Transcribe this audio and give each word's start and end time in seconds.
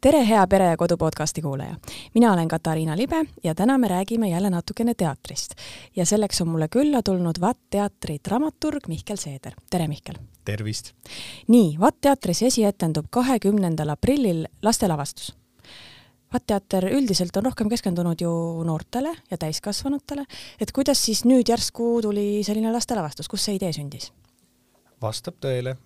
tere, 0.00 0.20
hea 0.26 0.46
Pere 0.46 0.64
ja 0.64 0.76
Kodu 0.76 0.96
podcasti 0.96 1.42
kuulaja. 1.42 1.76
mina 2.14 2.32
olen 2.32 2.48
Katariina 2.48 2.96
Libe 2.96 3.24
ja 3.44 3.54
täna 3.54 3.78
me 3.78 3.88
räägime 3.88 4.28
jälle 4.28 4.50
natukene 4.50 4.94
teatrist. 4.94 5.54
ja 5.96 6.06
selleks 6.06 6.40
on 6.40 6.48
mulle 6.48 6.68
külla 6.68 7.02
tulnud 7.02 7.40
VAT 7.40 7.58
teatri 7.70 8.18
dramaturg 8.28 8.88
Mihkel 8.88 9.16
Seeder. 9.16 9.52
tere, 9.70 9.88
Mihkel! 9.88 10.14
tervist! 10.44 10.92
nii, 11.48 11.76
VAT 11.80 11.94
teatris 12.00 12.42
esietendub 12.42 13.06
kahekümnendal 13.10 13.88
aprillil 13.88 14.46
lastelavastus. 14.62 15.36
VAT 16.32 16.46
teater 16.46 16.84
üldiselt 16.84 17.36
on 17.36 17.44
rohkem 17.44 17.68
keskendunud 17.68 18.20
ju 18.20 18.62
noortele 18.64 19.14
ja 19.30 19.38
täiskasvanutele, 19.38 20.24
et 20.60 20.72
kuidas 20.72 21.04
siis 21.04 21.24
nüüd 21.24 21.48
järsku 21.48 21.98
tuli 22.02 22.44
selline 22.44 22.72
lastelavastus, 22.72 23.28
kust 23.28 23.44
see 23.44 23.54
idee 23.54 23.72
sündis? 23.72 24.12
vastab 25.02 25.34
tõele, 25.40 25.76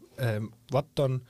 VAT 0.73 1.01
on 1.01 1.21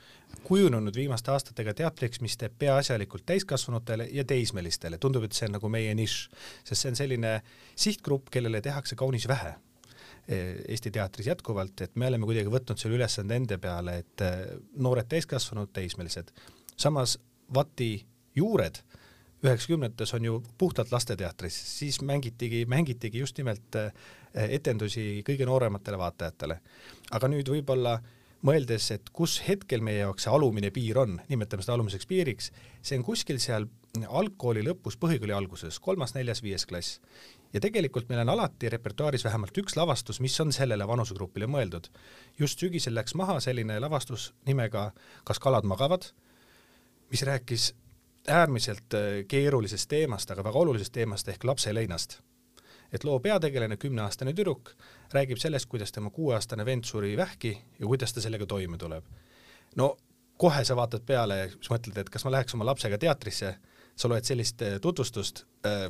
kujunenud 0.44 0.96
viimaste 0.96 1.30
aastatega 1.32 1.74
teatriks, 1.74 2.20
mis 2.20 2.36
teeb 2.38 2.54
peaasjalikult 2.58 3.24
täiskasvanutele 3.26 4.08
ja 4.12 4.24
teismelistele, 4.28 4.98
tundub, 4.98 5.26
et 5.26 5.36
see 5.36 5.48
on 5.48 5.56
nagu 5.56 5.70
meie 5.72 5.94
nišš, 5.98 6.22
sest 6.68 6.78
see 6.78 6.92
on 6.92 6.98
selline 6.98 7.34
sihtgrupp, 7.74 8.30
kellele 8.32 8.62
tehakse 8.64 8.98
kaunis 8.98 9.28
vähe 9.30 9.54
e, 10.26 10.38
Eesti 10.68 10.90
teatris 10.94 11.30
jätkuvalt, 11.30 11.84
et 11.86 11.96
me 11.96 12.08
oleme 12.10 12.28
kuidagi 12.28 12.52
võtnud 12.52 12.80
selle 12.80 12.98
ülesande 12.98 13.38
enda 13.38 13.58
peale, 13.62 13.98
et 14.04 14.24
e, 14.24 14.32
noored 14.82 15.10
täiskasvanud, 15.10 15.72
teismelised. 15.72 16.32
samas 16.76 17.18
Vati 17.54 18.06
juured 18.36 18.78
üheksakümnendates 19.42 20.14
on 20.14 20.24
ju 20.24 20.42
puhtalt 20.58 20.92
lasteteatris, 20.92 21.56
siis 21.78 21.98
mängitigi, 22.00 22.64
mängitigi 22.66 23.18
just 23.18 23.38
nimelt 23.38 23.76
e, 23.76 23.90
etendusi 24.32 25.22
kõige 25.26 25.46
noorematele 25.46 25.98
vaatajatele. 25.98 26.60
aga 27.10 27.28
nüüd 27.28 27.50
võib-olla 27.50 27.98
äh, 27.98 28.18
mõeldes, 28.46 28.88
et 28.94 29.10
kus 29.14 29.38
hetkel 29.46 29.82
meie 29.84 30.02
jaoks 30.02 30.26
see 30.26 30.32
alumine 30.32 30.72
piir 30.74 30.98
on, 31.02 31.20
nimetame 31.30 31.64
seda 31.64 31.76
alumiseks 31.76 32.08
piiriks, 32.10 32.50
see 32.82 32.98
on 32.98 33.04
kuskil 33.06 33.38
seal 33.42 33.68
algkooli 34.08 34.64
lõpus, 34.64 34.96
põhikooli 35.00 35.34
alguses, 35.36 35.78
kolmas, 35.82 36.14
neljas, 36.16 36.42
viies 36.42 36.64
klass. 36.66 37.00
ja 37.52 37.60
tegelikult 37.60 38.08
meil 38.08 38.22
on 38.22 38.32
alati 38.32 38.70
repertuaaris 38.72 39.24
vähemalt 39.24 39.58
üks 39.58 39.76
lavastus, 39.76 40.20
mis 40.20 40.40
on 40.40 40.52
sellele 40.52 40.86
vanusegrupile 40.88 41.46
mõeldud. 41.46 41.90
just 42.38 42.58
sügisel 42.58 42.94
läks 42.94 43.14
maha 43.14 43.40
selline 43.40 43.80
lavastus 43.80 44.32
nimega 44.46 44.92
Kas 45.24 45.38
kalad 45.38 45.64
magavad, 45.64 46.12
mis 47.10 47.22
rääkis 47.22 47.74
äärmiselt 48.28 48.94
äh, 48.94 49.24
keerulisest 49.28 49.88
teemast, 49.88 50.30
aga 50.30 50.44
väga 50.44 50.58
olulisest 50.58 50.92
teemast 50.92 51.28
ehk 51.28 51.44
lapse 51.44 51.74
leinast 51.74 52.20
et 52.92 53.04
loo 53.04 53.18
peategelane, 53.20 53.76
kümneaastane 53.80 54.34
tüdruk, 54.36 54.74
räägib 55.12 55.40
sellest, 55.40 55.68
kuidas 55.68 55.92
tema 55.92 56.10
kuueaastane 56.10 56.64
vend 56.66 56.84
suri 56.84 57.16
vähki 57.16 57.52
ja 57.78 57.86
kuidas 57.86 58.12
ta 58.12 58.20
sellega 58.20 58.46
toime 58.46 58.78
tuleb. 58.78 59.04
no 59.76 59.96
kohe 60.36 60.64
sa 60.64 60.76
vaatad 60.76 61.04
peale 61.06 61.38
ja 61.38 61.48
siis 61.48 61.70
mõtled, 61.70 61.98
et 61.98 62.10
kas 62.10 62.24
ma 62.26 62.32
läheks 62.34 62.54
oma 62.56 62.66
lapsega 62.66 62.98
teatrisse, 62.98 63.54
sa 63.96 64.08
loed 64.08 64.26
sellist 64.26 64.62
äh, 64.62 64.78
tutvustust 64.82 65.44
äh,, 65.66 65.86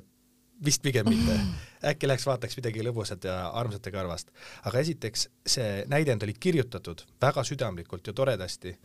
vist 0.64 0.82
pigem 0.82 1.08
mitte. 1.08 1.38
äkki 1.90 2.08
läheks 2.10 2.26
vaataks 2.26 2.58
midagi 2.58 2.84
lõbusat 2.86 3.24
ja 3.26 3.36
armsat 3.48 3.86
ja 3.86 3.92
karvast. 3.92 4.30
aga 4.68 4.78
esiteks, 4.78 5.28
see 5.46 5.84
näidend 5.90 6.22
oli 6.22 6.34
kirjutatud 6.34 7.06
väga 7.20 7.44
südamlikult 7.44 8.06
ja 8.06 8.12
toredasti 8.12 8.76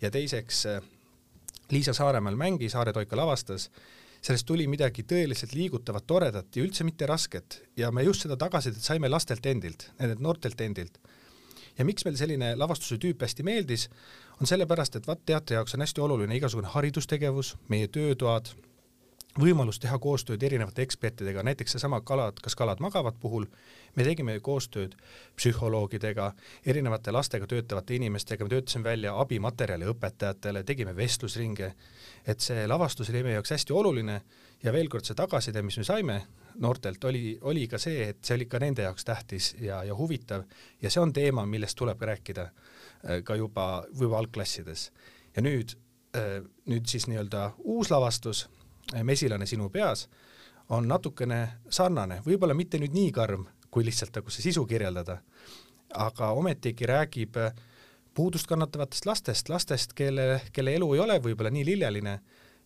ja 0.00 0.10
teiseks 0.10 0.66
äh, 0.66 0.82
Liisa 1.70 1.92
Saaremäel 1.92 2.36
mängis, 2.36 2.74
Aare 2.74 2.92
Toika 2.92 3.16
lavastas 3.16 3.68
sellest 4.22 4.46
tuli 4.46 4.66
midagi 4.70 5.04
tõeliselt 5.08 5.54
liigutavat, 5.54 6.06
toredat 6.06 6.56
ja 6.56 6.64
üldse 6.64 6.84
mitte 6.84 7.06
rasket 7.06 7.60
ja 7.76 7.90
me 7.94 8.04
just 8.06 8.26
seda 8.26 8.36
tagasisidet 8.36 8.84
saime 8.84 9.10
lastelt 9.10 9.46
endilt, 9.46 9.90
nendelt 9.98 10.22
noortelt 10.24 10.60
endilt. 10.60 10.98
ja 11.78 11.84
miks 11.84 12.04
meile 12.04 12.18
selline 12.18 12.54
lavastuse 12.58 12.98
tüüp 12.98 13.20
hästi 13.22 13.44
meeldis, 13.46 13.88
on 14.40 14.46
sellepärast, 14.50 14.96
et 14.96 15.06
vaat 15.06 15.20
teatri 15.26 15.54
jaoks 15.54 15.74
on 15.74 15.84
hästi 15.84 16.00
oluline 16.02 16.36
igasugune 16.36 16.68
haridustegevus, 16.72 17.54
meie 17.68 17.86
töötoad, 17.88 18.50
võimalus 19.38 19.78
teha 19.78 19.98
koostööd 20.02 20.42
erinevate 20.42 20.82
ekspertidega, 20.82 21.42
näiteks 21.46 21.76
seesama 21.76 22.00
kalad, 22.06 22.40
kas 22.42 22.56
kalad 22.58 22.80
magavad 22.82 23.18
puhul, 23.20 23.46
me 23.96 24.06
tegime 24.06 24.38
koostööd 24.44 24.96
psühholoogidega, 25.38 26.32
erinevate 26.66 27.14
lastega 27.14 27.46
töötavate 27.50 27.96
inimestega, 27.98 28.44
me 28.44 28.52
töötasime 28.52 28.88
välja 28.88 29.14
abimaterjali 29.20 29.88
õpetajatele, 29.92 30.64
tegime 30.66 30.96
vestlusringe, 30.96 31.72
et 32.26 32.44
see 32.44 32.66
lavastus 32.68 33.12
oli 33.12 33.22
meie 33.26 33.38
jaoks 33.38 33.54
hästi 33.54 33.76
oluline 33.76 34.20
ja 34.64 34.74
veel 34.74 34.90
kord 34.90 35.06
see 35.06 35.18
tagasiside, 35.18 35.62
mis 35.62 35.78
me 35.78 35.86
saime 35.86 36.20
noortelt, 36.58 37.04
oli, 37.04 37.38
oli 37.46 37.66
ka 37.70 37.78
see, 37.78 38.08
et 38.10 38.22
see 38.24 38.38
oli 38.38 38.48
ka 38.50 38.60
nende 38.62 38.86
jaoks 38.86 39.06
tähtis 39.06 39.52
ja, 39.62 39.82
ja 39.86 39.94
huvitav 39.96 40.44
ja 40.82 40.90
see 40.90 41.02
on 41.02 41.12
teema, 41.14 41.46
millest 41.46 41.78
tuleb 41.78 42.02
rääkida 42.02 42.48
äh, 42.48 43.22
ka 43.24 43.38
juba, 43.38 43.84
juba 43.94 44.18
algklassides. 44.18 44.90
ja 45.36 45.42
nüüd, 45.42 45.76
äh, 46.18 46.40
nüüd 46.66 46.90
siis 46.90 47.06
nii-öelda 47.06 47.52
uus 47.62 47.92
lavastus 47.94 48.48
mesilane 49.04 49.46
sinu 49.46 49.68
peas, 49.70 50.08
on 50.74 50.88
natukene 50.88 51.40
sarnane, 51.70 52.20
võib-olla 52.26 52.56
mitte 52.56 52.80
nüüd 52.80 52.94
nii 52.96 53.12
karm, 53.14 53.46
kui 53.70 53.84
lihtsalt 53.84 54.16
nagu 54.16 54.32
see 54.32 54.48
sisu 54.48 54.64
kirjeldada, 54.68 55.18
aga 55.96 56.32
ometigi 56.36 56.88
räägib 56.88 57.36
eh, 57.40 57.52
puudust 58.14 58.48
kannatavatest 58.50 59.06
lastest, 59.08 59.48
lastest, 59.48 59.94
kelle, 59.96 60.40
kelle 60.52 60.74
elu 60.76 60.92
ei 60.94 61.02
ole 61.04 61.18
võib-olla 61.24 61.52
nii 61.54 61.66
lilleline 61.68 62.18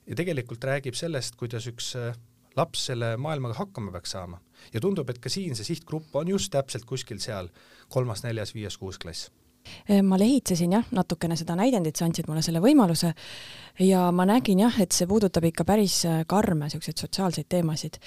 ja 0.06 0.18
tegelikult 0.18 0.64
räägib 0.64 0.98
sellest, 0.98 1.36
kuidas 1.38 1.66
üks 1.70 1.92
eh, 1.98 2.16
laps 2.56 2.88
selle 2.90 3.14
maailmaga 3.16 3.58
hakkama 3.60 3.94
peaks 3.94 4.16
saama. 4.16 4.40
ja 4.72 4.80
tundub, 4.80 5.10
et 5.10 5.22
ka 5.22 5.30
siin 5.30 5.54
see 5.58 5.72
sihtgrupp 5.72 6.14
on 6.16 6.34
just 6.34 6.52
täpselt 6.52 6.84
kuskil 6.84 7.22
seal 7.22 7.50
kolmas, 7.88 8.24
neljas, 8.26 8.54
viies, 8.54 8.78
kuues 8.78 8.98
klass 8.98 9.30
Äh, 9.30 9.51
ma 10.02 10.18
lehitsesin 10.18 10.72
jah, 10.72 10.86
natukene 10.90 11.36
seda 11.38 11.56
näidendit, 11.58 11.96
sa 11.96 12.06
andsid 12.08 12.28
mulle 12.28 12.42
selle 12.42 12.60
võimaluse 12.62 13.12
ja 13.80 14.10
ma 14.12 14.26
nägin 14.28 14.62
jah, 14.64 14.80
et 14.82 14.92
see 14.92 15.08
puudutab 15.08 15.44
ikka 15.48 15.64
päris 15.68 16.02
äh, 16.08 16.22
karme 16.28 16.66
niisuguseid 16.68 16.98
sotsiaalseid 17.04 17.48
teemasid. 17.48 17.98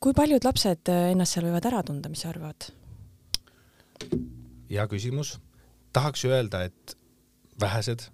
kui 0.00 0.12
paljud 0.16 0.44
lapsed 0.44 0.88
äh, 0.88 1.10
ennast 1.12 1.36
seal 1.36 1.48
võivad 1.48 1.66
ära 1.66 1.82
tunda, 1.82 2.08
mis 2.08 2.22
sa 2.24 2.30
arvad? 2.30 2.70
hea 4.70 4.86
küsimus. 4.86 5.38
tahaks 5.92 6.24
öelda, 6.24 6.64
et 6.64 6.96
vähesed, 7.60 8.06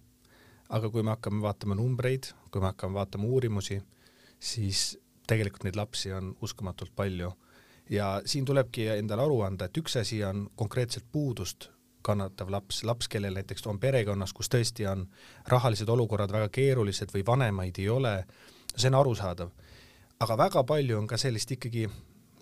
aga 0.69 0.91
kui 0.91 1.03
me 1.03 1.15
hakkame 1.15 1.43
vaatama 1.43 1.75
numbreid, 1.75 2.33
kui 2.51 2.61
me 2.61 2.73
hakkame 2.73 2.95
vaatama 2.95 3.29
uurimusi, 3.29 3.83
siis 4.41 4.99
tegelikult 5.27 5.65
neid 5.65 5.77
lapsi 5.77 6.13
on 6.13 6.37
uskumatult 6.43 6.95
palju 6.97 7.33
ja 7.91 8.21
siin 8.25 8.45
tulebki 8.45 8.89
endale 8.97 9.23
aru 9.23 9.41
anda, 9.47 9.67
et 9.67 9.79
üks 9.79 9.97
asi 10.01 10.25
on 10.25 10.49
konkreetselt 10.57 11.07
puudust 11.13 11.71
kannatav 12.07 12.51
laps, 12.53 12.83
laps, 12.87 13.09
kellel 13.11 13.37
näiteks 13.37 13.67
on 13.71 13.81
perekonnas, 13.83 14.35
kus 14.37 14.51
tõesti 14.53 14.87
on 14.91 15.07
rahalised 15.51 15.89
olukorrad 15.91 16.33
väga 16.33 16.51
keerulised 16.55 17.15
või 17.15 17.25
vanemaid 17.27 17.81
ei 17.83 17.89
ole, 17.93 18.17
see 18.75 18.91
on 18.93 19.01
arusaadav. 19.01 19.51
aga 20.21 20.37
väga 20.39 20.63
palju 20.65 20.99
on 20.99 21.07
ka 21.07 21.19
sellist 21.21 21.51
ikkagi, 21.53 21.89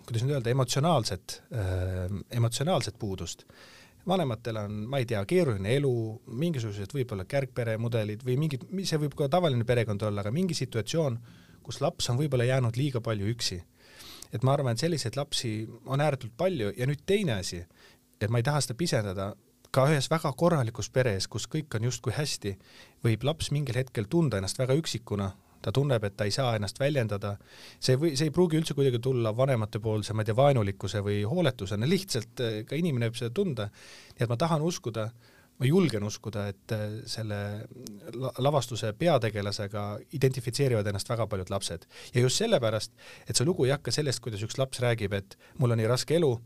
kuidas 0.05 0.23
nüüd 0.23 0.37
öelda, 0.37 0.51
emotsionaalset 0.51 1.41
äh,, 1.53 2.19
emotsionaalset 2.31 2.99
puudust. 2.99 3.45
vanematel 4.07 4.57
on, 4.57 4.73
ma 4.89 4.99
ei 4.99 5.07
tea, 5.07 5.25
keeruline 5.25 5.77
elu, 5.77 5.95
mingisugused 6.27 6.93
võib-olla 6.93 7.25
kärgperemudelid 7.25 8.25
või 8.25 8.37
mingid, 8.37 8.67
see 8.85 9.01
võib 9.01 9.17
ka 9.17 9.29
tavaline 9.29 9.65
perekond 9.65 10.03
olla, 10.03 10.21
aga 10.21 10.31
mingi 10.31 10.55
situatsioon, 10.55 11.19
kus 11.63 11.81
laps 11.81 12.11
on 12.11 12.19
võib-olla 12.21 12.45
jäänud 12.45 12.77
liiga 12.77 13.01
palju 13.01 13.31
üksi 13.33 13.63
et 14.35 14.43
ma 14.43 14.55
arvan, 14.55 14.75
et 14.75 14.83
selliseid 14.83 15.17
lapsi 15.17 15.53
on 15.87 16.03
ääretult 16.03 16.35
palju 16.37 16.73
ja 16.77 16.89
nüüd 16.91 17.05
teine 17.07 17.39
asi, 17.39 17.61
et 18.21 18.31
ma 18.31 18.41
ei 18.41 18.47
taha 18.47 18.63
seda 18.65 18.77
pisendada, 18.79 19.29
ka 19.75 19.89
ühes 19.91 20.07
väga 20.11 20.31
korralikus 20.39 20.91
peres, 20.95 21.27
kus 21.31 21.49
kõik 21.51 21.75
on 21.75 21.89
justkui 21.89 22.15
hästi, 22.15 22.55
võib 23.05 23.25
laps 23.27 23.51
mingil 23.55 23.81
hetkel 23.81 24.07
tunda 24.11 24.39
ennast 24.39 24.61
väga 24.61 24.77
üksikuna, 24.79 25.33
ta 25.65 25.73
tunneb, 25.75 26.05
et 26.05 26.17
ta 26.17 26.29
ei 26.29 26.35
saa 26.35 26.55
ennast 26.59 26.79
väljendada, 26.81 27.35
see 27.83 27.97
või, 27.99 28.13
see 28.19 28.29
ei 28.29 28.35
pruugi 28.35 28.61
üldse 28.61 28.77
kuidagi 28.77 29.01
tulla 29.03 29.33
vanematepoolse, 29.37 30.15
ma 30.15 30.23
ei 30.23 30.31
tea, 30.31 30.39
vaenulikkuse 30.39 31.01
või 31.05 31.23
hooletusena, 31.29 31.89
lihtsalt 31.91 32.43
eh, 32.45 32.59
ka 32.69 32.79
inimene 32.79 33.09
võib 33.11 33.21
seda 33.23 33.35
tunda, 33.35 33.71
nii 34.15 34.27
et 34.27 34.31
ma 34.31 34.39
tahan 34.41 34.65
uskuda, 34.67 35.09
ma 35.59 35.69
julgen 35.69 36.05
uskuda, 36.07 36.47
et 36.53 36.77
eh, 36.77 36.99
selle 37.11 37.41
lavastuse 38.45 38.93
peategelasega 39.01 39.87
identifitseerivad 40.19 40.93
ennast 40.93 41.11
väga 41.11 41.27
paljud 41.33 41.51
lapsed. 41.55 41.89
ja 42.15 42.27
just 42.27 42.43
sellepärast, 42.43 42.93
et 43.27 43.35
see 43.35 43.49
lugu 43.49 43.67
ei 43.67 43.75
hakka 43.75 43.95
sellest, 43.95 44.23
kuidas 44.23 44.45
üks 44.45 44.61
laps 44.61 44.85
räägib, 44.85 45.17
et 45.17 45.39
mul 45.59 45.75
on 45.75 45.81
nii 45.81 45.91
raske 45.91 46.21
elu 46.21 46.37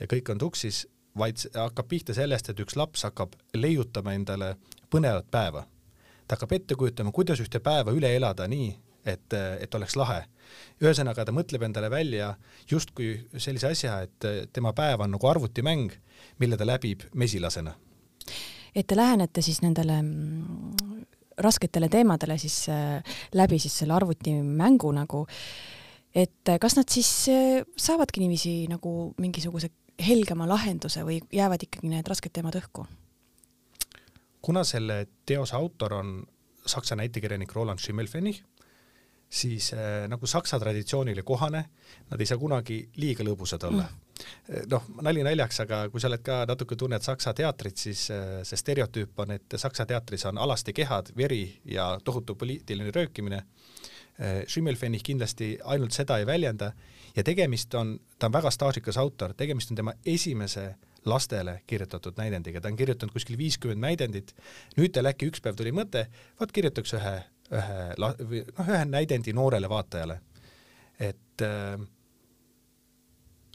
ja 0.00 0.10
kõik 0.10 0.30
on 0.34 0.42
tuksis, 0.42 0.84
vaid 1.18 1.44
hakkab 1.54 1.88
pihta 1.88 2.14
sellest, 2.14 2.50
et 2.50 2.60
üks 2.60 2.76
laps 2.78 3.04
hakkab 3.06 3.36
leiutama 3.54 4.14
endale 4.14 4.54
põnevat 4.90 5.30
päeva. 5.30 5.66
ta 6.26 6.38
hakkab 6.38 6.52
ette 6.56 6.74
kujutama, 6.74 7.12
kuidas 7.12 7.40
ühte 7.40 7.60
päeva 7.60 7.92
üle 7.92 8.08
elada 8.16 8.46
nii, 8.48 8.70
et, 9.04 9.34
et 9.60 9.74
oleks 9.74 9.96
lahe. 9.96 10.24
ühesõnaga, 10.82 11.24
ta 11.24 11.32
mõtleb 11.32 11.62
endale 11.66 11.90
välja 11.90 12.34
justkui 12.70 13.14
sellise 13.36 13.70
asja, 13.70 14.00
et 14.02 14.52
tema 14.52 14.72
päev 14.72 15.04
on 15.04 15.14
nagu 15.14 15.28
arvutimäng, 15.28 15.92
mille 16.38 16.56
ta 16.56 16.66
läbib 16.66 17.06
mesilasena. 17.14 17.74
et 18.74 18.86
te 18.86 18.96
lähenete 18.96 19.42
siis 19.42 19.62
nendele 19.62 20.00
mm, 20.02 21.04
rasketele 21.38 21.88
teemadele 21.88 22.38
siis 22.38 22.68
äh, 22.68 23.16
läbi 23.34 23.58
siis 23.58 23.78
selle 23.78 23.94
arvutimängu 23.94 24.92
nagu, 24.92 25.26
et 26.14 26.54
kas 26.60 26.76
nad 26.76 26.88
siis 26.88 27.28
äh, 27.28 27.62
saavadki 27.76 28.20
niiviisi 28.20 28.66
nagu 28.70 29.14
mingisuguse 29.18 29.70
helgema 30.00 30.48
lahenduse 30.48 31.04
või 31.06 31.20
jäävad 31.32 31.66
ikkagi 31.66 31.90
need 31.92 32.08
rasked 32.08 32.32
teemad 32.32 32.56
õhku? 32.58 32.86
kuna 34.44 34.60
selle 34.64 35.06
teose 35.26 35.56
autor 35.56 35.94
on 35.96 36.16
saksa 36.66 36.96
näitekirjanik 37.00 37.52
Roland 37.56 37.80
Schimmelfennig, 37.80 38.42
siis 39.30 39.70
äh, 39.72 40.04
nagu 40.08 40.26
saksa 40.26 40.58
traditsioonile 40.60 41.22
kohane, 41.24 41.62
nad 42.10 42.20
ei 42.20 42.28
saa 42.28 42.38
kunagi 42.38 42.76
liiga 43.00 43.24
lõbusad 43.24 43.64
olla 43.64 43.86
mm.. 43.86 44.66
noh, 44.68 44.90
nali 45.02 45.24
naljaks, 45.24 45.62
aga 45.64 45.78
kui 45.88 46.02
sa 46.02 46.10
oled 46.10 46.22
ka 46.24 46.42
natuke 46.48 46.76
tunned 46.76 47.02
saksa 47.02 47.32
teatrit, 47.34 47.80
siis 47.80 48.04
äh, 48.12 48.42
see 48.44 48.60
stereotüüp 48.60 49.24
on, 49.24 49.32
et 49.38 49.56
saksa 49.56 49.86
teatris 49.88 50.26
on 50.28 50.38
alasti 50.38 50.76
kehad, 50.76 51.14
veri 51.16 51.46
ja 51.64 51.94
tohutu 52.04 52.36
poliitiline 52.36 52.92
röökimine 52.92 53.40
äh,. 53.40 53.73
Schimmelfennig 54.46 55.02
kindlasti 55.02 55.56
ainult 55.64 55.92
seda 55.96 56.20
ei 56.20 56.26
väljenda 56.26 56.68
ja 57.16 57.22
tegemist 57.26 57.74
on, 57.74 57.96
ta 58.18 58.28
on 58.28 58.36
väga 58.36 58.52
staažikas 58.54 58.98
autor, 59.02 59.34
tegemist 59.34 59.72
on 59.72 59.80
tema 59.80 59.94
esimese 60.06 60.74
lastele 61.04 61.56
kirjutatud 61.66 62.14
näidendiga, 62.16 62.60
ta 62.60 62.70
on 62.70 62.78
kirjutanud 62.78 63.12
kuskil 63.12 63.38
viiskümmend 63.38 63.82
näidendit, 63.82 64.30
nüüd 64.78 64.94
tal 64.94 65.10
äkki 65.10 65.32
üks 65.32 65.42
päev 65.42 65.58
tuli 65.58 65.74
mõte, 65.74 66.06
vaat 66.38 66.54
kirjutaks 66.54 66.94
ühe 66.94 67.16
ühe, 67.52 67.80
noh, 68.00 68.14
ühe 68.64 68.84
näidendi 68.88 69.34
noorele 69.36 69.68
vaatajale. 69.68 70.20
et 71.00 71.42
äh, 71.42 71.80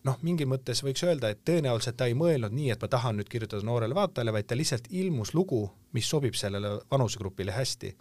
noh, 0.05 0.17
mingil 0.21 0.49
mõttes 0.51 0.83
võiks 0.83 1.03
öelda, 1.07 1.31
et 1.31 1.41
tõenäoliselt 1.47 1.97
ta 1.97 2.09
ei 2.09 2.17
mõelnud 2.17 2.53
nii, 2.55 2.73
et 2.73 2.81
ma 2.81 2.89
tahan 2.91 3.19
nüüd 3.19 3.29
kirjutada 3.31 3.65
noorele 3.65 3.95
vaatajale, 3.95 4.33
vaid 4.35 4.49
ta 4.49 4.57
lihtsalt 4.57 4.89
ilmus 4.91 5.33
lugu, 5.33 5.63
mis 5.95 6.09
sobib 6.09 6.35
sellele 6.35 6.77
vanusegrupile 6.91 7.55
hästi. 7.55 7.95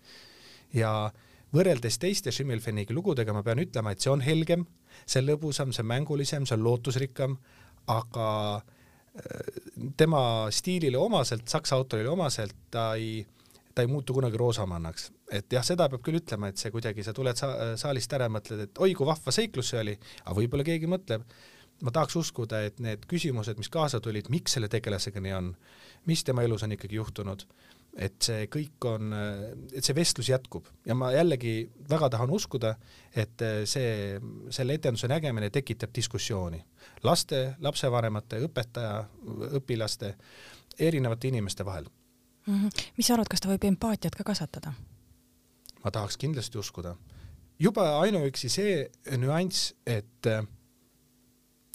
ja 0.75 1.11
võrreldes 1.55 1.99
teiste 2.01 2.33
Schimmelfennigi 2.35 2.95
lugudega 2.97 3.33
ma 3.37 3.45
pean 3.47 3.63
ütlema, 3.63 3.93
et 3.93 4.05
see 4.05 4.13
on 4.13 4.25
helgem, 4.25 4.67
see 5.05 5.23
on 5.23 5.31
lõbusam, 5.31 5.73
see 5.73 5.85
on 5.85 5.91
mängulisem, 5.93 6.47
see 6.49 6.59
on 6.59 6.67
lootusrikkam, 6.67 7.39
aga 7.95 8.29
äh, 8.59 9.59
tema 9.97 10.23
stiilile 10.55 11.01
omaselt, 11.01 11.49
saksa 11.49 11.79
autorile 11.79 12.13
omaselt 12.13 12.57
ta 12.71 12.93
ei 13.01 13.27
ta 13.79 13.85
ei 13.87 13.87
muutu 13.87 14.15
kunagi 14.15 14.37
roosamannaks. 14.37 15.13
et 15.31 15.53
jah, 15.53 15.63
seda 15.63 15.87
peab 15.93 16.03
küll 16.03 16.19
ütlema, 16.19 16.49
et 16.51 16.59
see 16.59 16.73
kuidagi, 16.75 17.05
sa 17.07 17.13
tuled 17.15 17.39
sa 17.39 17.53
saalist 17.79 18.13
ära 18.17 18.27
ja 18.27 18.33
mõtled, 18.33 18.65
et 18.65 18.81
oi 18.83 18.95
kui 18.99 19.07
vahva 19.07 19.31
seiklus 19.35 19.71
see 19.71 19.79
oli, 19.79 19.95
aga 20.25 20.35
võib-olla 20.35 20.65
keegi 20.67 20.89
mõtleb, 20.91 21.27
ma 21.87 21.93
tahaks 21.95 22.17
uskuda, 22.19 22.65
et 22.67 22.81
need 22.83 23.05
küsimused, 23.11 23.61
mis 23.61 23.71
kaasa 23.71 24.01
tulid, 24.03 24.33
miks 24.35 24.57
selle 24.57 24.71
tegelasega 24.73 25.23
nii 25.23 25.37
on, 25.37 25.53
mis 26.11 26.25
tema 26.27 26.43
elus 26.43 26.65
on 26.67 26.75
ikkagi 26.75 26.99
juhtunud, 26.99 27.45
et 27.99 28.23
see 28.23 28.47
kõik 28.53 28.85
on, 28.87 29.13
et 29.75 29.85
see 29.85 29.95
vestlus 29.97 30.29
jätkub 30.31 30.69
ja 30.87 30.95
ma 30.95 31.11
jällegi 31.13 31.55
väga 31.91 32.11
tahan 32.15 32.31
uskuda, 32.31 32.75
et 33.11 33.43
see, 33.67 34.21
selle 34.55 34.77
etenduse 34.79 35.11
nägemine 35.11 35.51
tekitab 35.51 35.95
diskussiooni 35.95 36.61
laste, 37.03 37.57
lapsevanemate, 37.65 38.39
õpetaja, 38.47 39.01
õpilaste, 39.59 40.15
erinevate 40.79 41.29
inimeste 41.33 41.67
vahel 41.67 41.89
mm. 42.47 42.55
-hmm. 42.55 42.85
mis 42.97 43.07
sa 43.07 43.15
arvad, 43.15 43.29
kas 43.31 43.41
ta 43.41 43.51
võib 43.51 43.65
empaatiat 43.65 44.15
ka 44.15 44.25
kasvatada? 44.25 44.73
ma 45.85 45.91
tahaks 45.91 46.17
kindlasti 46.17 46.59
uskuda. 46.59 46.97
juba 47.59 48.01
ainuüksi 48.01 48.49
see 48.49 48.91
nüanss, 49.17 49.75
et 49.87 50.27
äh, 50.27 50.47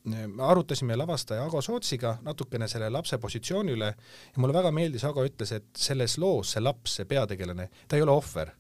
me 0.04 0.44
arutasime 0.44 0.96
lavastaja 1.00 1.46
Ago 1.46 1.62
Sootsiga 1.62 2.18
natukene 2.22 2.68
selle 2.68 2.90
lapse 2.92 3.18
positsiooni 3.18 3.72
üle 3.72 3.92
ja 3.94 4.42
mulle 4.42 4.56
väga 4.56 4.72
meeldis, 4.76 5.06
Ago 5.08 5.24
ütles, 5.26 5.54
et 5.56 5.70
selles 5.78 6.18
loos 6.18 6.56
see 6.56 6.64
laps, 6.64 6.98
see 7.00 7.08
peategelane, 7.08 7.70
ta 7.88 7.96
ei 7.98 8.04
ole 8.04 8.12
ohver. 8.12 8.52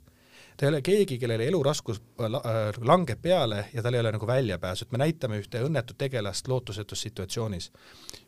ta 0.57 0.65
ei 0.65 0.69
ole 0.69 0.81
keegi, 0.85 1.17
kellele 1.17 1.47
eluraskus 1.47 2.01
äh, 2.21 2.79
langeb 2.85 3.21
peale 3.21 3.65
ja 3.73 3.81
tal 3.81 3.93
ei 3.93 3.99
ole 3.99 4.11
nagu 4.11 4.27
väljapääsu, 4.27 4.85
et 4.85 4.91
me 4.91 5.01
näitame 5.01 5.39
ühte 5.41 5.63
õnnetut 5.65 5.97
tegelast 5.97 6.47
lootusetus 6.47 7.01
situatsioonis. 7.01 7.71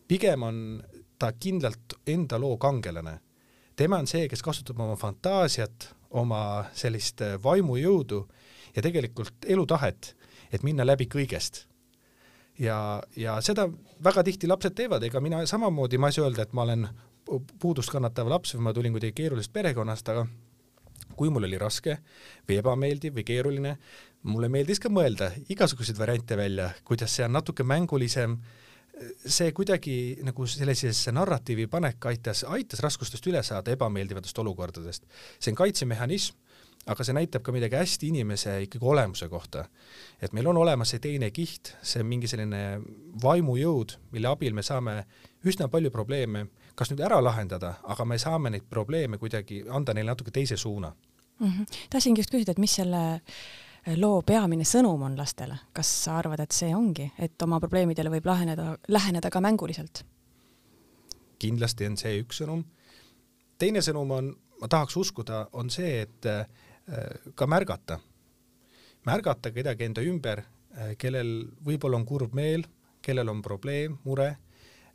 pigem 0.07 0.43
on 0.43 0.83
ta 1.19 1.31
kindlalt 1.31 1.99
enda 2.07 2.39
loo 2.39 2.57
kangelane 2.57 3.19
tema 3.75 3.99
on 3.99 4.07
see, 4.07 4.27
kes 4.31 4.43
kasutab 4.43 4.79
oma 4.79 4.95
fantaasiat, 4.99 5.89
oma 6.15 6.41
sellist 6.77 7.21
äh, 7.25 7.35
vaimujõudu 7.43 8.21
ja 8.75 8.83
tegelikult 8.83 9.47
elutahet, 9.47 10.13
et 10.51 10.63
minna 10.63 10.85
läbi 10.87 11.07
kõigest. 11.11 11.65
Ja, 12.59 13.03
ja 13.15 13.35
seda 13.45 13.67
väga 14.03 14.23
tihti 14.23 14.49
lapsed 14.49 14.75
teevad, 14.77 15.03
ega 15.03 15.21
mina 15.23 15.43
samamoodi, 15.49 15.99
ma 16.01 16.11
ei 16.11 16.17
saa 16.17 16.27
öelda, 16.27 16.45
et 16.45 16.53
ma 16.53 16.65
olen 16.65 16.87
puudust 17.61 17.91
kannatav 17.93 18.29
laps 18.29 18.55
või 18.55 18.67
ma 18.67 18.73
tulin 18.73 18.93
kuidagi 18.95 19.15
keerulisest 19.17 19.53
perekonnast, 19.53 20.09
aga 20.13 20.25
kui 21.15 21.31
mul 21.31 21.47
oli 21.47 21.57
raske 21.59 21.97
või 22.47 22.59
ebameeldiv 22.59 23.15
või 23.15 23.25
keeruline, 23.27 23.77
mulle 24.29 24.49
meeldis 24.51 24.81
ka 24.81 24.91
mõelda 24.91 25.31
igasuguseid 25.49 25.97
variante 25.99 26.37
välja, 26.37 26.69
kuidas 26.85 27.15
see 27.15 27.25
on 27.25 27.35
natuke 27.37 27.63
mängulisem 27.63 28.37
see 29.27 29.51
kuidagi 29.55 29.95
nagu 30.23 30.45
sellisesse 30.47 31.11
narratiivi 31.15 31.67
panek 31.71 32.05
aitas, 32.11 32.45
aitas 32.47 32.79
raskustest 32.83 33.25
üle 33.27 33.41
saada 33.43 33.73
ebameeldivatest 33.75 34.39
olukordadest. 34.39 35.03
see 35.39 35.51
on 35.51 35.59
kaitsemehhanism, 35.59 36.37
aga 36.85 37.03
see 37.03 37.15
näitab 37.17 37.41
ka 37.41 37.51
midagi 37.51 37.75
hästi 37.79 38.11
inimese 38.13 38.59
ikkagi 38.67 38.85
olemuse 38.85 39.29
kohta. 39.29 39.65
et 40.21 40.33
meil 40.33 40.47
on 40.47 40.57
olemas 40.57 40.89
see 40.89 40.99
teine 40.99 41.31
kiht, 41.31 41.75
see 41.81 42.03
mingi 42.03 42.27
selline 42.27 42.81
vaimujõud, 43.23 43.97
mille 44.11 44.27
abil 44.27 44.53
me 44.53 44.63
saame 44.63 45.03
üsna 45.45 45.67
palju 45.67 45.91
probleeme 45.91 46.47
kas 46.75 46.91
nüüd 46.91 47.03
ära 47.05 47.19
lahendada, 47.23 47.75
aga 47.83 48.05
me 48.07 48.17
saame 48.21 48.51
neid 48.53 48.65
probleeme 48.69 49.19
kuidagi, 49.21 49.63
anda 49.71 49.95
neile 49.95 50.11
natuke 50.11 50.31
teise 50.31 50.57
suuna 50.57 50.91
mm. 51.39 51.47
-hmm. 51.47 51.65
tahtsingi 51.89 52.21
just 52.21 52.33
küsida, 52.33 52.51
et 52.51 52.59
mis 52.59 52.75
selle 52.75 53.03
äh, 53.13 53.97
loo 53.97 54.21
peamine 54.21 54.63
sõnum 54.63 55.01
on 55.07 55.17
lastele, 55.17 55.57
kas 55.73 55.91
sa 56.03 56.17
arvad, 56.17 56.39
et 56.39 56.51
see 56.51 56.75
ongi, 56.75 57.11
et 57.19 57.41
oma 57.41 57.59
probleemidele 57.59 58.09
võib 58.09 58.25
laheneda, 58.25 58.77
läheneda 58.87 59.29
ka 59.29 59.41
mänguliselt? 59.41 60.05
kindlasti 61.39 61.85
on 61.85 61.97
see 61.97 62.19
üks 62.21 62.41
sõnum. 62.41 62.63
teine 63.57 63.81
sõnum 63.81 64.11
on, 64.11 64.35
ma 64.61 64.67
tahaks 64.67 64.97
uskuda, 64.97 65.47
on 65.53 65.69
see, 65.69 66.01
et 66.01 66.25
äh, 66.25 66.45
ka 67.35 67.47
märgata, 67.49 67.99
märgata 69.05 69.51
kedagi 69.53 69.87
enda 69.87 70.03
ümber, 70.05 70.43
äh, 70.75 70.93
kellel 71.01 71.47
võib-olla 71.65 71.99
on 71.99 72.05
kurb 72.05 72.33
meel, 72.37 72.65
kellel 73.05 73.29
on 73.29 73.41
probleem, 73.45 73.99
mure, 74.05 74.35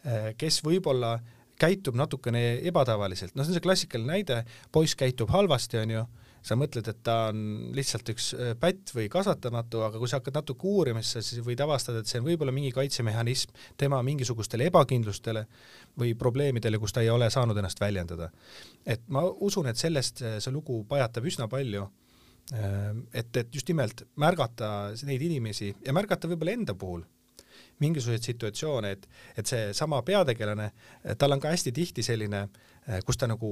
äh, 0.05 0.33
kes 0.39 0.61
võib-olla 0.67 1.19
käitub 1.61 1.99
natukene 1.99 2.61
ebatavaliselt, 2.67 3.35
noh, 3.37 3.45
see 3.45 3.53
on 3.53 3.59
see 3.59 3.65
klassikaline 3.65 4.15
näide, 4.15 4.43
poiss 4.73 4.97
käitub 4.99 5.31
halvasti, 5.35 5.83
onju 5.83 6.07
sa 6.43 6.57
mõtled, 6.59 6.87
et 6.89 7.01
ta 7.05 7.17
on 7.31 7.41
lihtsalt 7.77 8.11
üks 8.13 8.31
äh, 8.35 8.53
pätt 8.61 8.93
või 8.97 9.09
kasvatamatu, 9.13 9.83
aga 9.87 10.01
kui 10.01 10.11
sa 10.11 10.21
hakkad 10.21 10.41
natuke 10.41 10.69
uurima, 10.69 11.03
siis 11.05 11.33
sa 11.35 11.45
võid 11.45 11.61
avastada, 11.65 12.01
et 12.01 12.11
see 12.11 12.21
on 12.21 12.27
võib-olla 12.27 12.55
mingi 12.55 12.73
kaitsemehhanism 12.75 13.53
tema 13.81 14.01
mingisugustele 14.07 14.71
ebakindlustele 14.71 15.45
või 16.01 16.15
probleemidele, 16.19 16.81
kus 16.81 16.97
ta 16.97 17.05
ei 17.05 17.13
ole 17.13 17.31
saanud 17.31 17.59
ennast 17.61 17.81
väljendada. 17.81 18.31
et 18.87 19.03
ma 19.09 19.25
usun, 19.25 19.69
et 19.69 19.77
sellest 19.77 20.23
äh, 20.23 20.39
see 20.41 20.53
lugu 20.55 20.83
pajatab 20.89 21.29
üsna 21.29 21.49
palju, 21.49 21.87
äh, 22.55 22.91
et, 23.13 23.37
et 23.37 23.55
just 23.55 23.69
nimelt 23.69 24.07
märgata 24.17 24.93
neid 25.05 25.23
inimesi 25.23 25.75
ja 25.87 25.93
märgata 25.97 26.29
võib-olla 26.31 26.57
enda 26.57 26.75
puhul 26.75 27.05
mingisuguseid 27.81 28.25
situatsioone, 28.25 28.91
et, 28.93 29.07
et 29.41 29.49
seesama 29.49 30.03
peategelane, 30.05 30.67
tal 31.17 31.33
on 31.33 31.41
ka 31.41 31.49
hästi 31.49 31.73
tihti 31.73 32.03
selline, 32.05 32.43
kus 33.09 33.17
ta 33.17 33.25
nagu 33.29 33.49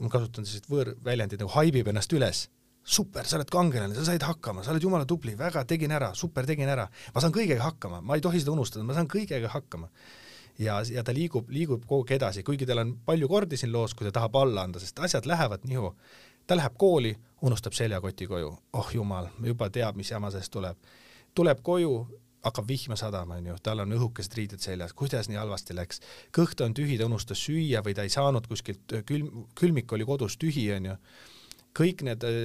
ma 0.00 0.10
kasutan 0.12 0.46
sellist 0.48 0.68
võõrväljendit 0.70 1.42
nagu 1.42 1.52
haibib 1.56 1.92
ennast 1.92 2.12
üles. 2.16 2.48
super, 2.82 3.22
sa 3.22 3.36
oled 3.38 3.46
kangelane, 3.46 3.94
sa 3.94 4.02
said 4.08 4.24
hakkama, 4.26 4.64
sa 4.66 4.72
oled 4.72 4.82
jumala 4.82 5.04
tubli, 5.06 5.36
väga, 5.38 5.62
tegin 5.70 5.92
ära, 5.94 6.08
super, 6.18 6.42
tegin 6.42 6.66
ära, 6.66 6.88
ma 7.14 7.20
saan 7.22 7.30
kõigega 7.30 7.62
hakkama, 7.62 8.00
ma 8.02 8.16
ei 8.18 8.24
tohi 8.24 8.40
seda 8.42 8.50
unustada, 8.56 8.82
ma 8.82 8.96
saan 8.96 9.06
kõigega 9.06 9.52
hakkama. 9.52 9.86
ja, 10.58 10.80
ja 10.90 11.04
ta 11.06 11.14
liigub, 11.14 11.46
liigub 11.50 11.84
kogu 11.86 12.02
aeg 12.02 12.16
edasi, 12.16 12.42
kuigi 12.42 12.66
tal 12.66 12.82
on 12.82 12.96
palju 13.06 13.28
kordi 13.28 13.56
siin 13.56 13.70
loos, 13.72 13.94
kui 13.94 14.08
ta 14.08 14.12
tahab 14.18 14.34
alla 14.36 14.66
anda, 14.66 14.82
sest 14.82 14.98
asjad 14.98 15.26
lähevad 15.30 15.62
nihu. 15.70 15.94
ta 16.46 16.56
läheb 16.58 16.74
kooli, 16.76 17.14
unustab 17.42 17.72
seljakoti 17.72 18.26
koju, 18.26 18.50
oh 18.72 18.90
jumal, 18.94 19.30
juba 19.44 19.70
teab, 19.70 19.94
mis 19.96 20.10
jama 20.10 20.30
sellest 20.34 20.52
tuleb. 20.52 20.76
tuleb 21.34 21.62
koju, 21.62 21.94
hakkab 22.42 22.68
vihma 22.68 22.96
sadama, 22.98 23.38
onju, 23.40 23.56
tal 23.62 23.84
on 23.84 23.94
õhukesed 23.96 24.34
riided 24.36 24.62
seljas, 24.62 24.94
kuidas 24.98 25.28
nii 25.30 25.38
halvasti 25.38 25.76
läks, 25.78 26.02
kõht 26.34 26.62
on 26.64 26.74
tühi, 26.74 26.98
ta 26.98 27.06
unustas 27.06 27.42
süüa 27.42 27.82
või 27.86 27.94
ta 27.94 28.06
ei 28.06 28.12
saanud 28.12 28.48
kuskilt, 28.50 28.96
külm, 29.08 29.44
külmik 29.58 29.92
oli 29.94 30.06
kodus 30.08 30.38
tühi, 30.42 30.66
onju. 30.76 30.96
kõik 31.78 32.02
need 32.04 32.24
äh, 32.28 32.38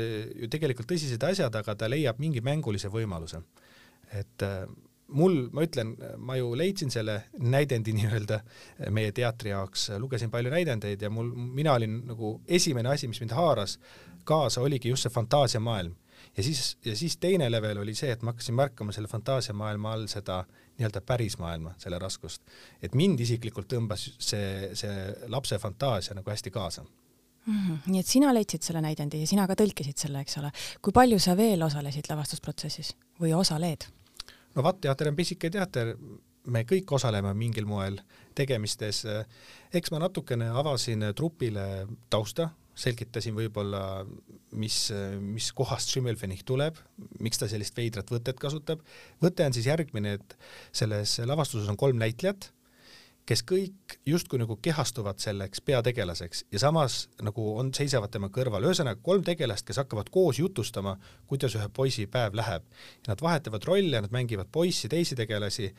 ju 0.44 0.50
tegelikult 0.54 0.90
tõsised 0.92 1.24
asjad, 1.24 1.56
aga 1.56 1.76
ta 1.76 1.90
leiab 1.90 2.20
mingi 2.20 2.42
mängulise 2.42 2.92
võimaluse. 2.94 3.42
et 4.14 4.44
äh, 4.46 4.68
mul, 5.08 5.50
ma 5.52 5.64
ütlen, 5.66 5.96
ma 6.18 6.38
ju 6.38 6.54
leidsin 6.56 6.92
selle 6.94 7.24
näidendi 7.40 7.94
nii-öelda 7.98 8.42
meie 8.92 9.12
teatri 9.12 9.50
jaoks, 9.50 9.90
lugesin 10.00 10.32
palju 10.32 10.52
näidendeid 10.54 11.02
ja 11.02 11.10
mul, 11.10 11.32
mina 11.34 11.74
olin 11.74 12.04
nagu 12.08 12.40
esimene 12.48 12.94
asi, 12.94 13.08
mis 13.08 13.22
mind 13.24 13.34
haaras 13.34 13.80
kaasa, 14.28 14.62
oligi 14.62 14.90
just 14.90 15.08
see 15.08 15.14
fantaasiamaailm 15.14 15.96
ja 16.38 16.44
siis, 16.44 16.78
ja 16.86 16.96
siis 16.96 17.18
teine 17.18 17.52
level 17.52 17.78
oli 17.78 17.96
see, 17.96 18.12
et 18.12 18.22
ma 18.22 18.34
hakkasin 18.34 18.56
märkama 18.56 18.96
selle 18.96 19.08
fantaasiamaailma 19.08 19.94
all 19.94 20.08
seda 20.12 20.44
nii-öelda 20.78 21.02
pärismaailma, 21.02 21.74
selle 21.82 22.00
raskust. 22.00 22.42
et 22.82 22.96
mind 22.96 23.20
isiklikult 23.20 23.70
tõmbas 23.74 24.10
see, 24.20 24.70
see 24.78 24.96
lapse 25.28 25.60
fantaasia 25.60 26.16
nagu 26.18 26.30
hästi 26.30 26.52
kaasa 26.52 26.84
mm. 27.48 27.54
-hmm. 27.54 27.78
nii 27.92 28.00
et 28.00 28.08
sina 28.08 28.34
leidsid 28.34 28.62
selle 28.62 28.82
näidendi 28.82 29.22
ja 29.22 29.28
sina 29.28 29.48
ka 29.48 29.56
tõlkisid 29.62 29.98
selle, 29.98 30.22
eks 30.22 30.38
ole. 30.38 30.52
kui 30.82 30.94
palju 30.94 31.20
sa 31.20 31.38
veel 31.38 31.64
osalesid 31.64 32.10
lavastusprotsessis 32.10 32.96
või 33.22 33.34
osaled? 33.34 33.88
no 34.56 34.64
Vatt 34.64 34.82
teater 34.82 35.08
on 35.08 35.16
pisike 35.16 35.50
teater, 35.50 35.96
me 36.48 36.64
kõik 36.64 36.92
osaleme 36.92 37.34
mingil 37.34 37.66
moel 37.66 38.00
tegemistes. 38.36 39.04
eks 39.74 39.92
ma 39.92 40.00
natukene 40.00 40.50
avasin 40.50 41.12
trupile 41.16 41.88
tausta 42.10 42.50
selgitasin 42.78 43.36
võib-olla, 43.38 43.82
mis, 44.60 44.78
mis 45.22 45.50
kohast 45.58 45.90
Schimmelfennig 45.90 46.44
tuleb, 46.48 46.78
miks 47.24 47.42
ta 47.42 47.50
sellist 47.50 47.78
veidrat 47.78 48.12
võtet 48.14 48.38
kasutab. 48.42 48.84
võte 49.24 49.46
on 49.46 49.56
siis 49.56 49.70
järgmine, 49.70 50.18
et 50.20 50.38
selles 50.72 51.18
lavastuses 51.26 51.70
on 51.72 51.80
kolm 51.80 51.98
näitlejat 52.02 52.52
kes 53.28 53.44
kõik 53.44 53.98
justkui 54.08 54.40
nagu 54.40 54.56
kehastuvad 54.64 55.20
selleks 55.20 55.62
peategelaseks 55.68 56.46
ja 56.54 56.62
samas 56.64 57.08
nagu 57.24 57.44
on, 57.60 57.74
seisavad 57.76 58.12
tema 58.14 58.30
kõrval, 58.34 58.64
ühesõnaga 58.70 59.02
kolm 59.04 59.26
tegelast, 59.28 59.66
kes 59.68 59.82
hakkavad 59.82 60.12
koos 60.14 60.40
jutustama, 60.40 60.96
kuidas 61.28 61.58
ühe 61.60 61.68
poisi 61.74 62.08
päev 62.12 62.38
läheb. 62.40 62.64
Nad 63.08 63.24
vahetavad 63.24 63.68
rolle, 63.68 64.00
nad 64.04 64.16
mängivad 64.16 64.48
poissi, 64.52 64.88
teisi 64.92 65.18
tegelasi, 65.20 65.74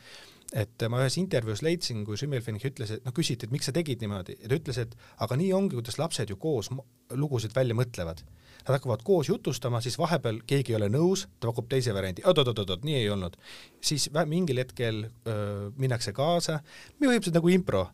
et 0.57 0.85
ma 0.89 1.03
ühes 1.03 1.17
intervjuus 1.21 1.61
leidsin, 1.65 2.03
kui 2.05 2.17
Schimmelfinich 2.17 2.65
ütles, 2.71 2.95
et 2.95 3.05
noh, 3.05 3.13
küsiti, 3.13 3.45
et 3.45 3.53
miks 3.53 3.69
sa 3.69 3.73
tegid 3.75 4.01
niimoodi 4.01 4.39
ja 4.39 4.49
ta 4.49 4.57
ütles, 4.57 4.79
et 4.81 4.95
aga 5.21 5.37
nii 5.37 5.51
ongi, 5.53 5.77
kuidas 5.77 5.99
lapsed 6.01 6.31
ju 6.31 6.39
koos 6.41 6.71
lugusid 7.13 7.53
välja 7.55 7.77
mõtlevad 7.77 8.23
Nad 8.67 8.75
hakkavad 8.75 9.03
koos 9.03 9.29
jutustama, 9.29 9.79
siis 9.81 9.95
vahepeal 9.97 10.41
keegi 10.47 10.73
ei 10.73 10.77
ole 10.77 10.89
nõus, 10.91 11.23
ta 11.39 11.47
pakub 11.49 11.69
teise 11.71 11.93
variandi, 11.95 12.25
oot-oot-oot, 12.27 12.83
nii 12.85 12.97
ei 12.99 13.07
olnud. 13.09 13.37
siis 13.81 14.09
mingil 14.27 14.59
hetkel 14.59 15.05
öö, 15.07 15.69
minnakse 15.77 16.11
kaasa, 16.13 16.59
põhimõtteliselt 16.99 17.39
nagu 17.39 17.49
impro. 17.49 17.87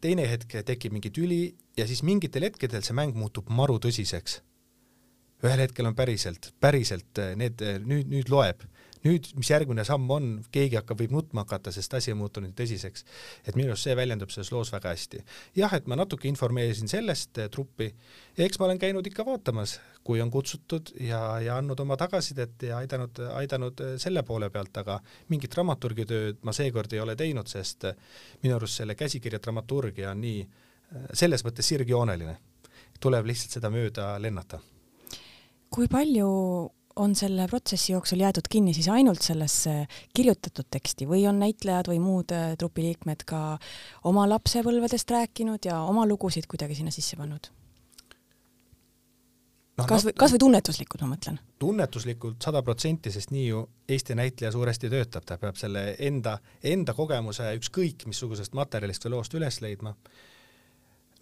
teine 0.00 0.26
hetk 0.26 0.56
tekib 0.66 0.92
mingi 0.92 1.10
tüli 1.10 1.54
ja 1.76 1.86
siis 1.86 2.02
mingitel 2.02 2.42
hetkedel 2.42 2.82
see 2.82 2.94
mäng 2.94 3.14
muutub 3.14 3.48
maru 3.48 3.78
tõsiseks. 3.78 4.40
ühel 5.44 5.60
hetkel 5.60 5.86
on 5.86 5.94
päriselt, 5.94 6.52
päriselt 6.60 7.18
need, 7.36 7.62
nüüd, 7.84 8.08
nüüd 8.08 8.28
loeb 8.30 8.62
nüüd, 9.06 9.28
mis 9.38 9.50
järgmine 9.50 9.84
samm 9.86 10.10
on, 10.14 10.28
keegi 10.54 10.78
hakkab, 10.78 11.00
võib 11.02 11.14
nutma 11.16 11.44
hakata, 11.44 11.72
sest 11.74 11.94
asi 11.98 12.12
on 12.12 12.20
muutunud 12.20 12.54
tõsiseks. 12.58 13.04
et 13.46 13.56
minu 13.58 13.72
arust 13.72 13.88
see 13.88 13.96
väljendub 13.98 14.30
selles 14.30 14.52
loos 14.54 14.72
väga 14.72 14.92
hästi. 14.94 15.22
jah, 15.58 15.74
et 15.74 15.86
ma 15.86 15.96
natuke 15.98 16.28
informeerisin 16.28 16.88
sellest 16.88 17.38
eh, 17.38 17.48
truppi 17.48 17.92
ja 18.36 18.44
eks 18.46 18.58
ma 18.58 18.66
olen 18.66 18.78
käinud 18.78 19.06
ikka 19.06 19.24
vaatamas, 19.26 19.78
kui 20.04 20.20
on 20.20 20.30
kutsutud 20.30 20.94
ja, 21.00 21.40
ja 21.40 21.56
andnud 21.58 21.80
oma 21.80 21.96
tagasisidet 21.96 22.62
ja 22.68 22.78
aidanud, 22.78 23.22
aidanud 23.34 23.80
eh, 23.80 23.94
selle 23.98 24.22
poole 24.22 24.50
pealt, 24.50 24.76
aga 24.76 25.00
mingit 25.28 25.54
dramaturgi 25.54 26.06
tööd 26.06 26.42
ma 26.42 26.52
seekord 26.52 26.92
ei 26.92 27.00
ole 27.00 27.16
teinud, 27.16 27.48
sest 27.50 27.90
eh, 27.90 27.96
minu 28.42 28.56
arust 28.56 28.82
selle 28.82 28.94
käsikirja 28.94 29.42
dramaturgia 29.42 30.12
on 30.12 30.22
nii 30.22 30.44
selles 31.16 31.40
mõttes 31.40 31.64
sirgjooneline, 31.70 32.36
tuleb 33.00 33.26
lihtsalt 33.30 33.56
seda 33.56 33.70
mööda 33.72 34.14
lennata. 34.20 34.60
kui 35.72 35.88
palju 35.88 36.28
on 36.96 37.14
selle 37.16 37.46
protsessi 37.48 37.92
jooksul 37.92 38.20
jäetud 38.20 38.48
kinni 38.50 38.74
siis 38.74 38.88
ainult 38.92 39.22
sellesse 39.22 39.86
kirjutatud 40.16 40.68
teksti 40.70 41.08
või 41.08 41.24
on 41.28 41.40
näitlejad 41.42 41.88
või 41.92 41.98
muud 42.02 42.34
äh, 42.34 42.52
trupiliikmed 42.58 43.24
ka 43.26 43.42
oma 44.08 44.26
lapsepõlvedest 44.28 45.10
rääkinud 45.10 45.68
ja 45.68 45.80
oma 45.88 46.06
lugusid 46.06 46.48
kuidagi 46.50 46.78
sinna 46.78 46.94
sisse 46.94 47.16
pannud? 47.16 47.48
no, 49.78 49.86
kas 49.88 50.04
või, 50.06 50.14
kas 50.18 50.34
või 50.34 50.42
tunnetuslikult, 50.44 51.04
ma 51.04 51.14
mõtlen? 51.14 51.38
tunnetuslikult 51.62 52.42
sada 52.44 52.62
protsenti, 52.62 53.12
sest 53.14 53.32
nii 53.34 53.46
ju 53.46 53.64
Eesti 53.92 54.16
näitleja 54.18 54.52
suuresti 54.52 54.90
töötab, 54.92 55.24
ta 55.28 55.38
peab 55.40 55.56
selle 55.60 55.92
enda, 55.98 56.38
enda 56.64 56.94
kogemuse 56.96 57.50
ükskõik 57.58 58.06
missugusest 58.08 58.54
materjalist 58.58 59.04
või 59.06 59.16
loost 59.16 59.34
üles 59.38 59.60
leidma 59.64 59.94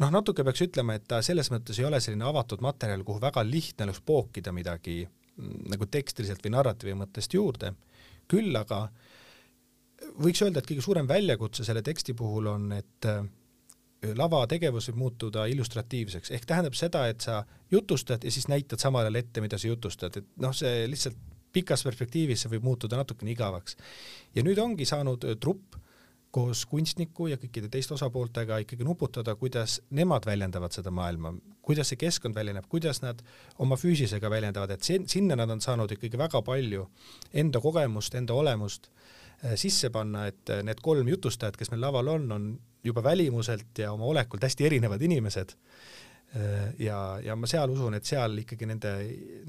noh, 0.01 0.11
natuke 0.11 0.45
peaks 0.47 0.67
ütlema, 0.67 0.97
et 0.97 1.07
ta 1.09 1.21
selles 1.25 1.51
mõttes 1.53 1.79
ei 1.81 1.87
ole 1.89 2.01
selline 2.01 2.27
avatud 2.29 2.63
materjal, 2.65 3.05
kuhu 3.07 3.23
väga 3.23 3.45
lihtne 3.47 3.89
oleks 3.89 4.03
pookida 4.07 4.53
midagi 4.57 5.03
nagu 5.71 5.87
tekstiliselt 5.87 6.45
või 6.45 6.55
narratiivi 6.57 6.97
mõttest 6.99 7.35
juurde, 7.35 7.75
küll 8.31 8.57
aga 8.57 8.85
võiks 10.21 10.41
öelda, 10.45 10.61
et 10.61 10.69
kõige 10.69 10.85
suurem 10.85 11.09
väljakutse 11.09 11.65
selle 11.67 11.83
teksti 11.87 12.15
puhul 12.17 12.49
on, 12.51 12.71
et 12.77 13.09
äh, 13.09 13.23
lavategevus 14.17 14.89
võib 14.91 15.03
muutuda 15.05 15.45
illustratiivseks, 15.53 16.33
ehk 16.37 16.47
tähendab 16.49 16.77
seda, 16.79 17.05
et 17.11 17.21
sa 17.25 17.43
jutustad 17.71 18.25
ja 18.25 18.33
siis 18.33 18.49
näitad 18.49 18.81
samal 18.81 19.05
ajal 19.05 19.21
ette, 19.21 19.45
mida 19.45 19.59
sa 19.61 19.69
jutustad, 19.69 20.17
et 20.17 20.33
noh, 20.41 20.55
see 20.57 20.87
lihtsalt 20.89 21.19
pikas 21.53 21.83
perspektiivis 21.85 22.45
see 22.45 22.53
võib 22.53 22.67
muutuda 22.69 23.01
natukene 23.01 23.33
igavaks. 23.35 23.77
ja 24.35 24.45
nüüd 24.47 24.59
ongi 24.63 24.87
saanud 24.89 25.27
äh, 25.27 25.37
trupp 25.41 25.80
koos 26.31 26.63
kunstniku 26.71 27.27
ja 27.27 27.39
kõikide 27.41 27.69
teiste 27.73 27.95
osapooltega 27.97 28.61
ikkagi 28.63 28.87
nuputada, 28.87 29.35
kuidas 29.39 29.81
nemad 29.91 30.27
väljendavad 30.27 30.75
seda 30.75 30.93
maailma, 30.95 31.33
kuidas 31.63 31.91
see 31.91 31.99
keskkond 31.99 32.39
väljeneb, 32.39 32.69
kuidas 32.71 33.03
nad 33.03 33.23
oma 33.59 33.79
füüsisega 33.81 34.31
väljendavad, 34.31 34.77
et 34.77 34.87
sin-, 34.87 35.09
sinna 35.11 35.37
nad 35.39 35.51
on 35.51 35.63
saanud 35.63 35.91
ikkagi 35.97 36.19
väga 36.21 36.43
palju 36.47 36.87
enda 37.43 37.63
kogemust, 37.63 38.15
enda 38.15 38.39
olemust 38.39 38.89
äh, 38.91 39.57
sisse 39.59 39.91
panna, 39.91 40.29
et 40.31 40.55
äh, 40.55 40.63
need 40.67 40.83
kolm 40.85 41.11
jutustajat, 41.11 41.59
kes 41.59 41.75
meil 41.75 41.83
laval 41.89 42.15
on, 42.15 42.31
on 42.33 42.49
juba 42.85 43.03
välimuselt 43.05 43.83
ja 43.83 43.93
oma 43.93 44.07
olekult 44.09 44.47
hästi 44.47 44.71
erinevad 44.71 45.03
inimesed. 45.03 45.57
Äh, 46.37 46.73
ja, 46.79 47.03
ja 47.25 47.37
ma 47.37 47.51
seal 47.51 47.75
usun, 47.75 47.99
et 47.99 48.07
seal 48.07 48.39
ikkagi 48.47 48.71
nende, 48.71 48.97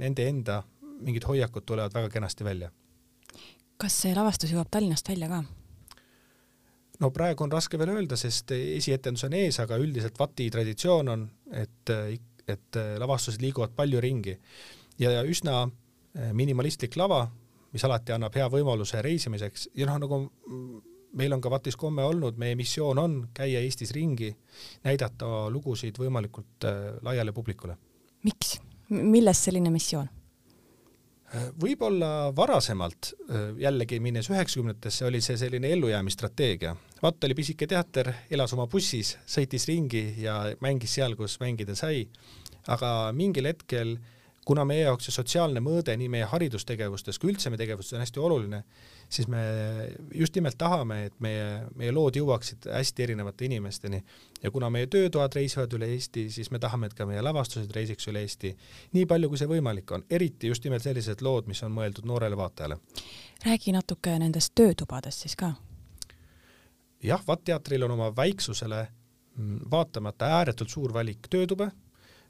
nende 0.02 0.28
enda 0.28 0.64
mingid 1.02 1.26
hoiakud 1.30 1.66
tulevad 1.66 1.94
väga 1.94 2.10
kenasti 2.10 2.46
välja. 2.46 2.74
kas 3.82 3.96
see 4.02 4.14
lavastus 4.14 4.52
jõuab 4.54 4.70
Tallinnast 4.70 5.10
välja 5.10 5.30
ka? 5.30 5.44
No 7.02 7.10
praegu 7.14 7.46
on 7.46 7.52
raske 7.52 7.80
veel 7.82 7.96
öelda, 7.96 8.18
sest 8.20 8.54
esietendus 8.56 9.26
on 9.28 9.34
ees, 9.38 9.60
aga 9.64 9.80
üldiselt 9.82 10.20
Vati 10.20 10.50
traditsioon 10.54 11.10
on, 11.10 11.26
et, 11.58 11.94
et 12.48 12.80
lavastused 13.02 13.42
liiguvad 13.42 13.74
palju 13.76 14.02
ringi 14.04 14.38
ja 15.02 15.24
üsna 15.28 15.64
eh, 15.66 16.32
minimalistlik 16.34 16.96
lava, 17.00 17.26
mis 17.72 17.84
alati 17.88 18.14
annab 18.16 18.36
hea 18.36 18.48
võimaluse 18.52 19.02
reisimiseks 19.04 19.70
ja 19.78 19.88
noh, 19.90 20.00
nagu 20.02 20.22
meil 21.18 21.36
on 21.36 21.44
ka 21.44 21.52
Vatis 21.52 21.78
komme 21.80 22.04
olnud, 22.08 22.38
meie 22.40 22.56
missioon 22.60 23.00
on 23.00 23.18
käia 23.36 23.60
Eestis 23.64 23.92
ringi, 23.96 24.32
näidata 24.86 25.48
lugusid 25.52 26.00
võimalikult 26.00 26.68
eh, 26.68 26.82
laiale 27.04 27.34
publikule. 27.36 27.78
miks? 28.24 28.60
millest 28.90 29.48
selline 29.48 29.72
missioon? 29.72 30.10
Võib-olla 31.62 32.32
varasemalt, 32.36 33.14
jällegi 33.62 34.00
minnes 34.04 34.28
üheksakümnendatesse, 34.32 35.06
oli 35.08 35.22
see 35.24 35.38
selline 35.40 35.72
ellujäämisstrateegia. 35.76 36.76
Vatt 37.02 37.24
oli 37.24 37.38
pisike 37.38 37.68
teater, 37.72 38.12
elas 38.32 38.54
oma 38.54 38.68
bussis, 38.72 39.16
sõitis 39.26 39.68
ringi 39.70 40.04
ja 40.22 40.42
mängis 40.64 40.98
seal, 41.00 41.16
kus 41.20 41.40
mängida 41.44 41.76
sai. 41.76 42.08
aga 42.68 43.12
mingil 43.18 43.48
hetkel, 43.50 43.96
kuna 44.46 44.66
meie 44.66 44.84
jaoks 44.84 45.08
see 45.08 45.16
sotsiaalne 45.16 45.62
mõõde 45.66 45.96
nii 45.98 46.10
meie 46.14 46.28
haridustegevustes 46.30 47.18
kui 47.18 47.32
üldse 47.32 47.50
meie 47.50 47.58
tegevustes 47.58 47.96
on 47.98 48.04
hästi 48.04 48.20
oluline, 48.22 48.64
siis 49.12 49.28
me 49.28 49.42
just 50.16 50.36
nimelt 50.36 50.58
tahame, 50.58 51.06
et 51.06 51.16
meie, 51.20 51.48
meie 51.76 51.92
lood 51.92 52.16
jõuaksid 52.16 52.68
hästi 52.72 53.04
erinevate 53.04 53.46
inimesteni 53.46 54.00
ja 54.44 54.52
kuna 54.52 54.70
meie 54.72 54.88
töötoad 54.88 55.36
reisivad 55.36 55.74
üle 55.76 55.90
Eesti, 55.92 56.30
siis 56.32 56.52
me 56.52 56.60
tahame, 56.60 56.88
et 56.88 56.96
ka 56.96 57.06
meie 57.10 57.22
lavastused 57.24 57.72
reisiks 57.76 58.08
üle 58.08 58.24
Eesti 58.24 58.54
nii 58.96 59.06
palju, 59.10 59.30
kui 59.32 59.42
see 59.42 59.50
võimalik 59.52 59.92
on, 59.92 60.06
eriti 60.10 60.52
just 60.52 60.64
nimelt 60.64 60.86
sellised 60.86 61.24
lood, 61.26 61.50
mis 61.52 61.64
on 61.68 61.76
mõeldud 61.76 62.08
noorele 62.08 62.38
vaatajale. 62.40 62.80
räägi 63.46 63.76
natuke 63.76 64.16
nendest 64.20 64.56
töötubadest 64.56 65.28
siis 65.28 65.36
ka. 65.36 65.54
jah, 67.04 67.28
VAT 67.28 67.44
teatril 67.44 67.84
on 67.84 67.98
oma 67.98 68.16
väiksusele 68.16 68.88
mm, 69.36 69.60
vaatamata 69.72 70.32
ääretult 70.40 70.70
suur 70.70 70.94
valik 70.94 71.28
töötube, 71.30 71.72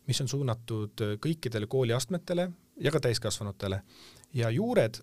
mis 0.08 0.22
on 0.22 0.28
suunatud 0.28 1.06
kõikidele 1.22 1.68
kooliastmetele 1.68 2.50
ja 2.80 2.92
ka 2.92 3.00
täiskasvanutele 3.00 3.82
ja 4.34 4.50
juured 4.50 4.98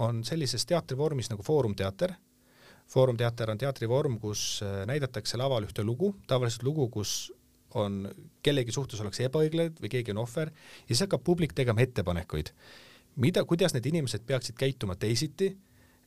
on 0.00 0.24
sellises 0.24 0.66
teatrivormis 0.66 1.30
nagu 1.30 1.44
Foorumteater. 1.44 2.14
Foorumteater 2.90 3.52
on 3.52 3.58
teatrivorm, 3.58 4.18
kus 4.18 4.62
äh, 4.66 4.82
näidatakse 4.88 5.38
laval 5.38 5.68
ühte 5.68 5.84
lugu, 5.86 6.14
tavaliselt 6.26 6.64
lugu, 6.66 6.88
kus 6.90 7.30
on 7.78 8.02
kellegi 8.42 8.72
suhtes 8.74 9.00
ollakse 9.00 9.28
ebaõiglane 9.28 9.76
või 9.78 9.90
keegi 9.92 10.14
on 10.14 10.24
ohver 10.24 10.50
ja 10.50 10.88
siis 10.88 11.04
hakkab 11.04 11.22
publik 11.22 11.52
tegema 11.54 11.84
ettepanekuid, 11.84 12.50
mida, 13.22 13.44
kuidas 13.46 13.76
need 13.76 13.86
inimesed 13.86 14.24
peaksid 14.26 14.58
käituma 14.58 14.96
teisiti, 14.98 15.52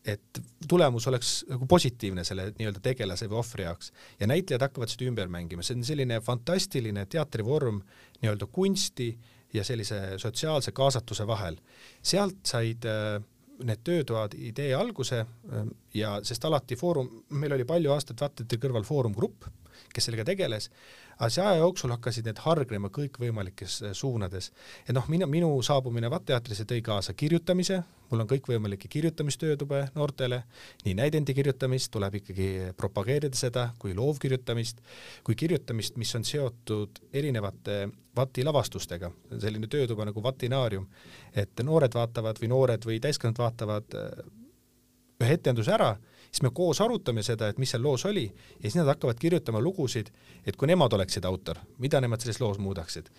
et 0.04 0.42
tulemus 0.68 1.08
oleks 1.08 1.30
nagu 1.48 1.68
positiivne 1.70 2.26
selle 2.28 2.50
nii-öelda 2.58 2.82
tegelase 2.84 3.30
või 3.32 3.40
ohvri 3.40 3.64
jaoks 3.64 3.94
ja 4.20 4.28
näitlejad 4.28 4.66
hakkavad 4.68 4.92
seda 4.92 5.08
ümber 5.08 5.32
mängima, 5.32 5.64
see 5.64 5.78
on 5.78 5.86
selline 5.88 6.20
fantastiline 6.26 7.06
teatrivorm 7.08 7.80
nii-öelda 8.20 8.50
kunsti 8.52 9.14
ja 9.54 9.64
sellise 9.64 10.18
sotsiaalse 10.20 10.74
kaasatuse 10.76 11.28
vahel. 11.28 11.56
sealt 12.02 12.44
said 12.44 12.84
äh, 12.90 13.24
need 13.68 13.84
töötoad 13.84 14.36
idee 14.38 14.74
alguse 14.78 15.24
ähm, 15.24 15.74
ja 15.94 16.16
sest 16.26 16.46
alati 16.46 16.78
Foorum, 16.80 17.10
meil 17.30 17.56
oli 17.58 17.68
palju 17.68 17.94
aastaid 17.94 18.22
Vattenite 18.22 18.60
kõrval 18.62 18.88
Foorum 18.88 19.16
Grupp, 19.16 19.48
kes 19.94 20.08
sellega 20.08 20.26
tegeles, 20.28 20.70
aga 21.18 21.30
see 21.32 21.44
aja 21.44 21.62
jooksul 21.62 21.94
hakkasid 21.94 22.28
need 22.28 22.40
hargnema 22.44 22.90
kõikvõimalikes 22.94 23.80
äh, 23.84 23.96
suunades. 23.98 24.52
et 24.88 24.94
noh, 24.96 25.08
minu, 25.12 25.28
minu 25.30 25.50
saabumine 25.66 26.10
VAT-teatrisse 26.12 26.66
tõi 26.70 26.82
kaasa 26.86 27.14
kirjutamise, 27.14 27.82
mul 28.12 28.24
on 28.24 28.30
kõikvõimalikke 28.30 28.88
kirjutamistöötube 28.92 29.88
noortele, 29.96 30.44
nii 30.86 30.94
näidendi 31.00 31.34
kirjutamist, 31.34 31.92
tuleb 31.92 32.20
ikkagi 32.22 32.50
propageerida 32.78 33.38
seda, 33.38 33.70
kui 33.80 33.96
loovkirjutamist, 33.98 34.82
kui 35.24 35.36
kirjutamist, 35.36 35.98
mis 35.98 36.14
on 36.16 36.26
seotud 36.28 37.04
erinevate 37.14 37.88
VAT-i 38.16 38.46
lavastustega, 38.46 39.10
selline 39.42 39.68
töötuba 39.68 40.06
nagu 40.06 40.24
Vatinaarium, 40.24 40.88
et 41.34 41.66
noored 41.66 41.94
vaatavad 41.98 42.42
või 42.42 42.54
noored 42.54 42.86
või 42.86 43.00
täiskasvanud 43.02 43.42
vaatavad 43.42 43.98
äh, 43.98 44.26
ühe 45.24 45.38
etenduse 45.40 45.74
ära 45.74 45.94
siis 46.34 46.42
me 46.42 46.50
koos 46.54 46.82
arutame 46.82 47.24
seda, 47.24 47.52
et 47.52 47.60
mis 47.62 47.70
seal 47.74 47.84
loos 47.86 48.06
oli 48.10 48.26
ja 48.26 48.64
siis 48.64 48.80
nad 48.80 48.90
hakkavad 48.90 49.20
kirjutama 49.22 49.62
lugusid, 49.62 50.10
et 50.46 50.58
kui 50.58 50.68
nemad 50.68 50.94
oleksid 50.98 51.26
autor, 51.30 51.62
mida 51.78 52.02
nemad 52.02 52.24
selles 52.24 52.42
loos 52.42 52.58
muudaksid. 52.58 53.10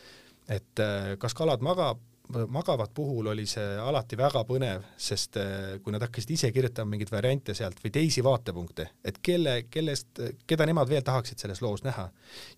et 0.49 0.81
äh, 0.81 1.15
kas 1.19 1.35
kalad 1.35 1.63
magab, 1.65 2.01
magavad 2.49 2.91
puhul 2.95 3.27
oli 3.33 3.47
see 3.47 3.79
alati 3.81 4.17
väga 4.17 4.43
põnev, 4.45 4.83
sest 4.97 5.39
äh, 5.41 5.79
kui 5.83 5.95
nad 5.95 6.03
hakkasid 6.03 6.35
ise 6.35 6.51
kirjutama 6.53 6.91
mingeid 6.91 7.13
variante 7.13 7.55
sealt 7.55 7.79
või 7.85 7.93
teisi 7.95 8.25
vaatepunkte, 8.25 8.89
et 9.05 9.23
kelle, 9.23 9.63
kellest, 9.71 10.21
keda 10.47 10.67
nemad 10.67 10.91
veel 10.91 11.07
tahaksid 11.07 11.39
selles 11.39 11.63
loos 11.63 11.85
näha. 11.87 12.11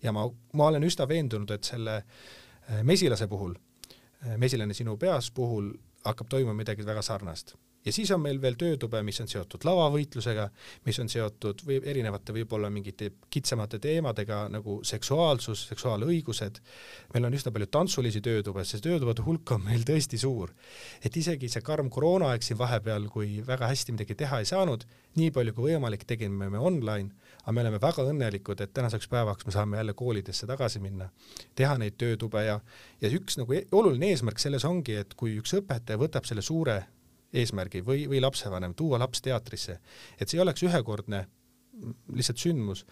ja 0.03 0.11
ma, 0.11 0.25
ma 0.53 0.71
olen 0.71 0.83
üsna 0.83 1.07
veendunud, 1.07 1.51
et 1.51 1.63
selle 1.63 2.01
äh, 2.01 2.83
mesilase 2.83 3.27
puhul, 3.27 3.55
mesilane 4.37 4.73
sinu 4.73 4.97
peas 4.97 5.29
puhul 5.31 5.69
hakkab 6.03 6.27
toimuma 6.29 6.57
midagi 6.57 6.85
väga 6.85 7.03
sarnast 7.05 7.53
ja 7.87 7.93
siis 7.95 8.11
on 8.11 8.21
meil 8.21 8.39
veel 8.43 8.57
töötube, 8.59 8.99
mis 9.05 9.19
on 9.23 9.29
seotud 9.31 9.63
lavavõitlusega, 9.67 10.47
mis 10.87 10.97
on 10.99 11.09
seotud 11.11 11.61
või 11.67 11.77
erinevate 11.87 12.35
võib-olla 12.35 12.69
mingite 12.73 13.13
kitsamate 13.31 13.79
teemadega 13.83 14.43
nagu 14.51 14.79
seksuaalsus, 14.87 15.63
seksuaalõigused. 15.71 16.59
meil 17.13 17.29
on 17.29 17.37
üsna 17.37 17.53
palju 17.55 17.69
tantsulisi 17.71 18.21
töötubes, 18.21 18.73
see 18.73 18.83
töötubade 18.83 19.23
hulk 19.23 19.55
on 19.55 19.63
meil 19.69 19.87
tõesti 19.87 20.19
suur. 20.19 20.51
et 21.03 21.15
isegi 21.17 21.49
see 21.49 21.61
karm 21.61 21.89
koroonaaeg 21.89 22.43
siin 22.43 22.59
vahepeal, 22.59 23.07
kui 23.13 23.41
väga 23.47 23.71
hästi 23.71 23.95
midagi 23.95 24.15
teha 24.15 24.39
ei 24.39 24.51
saanud, 24.51 24.83
nii 25.15 25.31
palju 25.31 25.53
kui 25.53 25.71
võimalik 25.71 26.03
tegime 26.05 26.49
me 26.49 26.59
online, 26.59 27.09
aga 27.43 27.55
me 27.55 27.61
oleme 27.61 27.79
väga 27.81 28.03
õnnelikud, 28.11 28.61
et 28.61 28.73
tänaseks 28.73 29.07
päevaks 29.07 29.45
me 29.45 29.55
saame 29.55 29.77
jälle 29.77 29.93
koolidesse 29.93 30.47
tagasi 30.47 30.83
minna, 30.83 31.09
teha 31.55 31.77
neid 31.77 31.95
töötube 31.97 32.43
ja, 32.43 32.59
ja 33.01 33.09
üks 33.15 33.39
nagu 33.39 33.55
e-, 33.55 33.65
oluline 33.71 34.11
eesmärk 34.11 34.43
selles 34.43 34.67
ongi, 34.67 34.99
et 34.99 35.15
kui 35.15 35.37
üks 35.39 35.55
õpetaja 35.61 36.03
võtab 36.03 36.27
selle 36.27 36.43
suure 36.43 36.83
eesmärgi 37.33 37.83
või, 37.85 38.05
või 38.09 38.21
lapsevanem, 38.23 38.75
tuua 38.75 38.99
laps 39.01 39.21
teatrisse, 39.21 39.79
et 40.19 40.29
see 40.29 40.39
ei 40.39 40.43
oleks 40.45 40.63
ühekordne 40.63 41.25
lihtsalt 42.15 42.41
sündmus, 42.41 42.83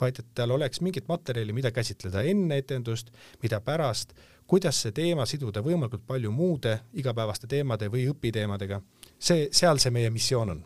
vaid 0.00 0.18
et 0.20 0.26
tal 0.36 0.52
oleks 0.54 0.82
mingit 0.84 1.08
materjali, 1.08 1.54
mida 1.56 1.70
käsitleda 1.72 2.22
enne 2.28 2.58
etendust, 2.60 3.10
mida 3.42 3.60
pärast, 3.64 4.12
kuidas 4.50 4.82
see 4.84 4.92
teema 4.92 5.26
siduda 5.28 5.62
võimalikult 5.64 6.04
palju 6.06 6.32
muude 6.34 6.76
igapäevaste 7.00 7.48
teemade 7.50 7.88
või 7.92 8.06
õpiteemadega. 8.12 8.80
see, 9.18 9.48
seal 9.52 9.80
see 9.80 9.90
meie 9.90 10.10
missioon 10.10 10.50
on. 10.50 10.64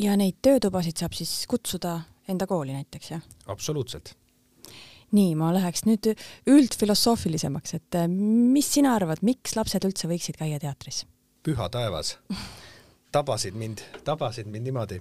ja 0.00 0.16
neid 0.16 0.40
töötubasid 0.42 0.96
saab 0.98 1.12
siis 1.12 1.46
kutsuda 1.46 2.00
enda 2.28 2.46
kooli 2.46 2.72
näiteks, 2.72 3.10
jah? 3.10 3.22
absoluutselt 3.46 4.14
nii, 5.14 5.34
ma 5.38 5.52
läheks 5.54 5.84
nüüd 5.86 6.14
üldfilosoofilisemaks, 6.50 7.74
et 7.74 7.98
mis 8.08 8.72
sina 8.72 8.94
arvad, 8.96 9.22
miks 9.22 9.54
lapsed 9.56 9.84
üldse 9.86 10.08
võiksid 10.10 10.40
käia 10.40 10.58
teatris? 10.58 11.04
Püha 11.44 11.68
taevas, 11.68 12.16
tabasid 13.12 13.56
mind, 13.58 13.82
tabasid 14.04 14.48
mind 14.50 14.70
niimoodi. 14.70 15.00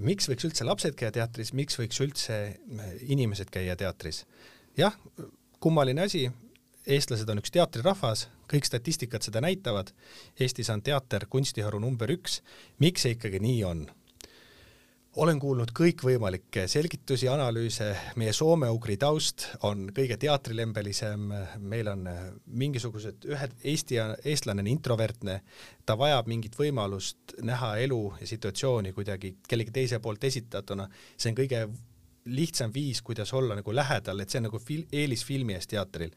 miks 0.00 0.28
võiks 0.28 0.44
üldse 0.44 0.64
lapsed 0.66 0.96
käia 0.98 1.12
teatris, 1.14 1.52
miks 1.56 1.78
võiks 1.78 2.00
üldse 2.02 2.38
inimesed 3.06 3.50
käia 3.50 3.76
teatris? 3.76 4.24
jah, 4.76 4.96
kummaline 5.60 6.02
asi, 6.02 6.26
eestlased 6.86 7.30
on 7.30 7.40
üks 7.40 7.54
teatrirahvas, 7.54 8.26
kõik 8.50 8.66
statistikad 8.68 9.24
seda 9.24 9.40
näitavad. 9.42 9.90
Eestis 10.38 10.70
on 10.70 10.82
teater 10.82 11.26
kunstiharu 11.30 11.80
number 11.82 12.10
üks. 12.14 12.42
miks 12.78 13.06
see 13.06 13.16
ikkagi 13.16 13.40
nii 13.42 13.62
on? 13.64 13.86
Olen 15.16 15.38
kuulnud 15.40 15.70
kõikvõimalikke 15.76 16.66
selgitusi, 16.68 17.28
analüüse, 17.32 17.88
meie 18.20 18.34
soome-ugri 18.36 18.98
taust 19.00 19.46
on 19.64 19.86
kõige 19.96 20.18
teatrilembelisem, 20.20 21.30
meil 21.64 21.88
on 21.92 22.04
mingisugused 22.60 23.24
ühed, 23.30 23.56
Eesti, 23.64 23.98
eestlane 24.28 24.64
on 24.64 24.70
introvertne, 24.70 25.38
ta 25.88 25.96
vajab 25.98 26.28
mingit 26.28 26.58
võimalust 26.58 27.38
näha 27.46 27.76
elu 27.86 28.00
ja 28.20 28.28
situatsiooni 28.28 28.92
kuidagi 28.96 29.36
kellegi 29.48 29.74
teise 29.78 30.00
poolt 30.04 30.24
esitatuna, 30.28 30.88
see 31.16 31.32
on 31.32 31.38
kõige 31.40 31.62
lihtsam 32.26 32.74
viis, 32.74 33.00
kuidas 33.06 33.32
olla 33.38 33.56
nagu 33.56 33.72
lähedal, 33.74 34.20
et 34.20 34.30
see 34.30 34.42
on 34.42 34.50
nagu 34.50 34.60
fil-, 34.60 34.88
eelis 34.92 35.24
filmi 35.24 35.56
ees 35.56 35.70
teatril 35.70 36.12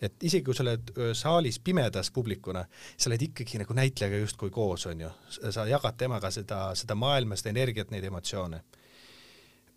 et 0.00 0.24
isegi 0.28 0.44
kui 0.44 0.56
sa 0.56 0.64
oled 0.66 0.92
saalis 1.16 1.58
pimedas 1.64 2.10
publikuna, 2.14 2.64
sa 2.96 3.10
oled 3.10 3.22
ikkagi 3.28 3.60
nagu 3.62 3.76
näitlejaga 3.76 4.22
justkui 4.22 4.52
koos, 4.54 4.86
on 4.90 5.06
ju, 5.06 5.12
sa 5.50 5.66
jagad 5.68 5.96
temaga 5.98 6.30
seda, 6.34 6.68
seda 6.78 6.98
maailma, 6.98 7.38
seda 7.38 7.54
energiat, 7.54 7.92
neid 7.94 8.04
emotsioone. 8.10 8.62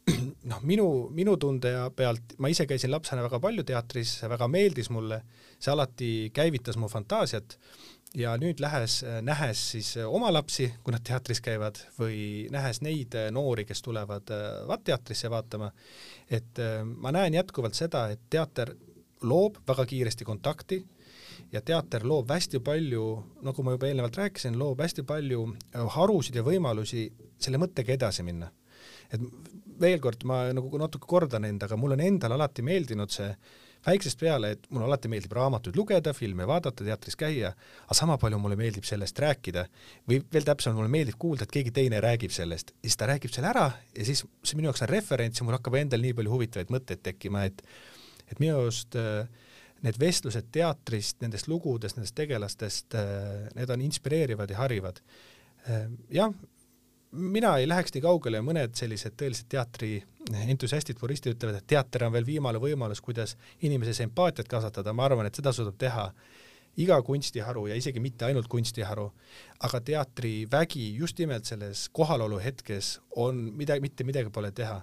noh, 0.52 0.64
minu, 0.66 0.88
minu 1.16 1.36
tunde 1.42 1.72
pealt, 1.96 2.36
ma 2.42 2.50
ise 2.52 2.66
käisin 2.70 2.92
lapsena 2.92 3.24
väga 3.26 3.40
palju 3.44 3.66
teatris, 3.68 4.18
see 4.22 4.32
väga 4.32 4.48
meeldis 4.52 4.90
mulle, 4.94 5.22
see 5.60 5.72
alati 5.74 6.12
käivitas 6.36 6.80
mu 6.80 6.90
fantaasiat 6.92 7.58
ja 8.18 8.34
nüüd 8.42 8.62
lähes, 8.64 9.04
nähes 9.22 9.64
siis 9.76 9.92
oma 10.02 10.32
lapsi, 10.34 10.70
kui 10.84 10.94
nad 10.96 11.04
teatris 11.06 11.42
käivad 11.46 11.78
või 12.00 12.48
nähes 12.52 12.82
neid 12.82 13.16
noori, 13.36 13.68
kes 13.70 13.84
tulevad 13.86 14.32
VAT-teatrisse 14.70 15.30
vaatama, 15.30 15.70
et 16.30 16.62
ma 16.96 17.14
näen 17.14 17.38
jätkuvalt 17.38 17.78
seda, 17.78 18.08
et 18.10 18.24
teater 18.30 18.74
loob 19.24 19.60
väga 19.68 19.86
kiiresti 19.86 20.26
kontakti 20.26 20.84
ja 21.52 21.62
teater 21.66 22.06
loob 22.08 22.32
hästi 22.32 22.62
palju, 22.64 23.06
nagu 23.46 23.64
ma 23.64 23.76
juba 23.76 23.90
eelnevalt 23.90 24.20
rääkisin, 24.22 24.58
loob 24.60 24.82
hästi 24.84 25.06
palju 25.08 25.46
äh, 25.50 25.88
harusid 25.96 26.38
ja 26.40 26.46
võimalusi 26.46 27.08
selle 27.40 27.62
mõttega 27.62 27.96
edasi 27.96 28.24
minna. 28.24 28.52
et 29.12 29.22
veel 29.82 30.00
kord, 30.00 30.24
ma 30.28 30.44
nagu 30.54 30.78
natuke 30.78 31.08
kordan 31.08 31.46
end, 31.48 31.64
aga 31.64 31.78
mulle 31.80 31.98
on 31.98 32.06
endale 32.06 32.36
alati 32.36 32.62
meeldinud 32.62 33.12
see 33.12 33.32
väiksest 33.86 34.20
peale, 34.20 34.52
et 34.54 34.66
mulle 34.70 34.86
alati 34.90 35.08
meeldib 35.12 35.32
raamatuid 35.36 35.78
lugeda, 35.80 36.14
filme 36.14 36.48
vaadata, 36.48 36.84
teatris 36.84 37.16
käia, 37.20 37.54
aga 37.86 37.96
sama 37.96 38.18
palju 38.20 38.40
mulle 38.42 38.58
meeldib 38.60 38.84
sellest 38.88 39.20
rääkida 39.24 39.66
või 40.10 40.20
veel 40.34 40.48
täpsemalt, 40.48 40.82
mulle 40.82 40.92
meeldib 40.92 41.16
kuulda, 41.20 41.48
et 41.48 41.54
keegi 41.56 41.72
teine 41.76 42.02
räägib 42.04 42.34
sellest 42.36 42.74
ja 42.76 42.90
siis 42.90 43.00
ta 43.00 43.08
räägib 43.10 43.34
selle 43.34 43.52
ära 43.54 43.70
ja 43.96 44.08
siis 44.08 44.26
see 44.44 44.60
minu 44.60 44.70
jaoks 44.70 44.84
on 44.84 44.92
referents 44.92 45.40
ja 45.40 45.48
mul 45.48 45.56
hakkab 45.58 45.80
endal 45.80 46.04
nii 46.04 46.18
palju 46.18 46.36
huvitavaid 46.36 46.76
mõtteid 46.76 47.04
tekkima, 47.08 47.46
et 47.48 47.64
et 48.30 48.40
minu 48.42 48.60
arust 48.62 48.96
äh, 49.00 49.26
need 49.86 50.00
vestlused 50.00 50.50
teatrist, 50.54 51.20
nendest 51.24 51.50
lugudest, 51.52 51.98
nendest 51.98 52.16
tegelastest, 52.18 52.96
äh, 53.00 53.50
need 53.56 53.70
on 53.74 53.84
inspireerivad 53.86 54.52
ja 54.52 54.60
harivad. 54.62 55.02
Äh, 55.68 55.88
jah, 56.14 56.34
mina 57.12 57.56
ei 57.58 57.68
läheks 57.70 57.96
nii 57.96 58.04
kaugele, 58.06 58.42
mõned 58.46 58.76
sellised 58.78 59.16
tõelised 59.20 59.50
teatri 59.50 59.98
entusiastid, 60.30 61.00
puristid 61.00 61.34
ütlevad, 61.34 61.62
et 61.62 61.70
teater 61.74 62.06
on 62.06 62.14
veel 62.14 62.28
viimane 62.28 62.62
võimalus, 62.62 63.02
kuidas 63.02 63.36
inimeses 63.66 64.04
empaatiat 64.06 64.52
kasvatada, 64.52 64.94
ma 64.94 65.08
arvan, 65.08 65.30
et 65.30 65.40
seda 65.40 65.54
suudab 65.56 65.80
teha 65.82 66.10
iga 66.80 67.00
kunstiharu 67.04 67.66
ja 67.72 67.76
isegi 67.80 68.00
mitte 68.00 68.28
ainult 68.28 68.48
kunstiharu, 68.52 69.08
aga 69.66 69.82
teatri 69.82 70.34
vägi 70.52 70.86
just 70.96 71.18
nimelt 71.20 71.50
selles 71.50 71.88
kohalolu 71.92 72.38
hetkes 72.44 73.00
on 73.18 73.42
midagi, 73.58 73.82
mitte 73.84 74.06
midagi 74.08 74.30
pole 74.30 74.52
teha 74.56 74.78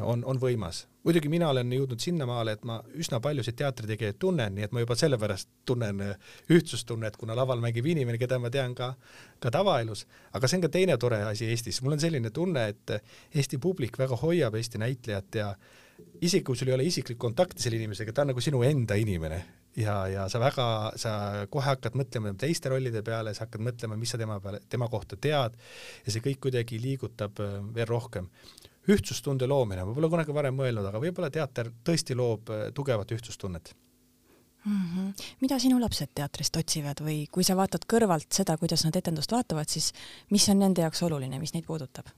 on, 0.00 0.24
on 0.24 0.40
võimas. 0.40 0.86
Muidugi 1.06 1.30
mina 1.30 1.48
olen 1.52 1.70
jõudnud 1.70 2.02
sinnamaale, 2.02 2.56
et 2.56 2.64
ma 2.66 2.80
üsna 2.98 3.20
paljusid 3.22 3.56
teatritegijaid 3.60 4.18
tunnen, 4.22 4.56
nii 4.56 4.66
et 4.66 4.74
ma 4.74 4.82
juba 4.82 4.96
sellepärast 4.98 5.48
tunnen 5.68 6.02
äh, 6.02 6.32
ühtsustunnet, 6.52 7.18
kuna 7.20 7.36
laval 7.38 7.62
mängib 7.62 7.86
inimene, 7.86 8.18
keda 8.18 8.40
ma 8.42 8.50
tean 8.50 8.74
ka, 8.74 8.92
ka 9.42 9.52
tavaelus. 9.54 10.06
aga 10.34 10.50
see 10.50 10.58
on 10.58 10.66
ka 10.66 10.72
teine 10.78 10.98
tore 10.98 11.22
asi 11.28 11.50
Eestis, 11.52 11.80
mul 11.82 11.94
on 11.96 12.02
selline 12.02 12.32
tunne, 12.34 12.68
et 12.74 12.96
Eesti 13.36 13.62
publik 13.62 13.98
väga 13.98 14.18
hoiab 14.18 14.58
Eesti 14.58 14.82
näitlejat 14.82 15.38
ja 15.38 15.52
isegi 16.20 16.42
kui 16.44 16.58
sul 16.58 16.72
ei 16.72 16.76
ole 16.76 16.88
isiklik 16.88 17.18
kontakt 17.18 17.60
selle 17.62 17.78
inimesega, 17.78 18.12
ta 18.12 18.26
on 18.26 18.34
nagu 18.34 18.42
sinu 18.42 18.64
enda 18.66 18.98
inimene. 18.98 19.40
Ja, 19.76 20.06
ja 20.08 20.22
sa 20.32 20.40
väga, 20.40 20.66
sa 20.96 21.10
kohe 21.52 21.68
hakkad 21.68 21.98
mõtlema 22.00 22.32
teiste 22.40 22.70
rollide 22.72 23.02
peale, 23.04 23.34
sa 23.36 23.44
hakkad 23.44 23.60
mõtlema, 23.64 23.98
mis 24.00 24.14
sa 24.14 24.18
tema 24.20 24.38
peale, 24.40 24.62
tema 24.72 24.88
kohta 24.88 25.18
tead. 25.20 25.58
Ja 26.06 26.14
see 26.14 26.24
kõik 26.24 26.46
kuidagi 26.48 26.80
liigutab 26.80 27.42
äh, 27.44 27.58
veel 27.76 27.90
rohkem 27.90 28.30
ühtsustunde 28.92 29.48
loomine, 29.50 29.84
ma 29.84 29.94
pole 29.94 30.10
kunagi 30.12 30.34
varem 30.34 30.56
mõelnud, 30.58 30.86
aga 30.86 31.00
võib-olla 31.02 31.30
teater 31.34 31.72
tõesti 31.84 32.16
loob 32.18 32.52
äh, 32.54 32.68
tugevat 32.74 33.12
ühtsustunnet 33.16 33.74
mm. 34.66 34.82
-hmm. 34.82 35.24
mida 35.40 35.58
sinu 35.58 35.80
lapsed 35.80 36.10
teatrist 36.14 36.56
otsivad 36.56 37.00
või 37.00 37.26
kui 37.32 37.44
sa 37.44 37.56
vaatad 37.56 37.86
kõrvalt 37.92 38.28
seda, 38.32 38.56
kuidas 38.58 38.84
nad 38.84 38.96
etendust 38.96 39.32
vaatavad, 39.32 39.68
siis 39.68 39.92
mis 40.30 40.48
on 40.48 40.58
nende 40.58 40.82
jaoks 40.82 41.02
oluline, 41.02 41.38
mis 41.38 41.54
neid 41.54 41.66
puudutab? 41.66 42.10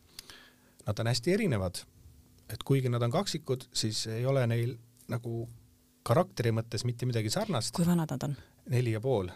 Nad 0.86 0.98
on 0.98 1.06
hästi 1.06 1.32
erinevad, 1.32 1.82
et 2.48 2.62
kuigi 2.64 2.88
nad 2.88 3.02
on 3.02 3.10
kaksikud, 3.10 3.68
siis 3.72 4.06
ei 4.06 4.26
ole 4.26 4.46
neil 4.46 4.76
nagu 5.08 5.48
karakteri 6.02 6.52
mõttes 6.52 6.84
mitte 6.84 7.06
midagi 7.06 7.30
sarnast. 7.30 7.74
kui 7.76 7.86
vanad 7.86 8.10
nad 8.10 8.30
on? 8.30 8.36
neli 8.68 8.92
ja 8.92 9.00
pool. 9.00 9.28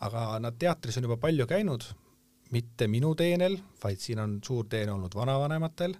aga 0.00 0.38
nad 0.38 0.58
teatris 0.58 0.96
on 0.98 1.06
juba 1.06 1.16
palju 1.16 1.46
käinud, 1.46 1.84
mitte 2.50 2.88
minu 2.88 3.14
teenel, 3.14 3.58
vaid 3.84 3.98
siin 3.98 4.18
on 4.18 4.40
suur 4.44 4.66
teene 4.68 4.92
olnud 4.92 5.14
vanavanematel 5.14 5.94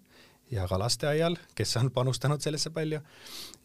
ja 0.52 0.66
ka 0.68 0.78
lasteaial, 0.80 1.36
kes 1.56 1.76
on 1.80 1.90
panustanud 1.94 2.42
sellesse 2.42 2.72
palju 2.74 3.00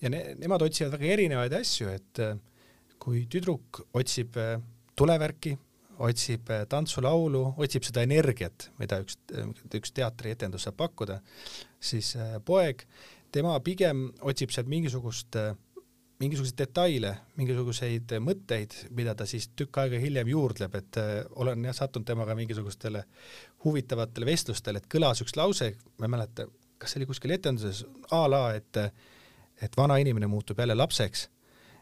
ja 0.02 0.12
ne, 0.12 0.22
nemad 0.40 0.64
otsivad 0.66 0.96
väga 0.96 1.14
erinevaid 1.16 1.56
asju, 1.60 1.90
et 1.92 2.22
äh, 2.24 2.36
kui 3.02 3.26
tüdruk 3.32 3.84
otsib 4.00 4.38
äh, 4.40 4.58
tulevärki, 5.00 5.56
otsib 6.00 6.52
äh, 6.54 6.66
tantsulaulu, 6.72 7.46
otsib 7.60 7.88
seda 7.88 8.04
energiat, 8.08 8.70
mida 8.80 9.02
üks, 9.04 9.20
üks 9.76 9.96
teatrietendus 9.96 10.68
saab 10.68 10.80
pakkuda, 10.80 11.20
siis 11.80 12.16
poeg, 12.48 12.86
tema 13.32 13.58
pigem 13.64 14.10
otsib 14.26 14.54
sealt 14.56 14.72
mingisugust 14.72 15.38
mingisuguseid 16.20 16.58
detaile, 16.60 17.14
mingisuguseid 17.40 18.12
mõtteid, 18.20 18.74
mida 18.92 19.14
ta 19.16 19.24
siis 19.30 19.46
tükk 19.56 19.78
aega 19.80 20.02
hiljem 20.04 20.28
juurdleb, 20.28 20.74
et 20.76 20.98
olen 21.40 21.64
jah 21.70 21.78
sattunud 21.78 22.08
temaga 22.10 22.36
mingisugustele 22.36 23.06
huvitavatele 23.64 24.28
vestlustele, 24.28 24.82
et 24.82 24.90
kõlas 24.92 25.24
üks 25.24 25.38
lause, 25.40 25.70
ma 25.96 26.10
ei 26.10 26.12
mäleta, 26.18 26.50
kas 26.80 26.94
see 26.94 27.02
oli 27.02 27.10
kuskil 27.10 27.36
etenduses 27.36 27.84
a 28.16 28.26
la, 28.32 28.44
et 28.56 28.84
et 29.60 29.76
vana 29.76 29.98
inimene 30.00 30.28
muutub 30.32 30.60
jälle 30.60 30.76
lapseks 30.76 31.28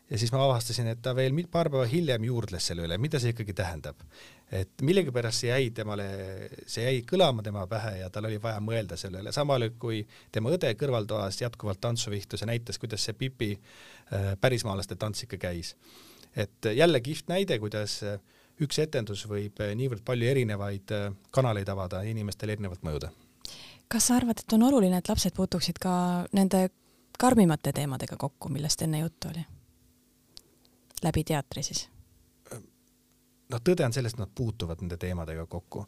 ja 0.09 0.17
siis 0.17 0.31
ma 0.31 0.43
avastasin, 0.45 0.87
et 0.91 1.01
ta 1.03 1.13
veel 1.15 1.35
paar 1.51 1.69
päeva 1.71 1.85
hiljem 1.89 2.27
juurdles 2.29 2.69
selle 2.69 2.85
üle, 2.87 2.97
mida 3.01 3.19
see 3.19 3.33
ikkagi 3.35 3.53
tähendab. 3.57 3.99
et 4.51 4.81
millegipärast 4.81 5.43
see 5.43 5.49
jäi 5.49 5.71
temale, 5.75 6.05
see 6.65 6.85
jäi 6.85 7.01
kõlama 7.09 7.43
tema 7.43 7.65
pähe 7.67 7.97
ja 7.99 8.09
tal 8.09 8.29
oli 8.29 8.39
vaja 8.41 8.61
mõelda 8.63 8.95
selle 8.95 9.19
üle, 9.19 9.33
samal 9.35 9.65
ajal 9.65 9.75
kui 9.79 10.05
tema 10.31 10.53
õde 10.55 10.71
kõrvaltoas 10.79 11.41
jätkuvalt 11.41 11.81
tantsu 11.83 12.11
vihtus 12.13 12.41
ja 12.41 12.47
näitas, 12.47 12.79
kuidas 12.79 13.03
see 13.03 13.17
Pipi 13.17 13.51
äh, 13.57 14.33
pärismaalaste 14.39 14.95
tants 14.95 15.27
ikka 15.27 15.37
käis. 15.49 15.75
et 16.35 16.71
jälle 16.75 17.01
kihvt 17.01 17.27
näide, 17.27 17.59
kuidas 17.59 17.99
üks 18.63 18.79
etendus 18.79 19.27
võib 19.27 19.59
niivõrd 19.75 20.05
palju 20.05 20.27
erinevaid 20.27 20.93
kanaleid 21.31 21.69
avada 21.69 22.03
ja 22.03 22.09
inimestele 22.15 22.55
erinevalt 22.55 22.83
mõjuda. 22.87 23.11
Kas 23.87 24.07
sa 24.07 24.15
arvad, 24.15 24.39
et 24.39 24.53
on 24.53 24.63
oluline, 24.67 24.97
et 24.97 25.09
lapsed 25.09 25.35
puutuksid 25.35 25.79
ka 25.81 25.91
nende 26.35 26.67
karmimate 27.19 27.73
teemadega 27.73 28.17
kokku, 28.17 28.49
millest 28.49 28.81
enne 28.81 28.99
juttu 28.99 29.31
oli? 29.31 29.45
läbi 31.03 31.23
teatri 31.23 31.63
siis? 31.63 31.87
noh, 33.51 33.61
tõde 33.61 33.85
on 33.85 33.93
selles, 33.93 34.15
et 34.15 34.21
nad 34.21 34.31
puutuvad 34.35 34.81
nende 34.81 34.97
teemadega 34.97 35.45
kokku. 35.45 35.85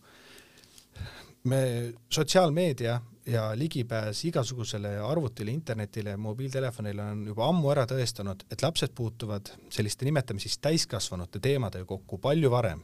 me, 1.43 1.61
sotsiaalmeedia 2.09 2.99
ja 3.25 3.43
ligipääs 3.55 4.23
igasugusele 4.25 4.97
arvutile, 4.99 5.51
internetile, 5.51 6.17
mobiiltelefonile 6.17 7.03
on 7.03 7.25
juba 7.27 7.47
ammu 7.47 7.71
ära 7.71 7.85
tõestanud, 7.89 8.45
et 8.51 8.61
lapsed 8.61 8.93
puutuvad 8.95 9.51
selliste, 9.69 10.05
nimetame 10.05 10.39
siis 10.39 10.57
täiskasvanute 10.57 11.39
teemadega 11.39 11.85
kokku 11.85 12.17
palju 12.17 12.51
varem 12.51 12.83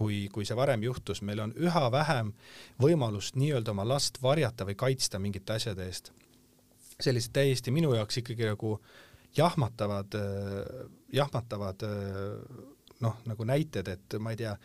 kui, 0.00 0.22
kui 0.32 0.48
see 0.48 0.56
varem 0.56 0.82
juhtus, 0.86 1.20
meil 1.26 1.42
on 1.44 1.52
üha 1.60 1.84
vähem 1.92 2.32
võimalust 2.80 3.36
nii-öelda 3.36 3.74
oma 3.74 3.84
last 3.84 4.16
varjata 4.22 4.64
või 4.68 4.78
kaitsta 4.80 5.20
mingite 5.20 5.58
asjade 5.58 5.84
eest. 5.84 6.12
sellised 7.00 7.32
täiesti 7.32 7.72
minu 7.72 7.94
jaoks 7.96 8.18
ikkagi 8.20 8.44
nagu 8.44 8.74
jahmatavad, 9.36 10.16
äh, 10.16 10.88
jahmatavad 11.16 11.84
äh, 11.84 12.64
noh, 13.00 13.20
nagu 13.28 13.44
näited, 13.48 13.88
et 13.88 14.18
ma 14.20 14.34
ei 14.34 14.40
tea, 14.40 14.56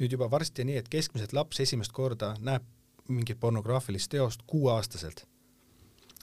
nüüd 0.00 0.16
juba 0.16 0.30
varsti 0.30 0.64
nii, 0.68 0.78
et 0.80 0.88
keskmiselt 0.92 1.34
laps 1.36 1.60
esimest 1.64 1.92
korda 1.92 2.34
näeb 2.40 2.64
mingit 3.08 3.40
pornograafilist 3.40 4.12
teost 4.12 4.46
kuueaastaselt. 4.46 5.26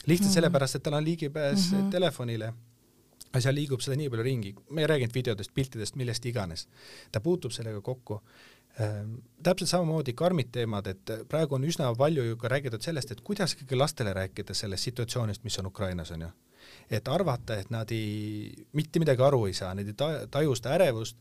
lihtsalt 0.05 0.25
mm 0.25 0.29
-hmm. 0.29 0.33
sellepärast, 0.33 0.75
et 0.75 0.83
tal 0.83 0.93
on 0.93 1.05
ligipääs 1.05 1.71
mm 1.71 1.77
-hmm. 1.77 1.91
telefonile 1.91 2.53
ja 3.33 3.41
seal 3.41 3.55
liigub 3.55 3.83
seda 3.83 3.97
nii 3.99 4.09
palju 4.09 4.25
ringi, 4.25 4.53
ma 4.69 4.81
ei 4.81 4.89
rääkinud 4.89 5.13
videodest, 5.13 5.53
piltidest, 5.53 5.95
millest 5.95 6.25
iganes. 6.25 6.67
ta 7.11 7.21
puutub 7.21 7.51
sellega 7.51 7.81
kokku. 7.81 8.21
Täpselt 9.43 9.69
samamoodi 9.69 10.13
karmid 10.17 10.51
teemad, 10.55 10.87
et 10.87 11.11
praegu 11.31 11.57
on 11.57 11.65
üsna 11.67 11.89
palju 11.97 12.23
ju 12.29 12.37
ka 12.39 12.51
räägitud 12.51 12.83
sellest, 12.83 13.11
et 13.11 13.23
kuidas 13.25 13.55
ikkagi 13.55 13.77
lastele 13.79 14.13
rääkida 14.15 14.55
sellest 14.55 14.87
situatsioonist, 14.87 15.43
mis 15.43 15.59
on 15.59 15.67
Ukrainas, 15.71 16.11
on 16.15 16.27
ju. 16.27 16.29
Et 16.91 17.07
arvata, 17.07 17.55
et 17.57 17.69
nad 17.73 17.91
ei, 17.91 18.65
mitte 18.77 19.01
midagi 19.01 19.23
aru 19.25 19.45
ei 19.47 19.55
saa, 19.57 19.73
nad 19.75 19.87
ei 19.87 19.95
taju 20.31 20.55
seda 20.57 20.75
ärevust, 20.77 21.17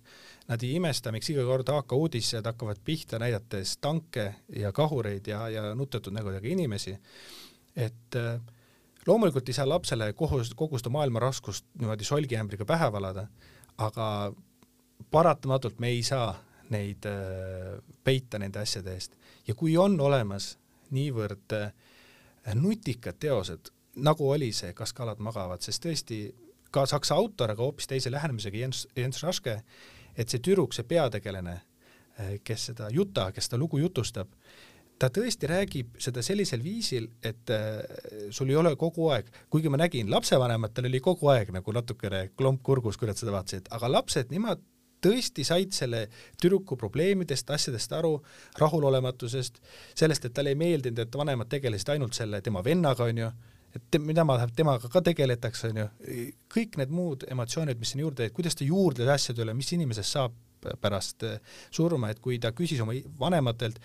nad 0.49 0.63
ei 0.65 0.75
imesta, 0.77 1.13
miks 1.15 1.31
iga 1.33 1.45
kord 1.49 1.71
AK 1.73 1.95
uudised 1.97 2.47
hakkavad 2.47 2.81
pihta, 2.85 3.21
näidates 3.23 3.77
tanke 3.81 4.29
ja 4.55 4.73
kahureid 4.73 5.29
ja, 5.29 5.47
ja 5.53 5.75
nutatud 5.79 6.15
nägudega 6.15 6.49
inimesi, 6.49 6.97
et 7.77 8.19
äh, 8.19 8.41
loomulikult 9.07 9.49
ei 9.49 9.57
saa 9.57 9.69
lapsele 9.69 10.13
kogu, 10.13 10.43
kogu 10.57 10.81
seda 10.81 10.93
maailma 10.93 11.23
raskust 11.23 11.67
niimoodi 11.79 12.05
solgiämbriga 12.05 12.67
pähe 12.69 12.91
valada, 12.93 13.29
aga 13.79 14.09
paratamatult 15.11 15.79
me 15.81 15.95
ei 15.95 16.03
saa 16.03 16.35
neid 16.75 17.07
äh, 17.09 17.79
peita 18.05 18.39
nende 18.39 18.63
asjade 18.63 18.95
eest. 18.95 19.17
Ja 19.49 19.55
kui 19.59 19.77
on 19.81 19.99
olemas 20.01 20.57
niivõrd 20.95 21.55
äh, 21.57 21.73
nutikad 22.55 23.19
teosed, 23.21 23.73
nagu 23.99 24.31
oli 24.31 24.53
see 24.55 24.73
Kas 24.77 24.93
kalad 24.97 25.21
magavad, 25.25 25.63
sest 25.65 25.85
tõesti 25.85 26.21
ka 26.75 26.85
saksa 26.89 27.17
autor, 27.17 27.53
aga 27.53 27.65
hoopis 27.65 27.89
teise 27.89 28.13
lähenemisega 28.13 28.61
Jens, 28.63 28.87
Jens 28.97 29.23
Raske, 29.25 29.59
et 30.17 30.29
see 30.29 30.43
tüdruk, 30.45 30.75
see 30.77 30.87
peategelane, 30.89 31.61
eh, 32.19 32.35
kes 32.45 32.71
seda 32.71 32.91
Juta, 32.93 33.31
kes 33.33 33.49
seda 33.49 33.61
lugu 33.61 33.81
jutustab, 33.81 34.31
ta 34.99 35.09
tõesti 35.15 35.49
räägib 35.49 35.99
seda 36.03 36.23
sellisel 36.27 36.63
viisil, 36.63 37.07
et 37.23 37.53
äh, 37.55 37.79
sul 38.35 38.51
ei 38.51 38.59
ole 38.59 38.75
kogu 38.77 39.09
aeg, 39.15 39.31
kuigi 39.51 39.71
ma 39.73 39.81
nägin, 39.81 40.11
lapsevanematel 40.11 40.91
oli 40.91 41.01
kogu 41.01 41.31
aeg 41.33 41.53
nagu 41.55 41.75
natukene 41.75 42.29
klomp 42.37 42.63
kurgus, 42.67 42.99
kui 42.99 43.09
nad 43.09 43.19
seda 43.19 43.35
vaatasid, 43.37 43.71
aga 43.75 43.93
lapsed, 43.95 44.35
nemad 44.35 44.63
tõesti 45.05 45.45
said 45.47 45.75
selle 45.77 46.07
tüdruku 46.41 46.77
probleemidest, 46.81 47.51
asjadest 47.55 47.93
aru, 47.99 48.17
rahulolematusest, 48.59 49.61
sellest, 49.95 50.27
et 50.27 50.35
talle 50.35 50.55
ei 50.55 50.59
meeldinud, 50.59 51.05
et 51.05 51.21
vanemad 51.21 51.51
tegelesid 51.51 51.95
ainult 51.95 52.19
selle 52.19 52.43
tema 52.45 52.65
vennaga, 52.65 53.07
onju 53.09 53.31
et 53.77 53.99
mida 54.01 54.25
ma, 54.25 54.39
temaga 54.57 54.89
ka 54.91 55.03
tegeletakse, 55.05 55.71
onju, 55.73 55.87
kõik 56.51 56.79
need 56.81 56.93
muud 56.95 57.27
emotsioonid, 57.31 57.79
mis 57.81 57.93
sinna 57.93 58.07
juurde, 58.07 58.29
et 58.29 58.35
kuidas 58.35 58.57
ta 58.57 58.67
juurdles 58.67 59.11
asjade 59.13 59.45
üle, 59.45 59.55
mis 59.57 59.71
inimesest 59.77 60.17
saab 60.17 60.37
pärast 60.83 61.23
eh, 61.29 61.39
surma, 61.71 62.11
et 62.11 62.21
kui 62.23 62.39
ta 62.43 62.51
küsis 62.57 62.81
oma 62.83 62.97
vanematelt, 63.21 63.79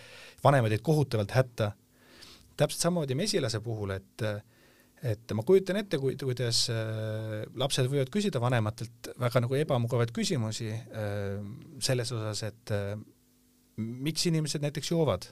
vanemad 0.43 0.73
jäid 0.73 0.85
kohutavalt 0.85 1.35
hätta. 1.35 1.71
täpselt 2.57 2.81
samamoodi 2.81 3.15
mesilase 3.17 3.59
puhul, 3.59 3.91
et 3.91 4.23
et 5.03 5.33
ma 5.35 5.43
kujutan 5.43 5.77
ette, 5.81 5.99
kui, 5.99 6.15
kuidas 6.19 6.65
äh, 6.71 7.43
lapsed 7.59 7.89
võivad 7.91 8.11
küsida 8.13 8.39
vanematelt 8.43 9.11
väga 9.19 9.41
nagu 9.43 9.57
ebamugavaid 9.59 10.13
küsimusi 10.15 10.69
äh, 10.71 11.41
selles 11.83 12.13
osas, 12.15 12.43
et 12.47 12.73
äh, 12.75 12.93
miks 13.77 14.23
inimesed 14.29 14.63
näiteks 14.63 14.93
joovad, 14.93 15.27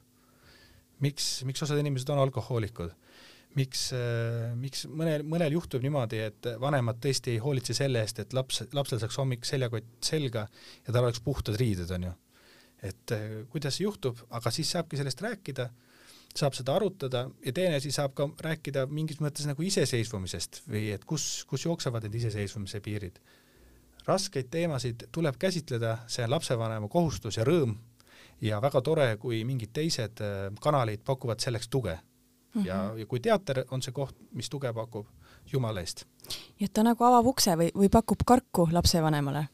miks, 1.06 1.38
miks 1.48 1.64
osad 1.64 1.80
inimesed 1.82 2.10
on 2.12 2.24
alkohoolikud 2.26 2.98
miks, 3.56 3.90
miks 4.56 4.86
mõnel, 4.88 5.26
mõnel 5.28 5.52
juhtub 5.58 5.84
niimoodi, 5.84 6.22
et 6.24 6.48
vanemad 6.62 7.02
tõesti 7.04 7.34
ei 7.34 7.42
hoolitse 7.44 7.74
selle 7.76 8.00
eest, 8.00 8.22
et 8.24 8.32
laps, 8.32 8.62
lapsel 8.72 9.02
saaks 9.02 9.18
hommik 9.20 9.44
seljakott 9.44 9.90
selga 10.08 10.46
ja 10.86 10.94
tal 10.94 11.04
oleks 11.04 11.20
puhtad 11.26 11.60
riided, 11.60 11.92
on 11.92 12.06
ju. 12.08 12.14
et 12.88 13.14
kuidas 13.52 13.76
see 13.76 13.84
juhtub, 13.84 14.24
aga 14.32 14.54
siis 14.56 14.72
saabki 14.72 14.96
sellest 15.02 15.20
rääkida, 15.26 15.68
saab 16.38 16.56
seda 16.58 16.76
arutada 16.76 17.26
ja 17.46 17.54
teine 17.54 17.78
asi 17.80 17.92
saab 17.92 18.14
ka 18.18 18.28
rääkida 18.46 18.86
mingis 18.90 19.22
mõttes 19.24 19.48
nagu 19.50 19.64
iseseisvumisest 19.66 20.64
või 20.70 20.90
et 20.96 21.06
kus, 21.06 21.46
kus 21.50 21.66
jooksevad 21.66 22.08
need 22.08 22.20
iseseisvumise 22.22 22.82
piirid. 22.82 23.20
raskeid 24.08 24.50
teemasid 24.50 25.08
tuleb 25.12 25.36
käsitleda, 25.38 25.98
see 26.08 26.24
on 26.24 26.32
lapsevanema 26.32 26.88
kohustus 26.90 27.38
ja 27.38 27.46
rõõm 27.46 27.76
ja 28.42 28.62
väga 28.62 28.82
tore, 28.82 29.18
kui 29.18 29.44
mingid 29.46 29.74
teised 29.74 30.22
äh, 30.22 30.48
kanalid 30.62 31.04
pakuvad 31.06 31.40
selleks 31.40 31.68
tuge 31.68 32.00
mm 32.54 32.62
-hmm. 32.62 32.68
ja, 32.68 32.94
ja 32.98 33.06
kui 33.06 33.20
teater 33.20 33.66
on 33.72 33.82
see 33.82 33.92
koht, 33.92 34.16
mis 34.32 34.50
tuge 34.50 34.74
pakub, 34.74 35.08
jumala 35.54 35.80
eest. 35.80 36.06
nii 36.60 36.66
et 36.66 36.74
ta 36.74 36.84
nagu 36.84 37.04
avab 37.04 37.26
ukse 37.26 37.56
või, 37.56 37.72
või 37.76 37.90
pakub 37.90 38.24
karku 38.26 38.70
lapsevanemale, 38.72 39.48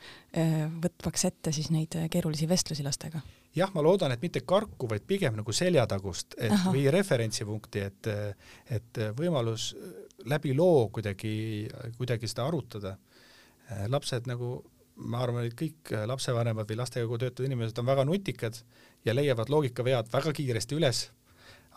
võtmaks 0.83 1.25
ette 1.25 1.51
siis 1.51 1.69
neid 1.71 1.95
keerulisi 2.09 2.49
vestlusi 2.49 2.83
lastega? 2.83 3.21
Jah, 3.57 3.73
ma 3.73 3.83
loodan, 3.85 4.13
et 4.13 4.23
mitte 4.23 4.43
karku, 4.45 4.89
vaid 4.89 5.05
pigem 5.07 5.35
nagu 5.39 5.53
seljatagust, 5.53 6.37
et 6.37 6.53
Aha. 6.53 6.71
või 6.73 6.85
referentsipunkti, 6.93 7.83
et, 7.89 8.09
et 8.77 9.01
võimalus 9.17 9.71
läbi 10.29 10.53
loo 10.57 10.87
kuidagi, 10.93 11.67
kuidagi 11.97 12.29
seda 12.29 12.47
arutada. 12.47 12.97
lapsed 13.87 14.27
nagu 14.29 14.63
ma 14.97 15.21
arvan, 15.21 15.45
et 15.45 15.53
kõik 15.57 15.91
lapsevanemad 16.09 16.69
või 16.69 16.77
lastega 16.79 17.17
töötavad 17.21 17.45
inimesed 17.51 17.79
on 17.79 17.85
väga 17.85 18.05
nutikad 18.05 18.57
ja 19.05 19.13
leiavad 19.13 19.49
loogikavead 19.49 20.09
väga 20.13 20.33
kiiresti 20.33 20.77
üles 20.77 21.07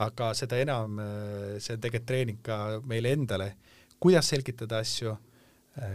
aga 0.00 0.30
seda 0.36 0.60
enam, 0.60 1.00
see 1.60 1.76
on 1.76 1.82
tegelikult 1.82 2.08
treening 2.08 2.40
ka 2.44 2.56
meile 2.88 3.12
endale, 3.16 3.50
kuidas 4.00 4.30
selgitada 4.32 4.80
asju, 4.80 5.14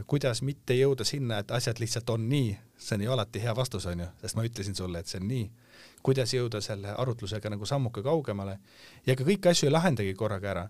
kuidas 0.10 0.42
mitte 0.46 0.78
jõuda 0.78 1.06
sinna, 1.08 1.42
et 1.42 1.54
asjad 1.56 1.82
lihtsalt 1.82 2.10
on 2.14 2.28
nii, 2.30 2.54
see 2.78 3.00
on 3.00 3.06
ju 3.06 3.16
alati 3.16 3.42
hea 3.44 3.56
vastus, 3.58 3.88
on 3.90 4.06
ju, 4.06 4.10
sest 4.22 4.38
ma 4.38 4.46
ütlesin 4.48 4.78
sulle, 4.78 5.02
et 5.02 5.12
see 5.12 5.22
on 5.22 5.28
nii. 5.30 5.48
Kuidas 6.06 6.34
jõuda 6.36 6.62
selle 6.62 6.94
arutlusega 6.94 7.50
nagu 7.50 7.66
sammuke 7.66 8.04
kaugemale. 8.06 8.60
Ja 9.06 9.16
ega 9.16 9.26
kõiki 9.26 9.52
asju 9.52 9.70
ei 9.70 9.74
lahendagi 9.74 10.14
korraga 10.18 10.52
ära, 10.52 10.66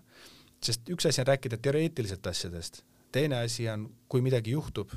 sest 0.64 0.88
üks 0.92 1.08
asi 1.10 1.22
on 1.22 1.28
rääkida 1.30 1.58
teoreetiliselt 1.62 2.26
asjadest, 2.26 2.82
teine 3.12 3.42
asi 3.44 3.68
on, 3.68 3.88
kui 4.08 4.24
midagi 4.24 4.56
juhtub, 4.56 4.92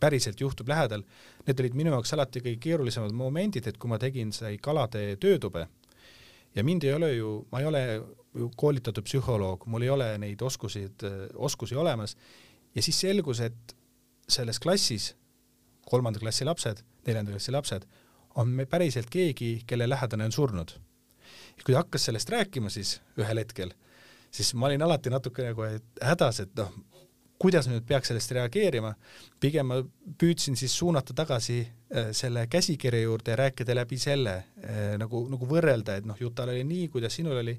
päriselt 0.00 0.40
juhtub 0.40 0.68
lähedal, 0.68 1.04
need 1.46 1.60
olid 1.62 1.76
minu 1.78 1.94
jaoks 1.94 2.12
alati 2.12 2.42
kõige 2.44 2.60
keerulisemad 2.60 3.14
momendid, 3.16 3.70
et 3.70 3.78
kui 3.80 3.90
ma 3.90 3.98
tegin 4.00 4.32
sai 4.36 4.58
kalade 4.60 5.16
töötube. 5.20 5.66
Ja 6.52 6.64
mind 6.64 6.84
ei 6.84 6.92
ole 6.92 7.14
ju, 7.14 7.30
ma 7.52 7.62
ei 7.62 7.66
ole 7.70 7.82
ju 8.36 8.50
koolitatud 8.60 9.06
psühholoog, 9.08 9.64
mul 9.72 9.86
ei 9.86 9.92
ole 9.92 10.10
neid 10.20 10.42
oskusid, 10.44 11.04
oskusi 11.34 11.78
olemas. 11.80 12.12
Ja 12.76 12.84
siis 12.84 13.00
selgus, 13.00 13.40
et 13.40 13.76
selles 14.28 14.60
klassis 14.60 15.14
kolmanda 15.88 16.20
klassi 16.20 16.44
lapsed, 16.44 16.84
neljanda 17.06 17.32
klassi 17.32 17.54
lapsed, 17.56 17.88
on 18.34 18.48
me 18.48 18.66
päriselt 18.66 19.10
keegi, 19.10 19.62
kelle 19.66 19.88
lähedane 19.88 20.24
on 20.24 20.32
surnud. 20.32 20.70
ja 21.56 21.64
kui 21.64 21.74
ta 21.74 21.82
hakkas 21.82 22.04
sellest 22.08 22.30
rääkima 22.30 22.70
siis 22.70 23.00
ühel 23.20 23.38
hetkel, 23.38 23.74
siis 24.30 24.54
ma 24.54 24.66
olin 24.66 24.82
alati 24.82 25.10
natuke 25.10 25.44
nagu 25.50 25.66
hädas, 26.00 26.40
et 26.40 26.54
noh, 26.56 26.72
kuidas 27.42 27.66
nüüd 27.68 27.84
peaks 27.86 28.12
sellest 28.12 28.32
reageerima, 28.36 28.92
pigem 29.42 29.66
ma 29.66 29.80
püüdsin 30.18 30.56
siis 30.58 30.74
suunata 30.78 31.14
tagasi 31.16 31.58
äh, 31.62 32.12
selle 32.16 32.46
käsikirja 32.50 33.02
juurde 33.02 33.34
ja 33.34 33.40
rääkida 33.42 33.74
läbi 33.74 33.98
selle 33.98 34.36
äh, 34.38 34.94
nagu, 35.00 35.24
nagu 35.30 35.48
võrrelda, 35.50 35.98
et 35.98 36.06
noh, 36.08 36.18
Jutal 36.20 36.54
oli 36.54 36.62
nii, 36.68 36.88
kuidas 36.92 37.18
sinul 37.18 37.40
oli 37.42 37.56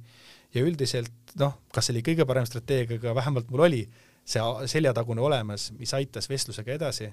ja 0.53 0.63
üldiselt 0.63 1.35
noh, 1.39 1.57
kas 1.73 1.89
see 1.89 1.97
oli 1.97 2.05
kõige 2.05 2.27
parem 2.29 2.47
strateegia, 2.47 3.01
aga 3.01 3.15
vähemalt 3.19 3.51
mul 3.51 3.65
oli 3.67 3.83
see 4.23 4.69
seljatagune 4.71 5.21
olemas, 5.21 5.71
mis 5.75 5.93
aitas 5.97 6.29
vestlusega 6.31 6.77
edasi. 6.77 7.09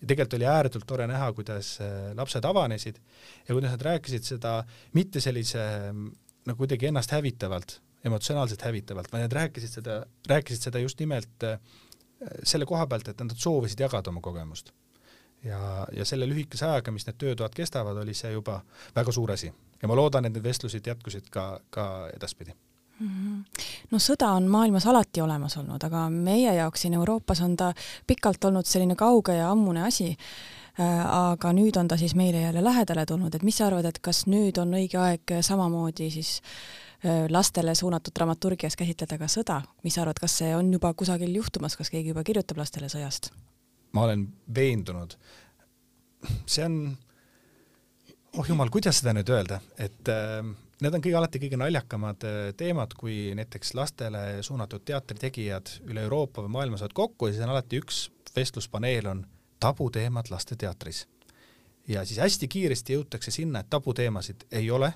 Ja 0.00 0.08
tegelikult 0.08 0.38
oli 0.38 0.48
ääretult 0.48 0.86
tore 0.88 1.06
näha, 1.10 1.32
kuidas 1.36 1.76
äh, 1.84 2.10
lapsed 2.16 2.44
avanesid 2.44 2.98
ja 3.48 3.54
kuidas 3.54 3.76
nad 3.76 3.84
rääkisid 3.84 4.26
seda 4.26 4.56
mitte 4.96 5.20
sellise 5.20 5.62
nagu 6.46 6.56
kuidagi 6.56 6.88
ennast 6.88 7.12
hävitavalt, 7.12 7.80
emotsionaalselt 8.04 8.62
hävitavalt, 8.64 9.12
vaid 9.12 9.26
nad 9.26 9.32
rääkisid 9.36 9.76
seda, 9.80 10.02
rääkisid 10.28 10.68
seda 10.70 10.80
just 10.80 11.00
nimelt 11.00 11.44
äh, 11.44 11.58
selle 12.44 12.66
koha 12.68 12.86
pealt, 12.86 13.08
et 13.08 13.20
nad 13.20 13.36
soovisid 13.36 13.80
jagada 13.80 14.12
oma 14.12 14.20
kogemust. 14.24 14.72
ja, 15.44 15.86
ja 15.96 16.04
selle 16.04 16.28
lühikese 16.28 16.66
ajaga, 16.66 16.92
mis 16.92 17.06
need 17.08 17.16
töötoad 17.20 17.54
kestavad, 17.56 17.96
oli 17.96 18.14
see 18.14 18.32
juba 18.32 18.60
väga 18.96 19.12
suur 19.12 19.32
asi 19.32 19.52
ja 19.82 19.88
ma 19.88 19.96
loodan, 19.96 20.26
et 20.28 20.34
need 20.34 20.44
vestlused 20.44 20.86
jätkusid 20.86 21.30
ka, 21.32 21.60
ka 21.70 21.86
edaspidi 22.16 22.52
mm. 22.52 22.69
No 23.90 23.98
sõda 23.98 24.34
on 24.36 24.48
maailmas 24.50 24.86
alati 24.86 25.22
olemas 25.24 25.56
olnud, 25.56 25.82
aga 25.84 26.08
meie 26.12 26.54
jaoks 26.54 26.86
siin 26.86 26.94
Euroopas 26.98 27.40
on 27.40 27.56
ta 27.56 27.72
pikalt 28.06 28.44
olnud 28.44 28.66
selline 28.68 28.96
kauge 28.96 29.34
ja 29.38 29.50
ammune 29.50 29.86
asi. 29.86 30.16
Äh, 30.80 31.00
aga 31.04 31.50
nüüd 31.52 31.76
on 31.76 31.88
ta 31.90 31.96
siis 31.98 32.14
meile 32.14 32.40
jälle 32.44 32.62
lähedale 32.64 33.02
tulnud, 33.06 33.34
et 33.34 33.42
mis 33.42 33.56
sa 33.58 33.66
arvad, 33.66 33.84
et 33.84 33.98
kas 33.98 34.22
nüüd 34.30 34.56
on 34.62 34.70
õige 34.78 35.00
aeg 35.02 35.32
samamoodi 35.44 36.06
siis 36.14 36.38
äh, 37.04 37.26
lastele 37.28 37.74
suunatud 37.74 38.14
dramaturgias 38.16 38.78
käsitleda 38.78 39.18
ka 39.18 39.28
sõda, 39.28 39.58
mis 39.82 39.98
sa 39.98 40.04
arvad, 40.04 40.22
kas 40.22 40.38
see 40.40 40.54
on 40.56 40.70
juba 40.72 40.94
kusagil 40.94 41.34
juhtumas, 41.36 41.76
kas 41.76 41.90
keegi 41.90 42.14
juba 42.14 42.24
kirjutab 42.24 42.62
lastele 42.62 42.88
sõjast? 42.88 43.32
ma 43.92 44.06
olen 44.06 44.28
veendunud, 44.54 45.16
see 46.46 46.64
on 46.64 46.80
oh 48.38 48.46
jumal, 48.46 48.70
kuidas 48.70 49.02
seda 49.02 49.12
nüüd 49.16 49.28
öelda, 49.34 49.58
et 49.76 50.08
äh, 50.08 50.38
need 50.80 50.96
on 50.96 51.04
kõige 51.04 51.18
alati 51.18 51.40
kõige 51.42 51.58
naljakamad 51.60 52.26
äh, 52.26 52.38
teemad, 52.56 52.94
kui 52.98 53.34
näiteks 53.36 53.74
lastele 53.78 54.42
suunatud 54.46 54.84
teatritegijad 54.88 55.76
üle 55.90 56.04
Euroopa 56.06 56.44
või 56.46 56.54
maailma 56.56 56.80
saavad 56.80 56.96
kokku 56.96 57.28
ja 57.28 57.36
siis 57.36 57.44
on 57.46 57.54
alati 57.54 57.80
üks 57.82 58.02
vestluspaneel 58.36 59.10
on 59.10 59.24
tabuteemad 59.60 60.30
lasteteatris. 60.30 61.06
ja 61.88 62.04
siis 62.04 62.18
hästi 62.18 62.48
kiiresti 62.48 62.96
jõutakse 62.96 63.30
sinna, 63.30 63.60
et 63.60 63.70
tabuteemasid 63.70 64.46
ei 64.52 64.70
ole, 64.70 64.92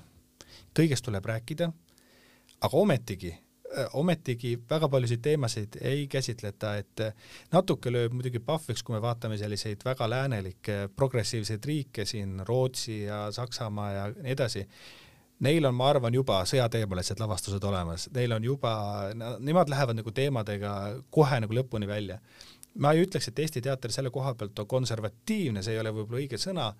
kõigest 0.77 1.05
tuleb 1.05 1.25
rääkida, 1.25 1.71
aga 2.61 2.77
ometigi 2.77 3.35
Äh, 3.77 3.87
ometigi 3.93 4.53
väga 4.69 4.87
paljusid 4.89 5.19
teemasid 5.25 5.75
ei 5.81 6.05
käsitleta, 6.07 6.75
et 6.79 7.01
äh, 7.01 7.15
natuke 7.51 7.91
lööb 7.91 8.13
muidugi 8.15 8.39
pahviks, 8.39 8.83
kui 8.85 8.93
me 8.95 9.01
vaatame 9.03 9.39
selliseid 9.41 9.81
väga 9.83 10.07
läänelikke 10.09 10.75
progressiivseid 10.95 11.65
riike 11.65 12.05
siin, 12.05 12.37
Rootsi 12.47 13.01
ja 13.01 13.25
Saksamaa 13.35 13.89
ja 13.91 14.05
nii 14.13 14.35
edasi, 14.35 14.63
neil 15.39 15.65
on, 15.65 15.75
ma 15.75 15.89
arvan, 15.91 16.13
juba 16.15 16.39
sõjateemalised 16.47 17.19
lavastused 17.19 17.63
olemas, 17.67 18.07
neil 18.15 18.35
on 18.37 18.43
juba, 18.43 18.73
nemad 19.15 19.71
lähevad 19.71 19.99
nagu 19.99 20.13
teemadega 20.15 20.75
kohe 21.11 21.39
nagu 21.43 21.57
lõpuni 21.57 21.87
välja. 21.87 22.19
ma 22.79 22.91
ei 22.91 23.05
ütleks, 23.05 23.29
et 23.29 23.39
Eesti 23.39 23.61
teater 23.63 23.91
selle 23.91 24.09
koha 24.11 24.33
pealt 24.35 24.59
on 24.59 24.67
konservatiivne, 24.67 25.63
see 25.63 25.77
ei 25.77 25.79
ole 25.79 25.93
võib-olla 25.95 26.19
õige 26.19 26.39
sõna, 26.39 26.73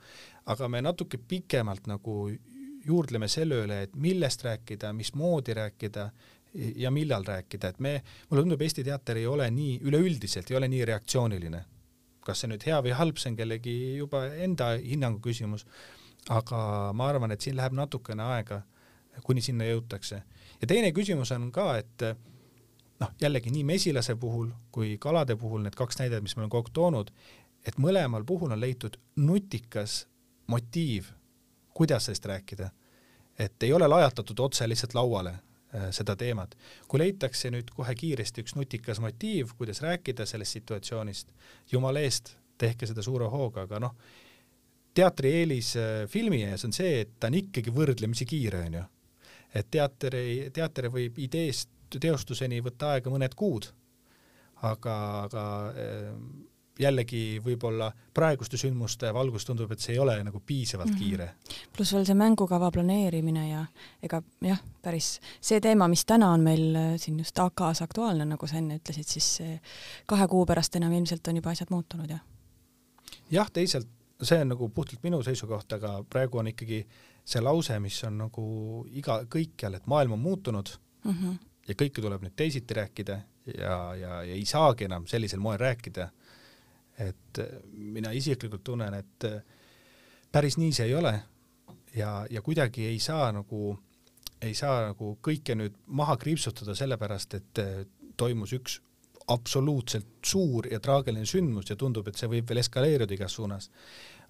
aga 0.45 0.67
me 0.67 0.81
natuke 0.81 1.17
pikemalt 1.17 1.87
nagu 1.87 2.15
juurdleme 2.85 3.27
selle 3.31 3.61
üle, 3.63 3.81
et 3.87 3.95
millest 3.95 4.43
rääkida, 4.43 4.91
mismoodi 4.93 5.55
rääkida 5.55 6.09
ja 6.75 6.91
millal 6.91 7.23
rääkida, 7.27 7.71
et 7.71 7.79
me, 7.79 7.93
mulle 8.29 8.43
tundub, 8.43 8.61
Eesti 8.61 8.83
teater 8.83 9.19
ei 9.19 9.27
ole 9.27 9.47
nii, 9.51 9.79
üleüldiselt 9.87 10.51
ei 10.51 10.57
ole 10.59 10.67
nii 10.71 10.85
reaktsiooniline. 10.91 11.65
kas 12.25 12.39
see 12.41 12.49
nüüd 12.49 12.63
hea 12.65 12.79
või 12.81 12.93
halb, 12.97 13.19
see 13.21 13.29
on 13.29 13.35
kellegi 13.37 13.73
juba 13.99 14.23
enda 14.41 14.71
hinnangu 14.81 15.19
küsimus, 15.21 15.67
aga 16.29 16.59
ma 16.93 17.09
arvan, 17.09 17.31
et 17.31 17.41
siin 17.41 17.57
läheb 17.57 17.75
natukene 17.77 18.23
aega, 18.23 18.61
kuni 19.23 19.41
sinna 19.41 19.65
jõutakse. 19.65 20.21
ja 20.61 20.67
teine 20.67 20.91
küsimus 20.91 21.31
on 21.31 21.51
ka, 21.51 21.77
et 21.77 22.07
noh, 22.99 23.11
jällegi 23.21 23.51
nii 23.51 23.63
mesilase 23.63 24.15
puhul 24.15 24.49
kui 24.71 24.97
kalade 24.97 25.35
puhul, 25.35 25.61
need 25.61 25.75
kaks 25.75 25.99
näidet, 25.99 26.23
mis 26.23 26.35
ma 26.35 26.43
olen 26.43 26.49
kogu 26.49 26.67
aeg 26.67 26.73
toonud, 26.73 27.11
et 27.65 27.77
mõlemal 27.77 28.25
puhul 28.25 28.51
on 28.51 28.59
leitud 28.59 28.97
nutikas 29.15 30.05
motiiv, 30.47 31.11
kuidas 31.73 32.05
sellest 32.05 32.25
rääkida. 32.25 32.69
et 33.39 33.63
ei 33.63 33.73
ole 33.73 33.87
lajatatud 33.87 34.39
otse 34.39 34.67
lihtsalt 34.67 34.93
lauale, 34.93 35.39
Äh, 35.75 35.89
seda 35.91 36.15
teemat. 36.15 36.53
kui 36.87 36.99
leitakse 37.01 37.49
nüüd 37.51 37.71
kohe 37.75 37.95
kiiresti 37.97 38.43
üks 38.45 38.53
nutikas 38.55 38.99
motiiv, 39.03 39.49
kuidas 39.57 39.81
rääkida 39.83 40.23
sellest 40.29 40.55
situatsioonist, 40.55 41.31
jumala 41.71 42.03
eest, 42.05 42.35
tehke 42.61 42.87
seda 42.87 43.03
suure 43.03 43.27
hooga, 43.33 43.65
aga 43.65 43.81
noh, 43.83 43.95
teatri 44.95 45.35
eelis 45.41 45.75
äh, 45.79 45.93
filmi 46.11 46.43
ees 46.47 46.65
on 46.67 46.73
see, 46.75 47.01
et 47.03 47.15
ta 47.19 47.31
on 47.31 47.39
ikkagi 47.39 47.73
võrdlemisi 47.75 48.27
kiire, 48.29 48.65
onju. 48.69 48.83
et 49.55 49.71
teater 49.71 50.19
ei, 50.19 50.35
teater 50.55 50.89
võib 50.91 51.19
ideest 51.23 51.71
teostuseni 52.01 52.59
võtta 52.65 52.95
aega 52.95 53.11
mõned 53.13 53.35
kuud, 53.37 53.69
aga, 54.67 54.95
aga 55.27 55.45
äh, 55.71 56.11
jällegi 56.79 57.39
võib-olla 57.39 57.87
praeguste 58.15 58.59
sündmuste 58.59 59.13
valgus 59.15 59.45
tundub, 59.47 59.71
et 59.71 59.79
see 59.79 59.93
ei 59.93 59.99
ole 60.03 60.17
nagu 60.27 60.41
piisavalt 60.43 60.89
mm 60.89 60.95
-hmm. 60.95 60.99
kiire. 60.99 61.29
pluss 61.75 61.93
veel 61.93 62.05
see 62.05 62.15
mängukava 62.19 62.71
planeerimine 62.71 63.49
ja 63.49 63.65
ega 64.03 64.21
jah, 64.41 64.59
päris 64.81 65.19
see 65.41 65.61
teema, 65.61 65.87
mis 65.87 66.05
täna 66.05 66.31
on 66.31 66.43
meil 66.43 66.75
äh, 66.75 66.93
siin 66.97 67.19
just 67.19 67.39
AK-s 67.39 67.81
aktuaalne, 67.81 68.25
nagu 68.25 68.47
sa 68.47 68.57
enne 68.57 68.79
ütlesid, 68.79 69.07
siis 69.07 69.39
kahe 70.05 70.27
kuu 70.27 70.45
pärast 70.45 70.75
enam 70.75 70.91
ilmselt 70.91 71.27
on 71.27 71.35
juba 71.35 71.49
asjad 71.49 71.71
muutunud, 71.71 72.09
jah? 72.09 72.23
jah, 73.31 73.51
teisalt 73.51 73.87
see 74.21 74.39
on 74.41 74.53
nagu 74.53 74.69
puhtalt 74.69 75.03
minu 75.03 75.21
seisukoht, 75.23 75.73
aga 75.73 75.97
praegu 76.09 76.39
on 76.39 76.47
ikkagi 76.47 76.85
see 77.25 77.41
lause, 77.41 77.79
mis 77.79 77.97
on 78.07 78.17
nagu 78.25 78.45
iga, 78.95 79.23
kõikjal, 79.31 79.75
et 79.75 79.87
maailm 79.87 80.13
on 80.15 80.19
muutunud 80.19 80.69
mm 81.03 81.11
-hmm. 81.11 81.37
ja 81.67 81.75
kõike 81.75 82.01
tuleb 82.01 82.21
nüüd 82.21 82.35
teisiti 82.35 82.73
rääkida 82.73 83.19
ja, 83.57 83.95
ja, 83.95 84.23
ja 84.23 84.33
ei 84.33 84.45
saagi 84.45 84.85
enam 84.85 85.07
sellisel 85.07 85.39
moel 85.39 85.59
rääkida 85.59 86.09
et 86.97 87.39
äh, 87.39 87.45
mina 87.73 88.11
isiklikult 88.11 88.63
tunnen, 88.63 88.93
et 88.93 89.27
äh, 89.27 89.41
päris 90.31 90.57
nii 90.57 90.71
see 90.75 90.87
ei 90.89 90.95
ole 90.95 91.13
ja, 91.95 92.25
ja 92.29 92.41
kuidagi 92.41 92.87
ei 92.87 92.99
saa 92.99 93.31
nagu, 93.35 93.75
ei 94.41 94.53
saa 94.55 94.89
nagu 94.89 95.15
kõike 95.23 95.57
nüüd 95.59 95.75
maha 95.87 96.17
kriipsutada 96.21 96.75
sellepärast, 96.75 97.37
et 97.39 97.63
äh, 97.63 97.85
toimus 98.17 98.55
üks 98.55 98.79
absoluutselt 99.27 100.07
suur 100.25 100.67
ja 100.71 100.79
traagiline 100.79 101.25
sündmus 101.25 101.69
ja 101.69 101.77
tundub, 101.79 102.07
et 102.07 102.19
see 102.19 102.29
võib 102.29 102.49
veel 102.49 102.61
eskaleeruda 102.61 103.15
igas 103.15 103.37
suunas. 103.37 103.69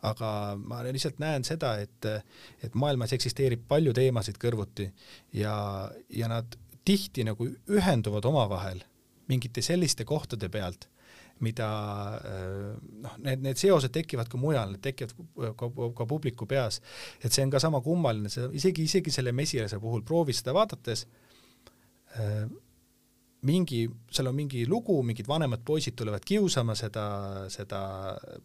aga 0.05 0.29
ma 0.59 0.83
lihtsalt 0.85 1.19
näen 1.19 1.43
seda, 1.47 1.77
et, 1.81 2.05
et 2.63 2.73
maailmas 2.77 3.13
eksisteerib 3.15 3.63
palju 3.67 3.93
teemasid 3.95 4.37
kõrvuti 4.37 4.85
ja, 5.33 5.55
ja 6.09 6.27
nad 6.29 6.57
tihti 6.85 7.23
nagu 7.25 7.47
ühenduvad 7.47 8.25
omavahel 8.29 8.83
mingite 9.27 9.63
selliste 9.65 10.05
kohtade 10.05 10.49
pealt 10.49 10.87
mida 11.43 11.69
äh, 12.23 12.75
noh, 13.03 13.15
need, 13.23 13.41
need 13.43 13.59
seosed 13.59 13.91
tekivad 13.95 14.29
ka 14.31 14.39
mujal, 14.39 14.71
need 14.71 14.83
tekivad 14.85 15.15
ka, 15.57 15.67
ka, 15.67 15.89
ka 15.97 16.07
publiku 16.07 16.47
peas. 16.47 16.79
et 17.19 17.33
see 17.33 17.43
on 17.43 17.51
ka 17.51 17.59
sama 17.59 17.81
kummaline, 17.83 18.31
see 18.31 18.47
isegi, 18.55 18.85
isegi 18.87 19.11
selle 19.11 19.33
mesilase 19.35 19.79
puhul 19.83 20.05
proovi 20.07 20.35
seda 20.35 20.53
vaadates 20.55 21.03
äh, 22.15 22.45
mingi, 23.45 23.85
seal 24.11 24.29
on 24.29 24.35
mingi 24.35 24.65
lugu, 24.69 24.97
mingid 25.05 25.27
vanemad 25.29 25.63
poisid 25.65 25.95
tulevad 25.97 26.25
kiusama 26.25 26.75
seda, 26.75 27.05
seda 27.53 27.79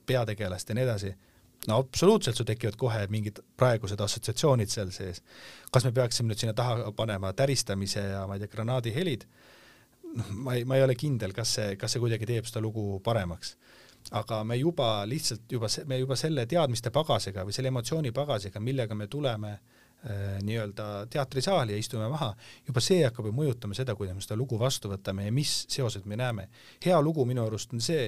peategelast 0.07 0.71
ja 0.71 0.77
nii 0.79 0.87
edasi 0.87 1.13
no 1.69 1.77
absoluutselt, 1.83 2.37
sul 2.37 2.49
tekivad 2.49 2.77
kohe 2.81 3.05
mingid 3.13 3.43
praegused 3.61 4.01
assotsiatsioonid 4.01 4.73
seal 4.73 4.93
sees. 4.95 5.23
kas 5.73 5.85
me 5.85 5.93
peaksime 5.93 6.33
nüüd 6.33 6.41
sinna 6.41 6.55
taha 6.57 6.93
panema 6.97 7.33
täristamise 7.37 8.05
ja 8.15 8.27
ma 8.29 8.37
ei 8.37 8.45
tea, 8.45 8.53
granaadihelid 8.55 9.27
noh, 10.17 10.33
ma 10.47 10.57
ei, 10.57 10.65
ma 10.65 10.79
ei 10.79 10.87
ole 10.87 10.97
kindel, 10.97 11.37
kas 11.37 11.55
see, 11.59 11.77
kas 11.81 11.93
see 11.95 12.03
kuidagi 12.03 12.29
teeb 12.29 12.49
seda 12.49 12.65
lugu 12.65 13.01
paremaks. 13.05 13.57
aga 14.17 14.41
me 14.45 14.57
juba 14.57 15.05
lihtsalt 15.07 15.53
juba 15.53 15.69
me 15.87 16.01
juba 16.01 16.17
selle 16.17 16.47
teadmiste 16.47 16.91
pagasiga 16.91 17.45
või 17.45 17.53
selle 17.53 17.69
emotsiooni 17.69 18.13
pagasiga, 18.17 18.61
millega 18.61 18.97
me 18.97 19.07
tuleme 19.13 19.53
äh, 19.53 19.80
nii-öelda 20.01 21.07
teatrisaali 21.13 21.75
ja 21.75 21.79
istume 21.79 22.07
maha, 22.09 22.31
juba 22.67 22.81
see 22.81 23.03
hakkab 23.05 23.27
ju 23.29 23.35
mõjutama 23.37 23.77
seda, 23.77 23.93
kuidas 23.99 24.17
me 24.17 24.25
seda 24.25 24.39
lugu 24.41 24.57
vastu 24.59 24.89
võtame 24.89 25.27
ja 25.27 25.35
mis 25.35 25.67
seosed 25.69 26.07
me 26.09 26.17
näeme. 26.17 26.49
hea 26.85 27.01
lugu 27.05 27.27
minu 27.29 27.45
arust 27.45 27.75
on 27.77 27.85
see, 27.85 28.07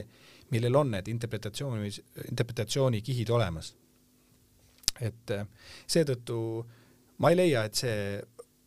millel 0.51 0.77
on 0.81 0.91
need 0.97 1.09
interpretatsiooni, 1.13 1.93
interpretatsioonikihid 2.31 3.31
olemas. 3.31 3.75
et 5.01 5.31
äh, 5.37 5.47
seetõttu 5.87 6.39
ma 7.19 7.31
ei 7.31 7.37
leia, 7.37 7.65
et 7.65 7.75
see 7.75 8.23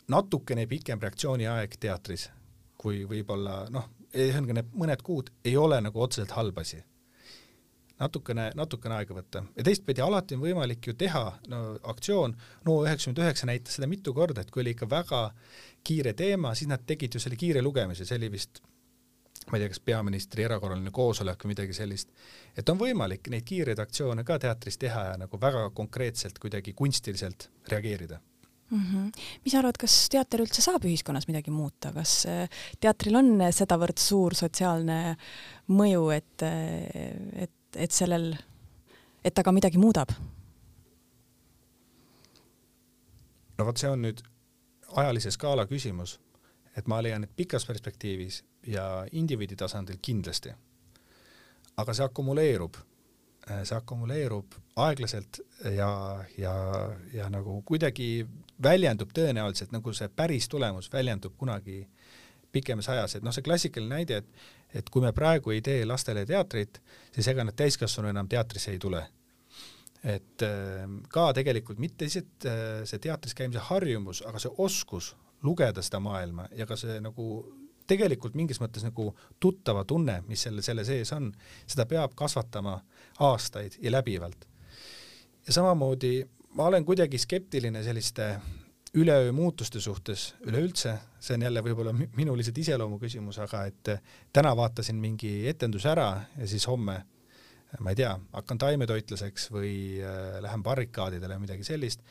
natukene 0.07 0.67
pikem 0.67 1.01
reaktsiooniaeg 1.01 1.79
teatris 1.79 2.29
kui 2.85 3.05
võib-olla 3.09 3.63
noh, 3.73 3.88
ühesõnaga 4.13 4.59
need 4.59 4.75
mõned 4.77 5.01
kuud 5.05 5.31
ei 5.47 5.55
ole 5.57 5.79
nagu 5.81 6.01
otseselt 6.05 6.35
halb 6.38 6.59
asi. 6.61 6.81
Natukene, 7.99 8.49
natukene 8.55 8.99
aega 8.99 9.17
võtta. 9.17 9.43
Ja 9.55 9.65
teistpidi 9.67 10.03
alati 10.03 10.36
on 10.36 10.43
võimalik 10.43 10.89
ju 10.89 10.95
teha 10.99 11.25
no 11.51 11.63
aktsioon, 11.93 12.36
no 12.67 12.77
üheksakümmend 12.84 13.23
üheksa 13.23 13.49
näitas 13.49 13.79
seda 13.79 13.89
mitu 13.91 14.13
korda, 14.13 14.41
et 14.41 14.51
kui 14.51 14.63
oli 14.63 14.75
ikka 14.75 14.89
väga 14.91 15.25
kiire 15.86 16.13
teema, 16.13 16.55
siis 16.55 16.71
nad 16.71 16.86
tegid 16.88 17.15
ju 17.15 17.23
selle 17.23 17.39
kiire 17.39 17.63
lugemise, 17.65 18.08
see 18.08 18.19
oli 18.19 18.31
vist 18.38 18.63
ma 19.51 19.58
ei 19.58 19.62
tea, 19.62 19.69
kas 19.69 19.81
peaministri 19.86 20.45
erakorraline 20.45 20.91
koosolek 20.93 21.43
või 21.43 21.53
midagi 21.53 21.75
sellist, 21.77 22.13
et 22.58 22.69
on 22.71 22.79
võimalik 22.79 23.27
neid 23.29 23.45
kiireid 23.45 23.81
aktsioone 23.84 24.23
ka 24.25 24.39
teatris 24.41 24.79
teha 24.81 25.10
ja 25.12 25.17
nagu 25.21 25.38
väga 25.41 25.67
konkreetselt 25.75 26.39
kuidagi 26.41 26.73
kunstiliselt 26.73 27.49
reageerida. 27.69 28.19
Mm. 28.71 28.81
-hmm. 28.81 29.25
mis 29.43 29.51
sa 29.53 29.60
arvad, 29.60 29.77
kas 29.77 29.95
teater 30.10 30.41
üldse 30.41 30.62
saab 30.65 30.88
ühiskonnas 30.89 31.27
midagi 31.29 31.51
muuta, 31.53 31.91
kas 31.93 32.23
äh, 32.25 32.49
teatril 32.81 33.19
on 33.19 33.29
sedavõrd 33.53 34.01
suur 34.01 34.34
sotsiaalne 34.34 35.15
mõju, 35.69 36.08
et, 36.15 36.41
äh, 36.41 37.45
et, 37.75 37.83
et 37.83 37.91
sellel, 37.91 38.33
et 39.23 39.33
ta 39.33 39.43
ka 39.43 39.51
midagi 39.51 39.79
muudab? 39.81 40.11
no 43.57 43.65
vot, 43.65 43.77
see 43.79 43.89
on 43.89 44.01
nüüd 44.03 44.19
ajalise 44.99 45.31
skaala 45.31 45.63
küsimus, 45.67 46.17
et 46.75 46.88
ma 46.91 46.99
leian, 47.03 47.23
et 47.23 47.35
pikas 47.35 47.65
perspektiivis 47.67 48.41
ja 48.67 49.05
indiviidi 49.11 49.55
tasandil 49.55 49.99
kindlasti. 50.01 50.51
aga 51.77 51.93
see 51.93 52.05
akumuleerub, 52.05 52.75
see 53.63 53.77
akumuleerub 53.77 54.55
aeglaselt 54.75 55.39
ja, 55.75 56.23
ja, 56.38 56.53
ja 57.13 57.29
nagu 57.29 57.61
kuidagi 57.61 58.27
väljendub 58.63 59.11
tõenäoliselt 59.15 59.71
nagu 59.71 59.93
see 59.93 60.07
päris 60.07 60.47
tulemus 60.49 60.91
väljendub 60.91 61.35
kunagi 61.38 61.88
pikemas 62.51 62.89
ajas, 62.89 63.15
et 63.15 63.23
noh, 63.23 63.33
see 63.35 63.43
klassikaline 63.43 63.91
näide, 63.91 64.21
et 64.21 64.64
et 64.75 64.89
kui 64.91 65.03
me 65.03 65.11
praegu 65.15 65.53
ei 65.55 65.61
tee 65.63 65.85
lastele 65.88 66.25
teatrit, 66.27 66.81
siis 67.15 67.27
ega 67.31 67.45
nad 67.47 67.55
täiskasvanu 67.55 68.11
enam 68.11 68.27
teatrisse 68.31 68.73
ei 68.73 68.79
tule 68.81 69.05
et 70.05 70.43
ähm, 70.45 70.99
ka 71.09 71.31
tegelikult 71.33 71.79
mitte 71.81 72.05
lihtsalt 72.05 72.45
äh, 72.45 72.83
see 72.85 73.01
teatris 73.01 73.33
käimise 73.38 73.63
harjumus, 73.71 74.21
aga 74.27 74.41
see 74.41 74.51
oskus 74.61 75.15
lugeda 75.45 75.81
seda 75.85 76.01
maailma 76.03 76.47
ja 76.55 76.67
ka 76.69 76.77
see 76.77 76.99
nagu 77.01 77.25
tegelikult 77.89 78.38
mingis 78.38 78.59
mõttes 78.61 78.85
nagu 78.85 79.11
tuttava 79.41 79.83
tunne, 79.85 80.19
mis 80.29 80.41
selle, 80.45 80.63
selle 80.65 80.85
sees 80.85 81.11
on, 81.13 81.31
seda 81.69 81.85
peab 81.89 82.15
kasvatama 82.17 82.79
aastaid 83.25 83.77
ja 83.81 83.93
läbivalt. 83.93 84.47
ja 85.47 85.53
samamoodi 85.53 86.15
ma 86.57 86.69
olen 86.69 86.85
kuidagi 86.85 87.17
skeptiline 87.21 87.83
selliste 87.83 88.35
üleöö 88.95 89.31
muutuste 89.36 89.79
suhtes 89.84 90.29
üleüldse, 90.47 90.95
see 91.19 91.36
on 91.36 91.43
jälle 91.47 91.63
võib-olla 91.65 91.91
minu 91.95 92.36
lihtsalt 92.38 92.62
iseloomu 92.62 92.99
küsimus, 93.01 93.39
aga 93.43 93.65
et 93.69 93.91
täna 94.34 94.53
vaatasin 94.55 94.97
mingi 94.99 95.47
etenduse 95.51 95.91
ära 95.91 96.10
ja 96.38 96.47
siis 96.47 96.67
homme 96.69 97.01
ma 97.79 97.91
ei 97.91 97.97
tea, 97.99 98.13
hakkan 98.31 98.60
taimetoitlaseks 98.62 99.49
või 99.51 99.73
äh, 99.99 100.38
lähen 100.43 100.63
barrikaadidele, 100.63 101.39
midagi 101.41 101.65
sellist, 101.67 102.03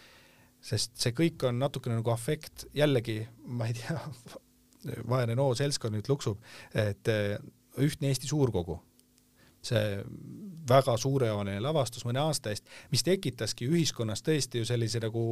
sest 0.64 0.96
see 1.00 1.14
kõik 1.16 1.44
on 1.48 1.60
natukene 1.60 1.98
nagu 2.00 2.12
afekt, 2.12 2.66
jällegi 2.76 3.22
ma 3.46 3.68
ei 3.70 3.76
tea, 3.78 3.96
vaene 5.12 5.36
noo 5.38 5.54
seltskond 5.56 5.96
nüüd 5.96 6.10
luksub, 6.10 6.42
et 6.76 7.08
ühtne 7.80 8.10
Eesti 8.10 8.28
suurkogu, 8.28 8.76
see 9.64 10.02
väga 10.68 10.96
suurejooneline 11.00 11.62
lavastus 11.64 12.04
mõne 12.04 12.20
aasta 12.20 12.52
eest, 12.52 12.68
mis 12.92 13.04
tekitaski 13.04 13.68
ühiskonnas 13.70 14.24
tõesti 14.24 14.60
ju 14.60 14.68
sellise 14.68 15.00
nagu 15.04 15.24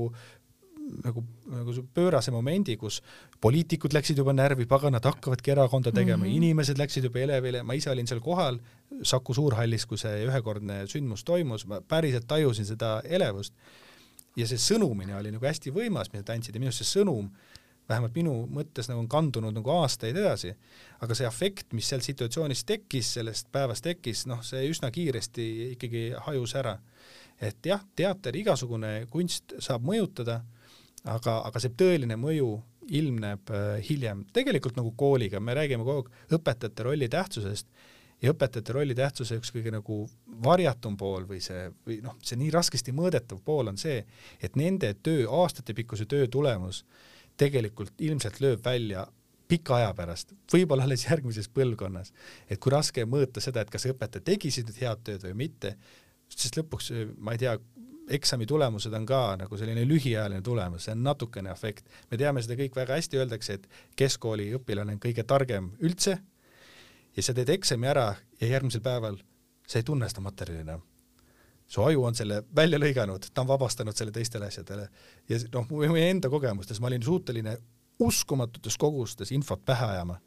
nagu, 1.05 1.25
nagu 1.51 1.75
pöörase 1.95 2.33
momendi, 2.35 2.77
kus 2.81 3.01
poliitikud 3.41 3.95
läksid 3.95 4.19
juba 4.19 4.35
närvi, 4.37 4.67
pagan, 4.71 4.97
nad 4.97 5.07
hakkavadki 5.07 5.55
erakonda 5.55 5.93
tegema 5.93 6.25
mm, 6.25 6.31
-hmm. 6.31 6.37
inimesed 6.37 6.79
läksid 6.79 7.05
juba 7.09 7.21
elevile, 7.21 7.63
ma 7.63 7.77
ise 7.79 7.91
olin 7.91 8.07
seal 8.07 8.21
kohal 8.21 8.59
Saku 9.03 9.35
Suurhallis, 9.35 9.87
kui 9.87 9.99
see 9.99 10.27
ühekordne 10.27 10.83
sündmus 10.87 11.25
toimus, 11.25 11.67
ma 11.67 11.81
päriselt 11.81 12.27
tajusin 12.27 12.67
seda 12.67 13.01
elevust. 13.05 13.55
ja 14.37 14.47
see 14.49 14.57
sõnumine 14.57 15.13
oli 15.19 15.31
nagu 15.31 15.45
hästi 15.45 15.71
võimas, 15.71 16.09
mida 16.13 16.25
ta 16.25 16.33
andsid 16.33 16.55
ja 16.55 16.61
minu 16.61 16.71
arust 16.71 16.81
see 16.85 17.01
sõnum 17.01 17.27
vähemalt 17.89 18.15
minu 18.17 18.33
mõttes 18.49 18.89
nagu 18.89 19.03
on 19.03 19.09
kandunud 19.09 19.53
nagu 19.53 19.71
aastaid 19.75 20.17
edasi, 20.17 20.55
aga 21.05 21.15
see 21.15 21.27
afekt, 21.27 21.73
mis 21.77 21.89
seal 21.91 22.01
situatsioonis 22.01 22.65
tekkis, 22.65 23.15
sellest 23.19 23.51
päevast 23.53 23.85
tekkis, 23.85 24.25
noh, 24.31 24.41
see 24.47 24.65
üsna 24.71 24.91
kiiresti 24.95 25.49
ikkagi 25.75 26.05
hajus 26.29 26.55
ära. 26.55 26.79
et 27.43 27.67
jah, 27.67 27.81
teater, 27.97 28.37
igasugune 28.37 29.07
kunst 29.11 29.53
saab 29.59 29.83
mõjutada 29.83 30.43
aga, 31.09 31.39
aga 31.49 31.63
see 31.63 31.75
tõeline 31.79 32.19
mõju 32.21 32.53
ilmneb 32.93 33.51
äh, 33.55 33.79
hiljem, 33.87 34.27
tegelikult 34.35 34.77
nagu 34.79 34.93
kooliga, 34.99 35.41
me 35.41 35.55
räägime 35.57 35.87
kogu 35.87 36.05
aeg 36.05 36.39
õpetajate 36.39 36.87
rolli 36.87 37.09
tähtsusest 37.11 37.69
ja 38.23 38.33
õpetajate 38.33 38.75
rolli 38.75 38.97
tähtsuse 38.99 39.39
üks 39.41 39.53
kõige 39.55 39.73
nagu 39.75 40.03
varjatum 40.45 40.97
pool 40.99 41.27
või 41.29 41.41
see, 41.45 41.69
või 41.87 42.01
noh, 42.05 42.19
see 42.23 42.39
nii 42.41 42.53
raskesti 42.55 42.95
mõõdetav 42.95 43.43
pool 43.45 43.73
on 43.73 43.81
see, 43.81 44.03
et 44.43 44.59
nende 44.59 44.93
töö, 45.03 45.27
aastatepikkuse 45.43 46.07
töö 46.11 46.29
tulemus 46.31 46.83
tegelikult 47.41 47.99
ilmselt 48.03 48.41
lööb 48.43 48.63
välja 48.65 49.07
pika 49.53 49.77
aja 49.77 49.91
pärast, 49.97 50.33
võib-olla 50.53 50.87
alles 50.87 51.05
järgmises 51.05 51.51
põlvkonnas. 51.53 52.13
et 52.49 52.61
kui 52.61 52.73
raske 52.73 53.05
mõõta 53.05 53.43
seda, 53.45 53.61
et 53.61 53.71
kas 53.71 53.87
õpetaja 53.91 54.25
tegi 54.25 54.51
siin 54.51 54.69
nüüd 54.69 54.79
head 54.81 55.03
tööd 55.05 55.27
või 55.27 55.35
mitte, 55.45 55.75
sest 56.33 56.57
lõpuks 56.57 56.93
ma 57.19 57.35
ei 57.35 57.43
tea, 57.43 57.59
eksami 58.09 58.47
tulemused 58.47 58.93
on 58.93 59.07
ka 59.07 59.37
nagu 59.37 59.57
selline 59.57 59.85
lühiajaline 59.89 60.43
tulemus, 60.43 60.85
see 60.87 60.93
on 60.93 61.03
natukene 61.05 61.51
efekt. 61.51 61.89
me 62.11 62.19
teame 62.19 62.43
seda 62.43 62.57
kõik 62.59 62.77
väga 62.77 62.99
hästi, 62.99 63.19
öeldakse, 63.19 63.59
et 63.59 63.69
keskkooli 63.97 64.51
õpilane 64.59 64.97
on 64.97 65.03
kõige 65.03 65.25
targem 65.29 65.71
üldse 65.81 66.19
ja 67.17 67.23
sa 67.23 67.35
teed 67.35 67.53
eksami 67.55 67.89
ära 67.89 68.15
ja 68.41 68.49
järgmisel 68.55 68.83
päeval 68.83 69.21
sa 69.67 69.79
ei 69.79 69.87
tunne 69.87 70.09
seda 70.09 70.25
materjali 70.25 70.65
enam. 70.67 70.83
su 71.67 71.83
aju 71.83 72.05
on 72.05 72.15
selle 72.15 72.43
välja 72.57 72.79
lõiganud, 72.79 73.31
ta 73.35 73.41
on 73.41 73.49
vabastanud 73.49 73.97
selle 73.97 74.13
teistele 74.13 74.47
asjadele 74.47 74.89
ja 75.29 75.39
noh, 75.55 75.71
meie 75.93 76.11
enda 76.11 76.29
kogemustes 76.29 76.81
ma 76.81 76.91
olin 76.91 77.03
suuteline 77.03 77.57
uskumatutes 78.01 78.77
kogustes 78.79 79.33
infot 79.33 79.65
pähe 79.65 79.87
ajama 79.95 80.19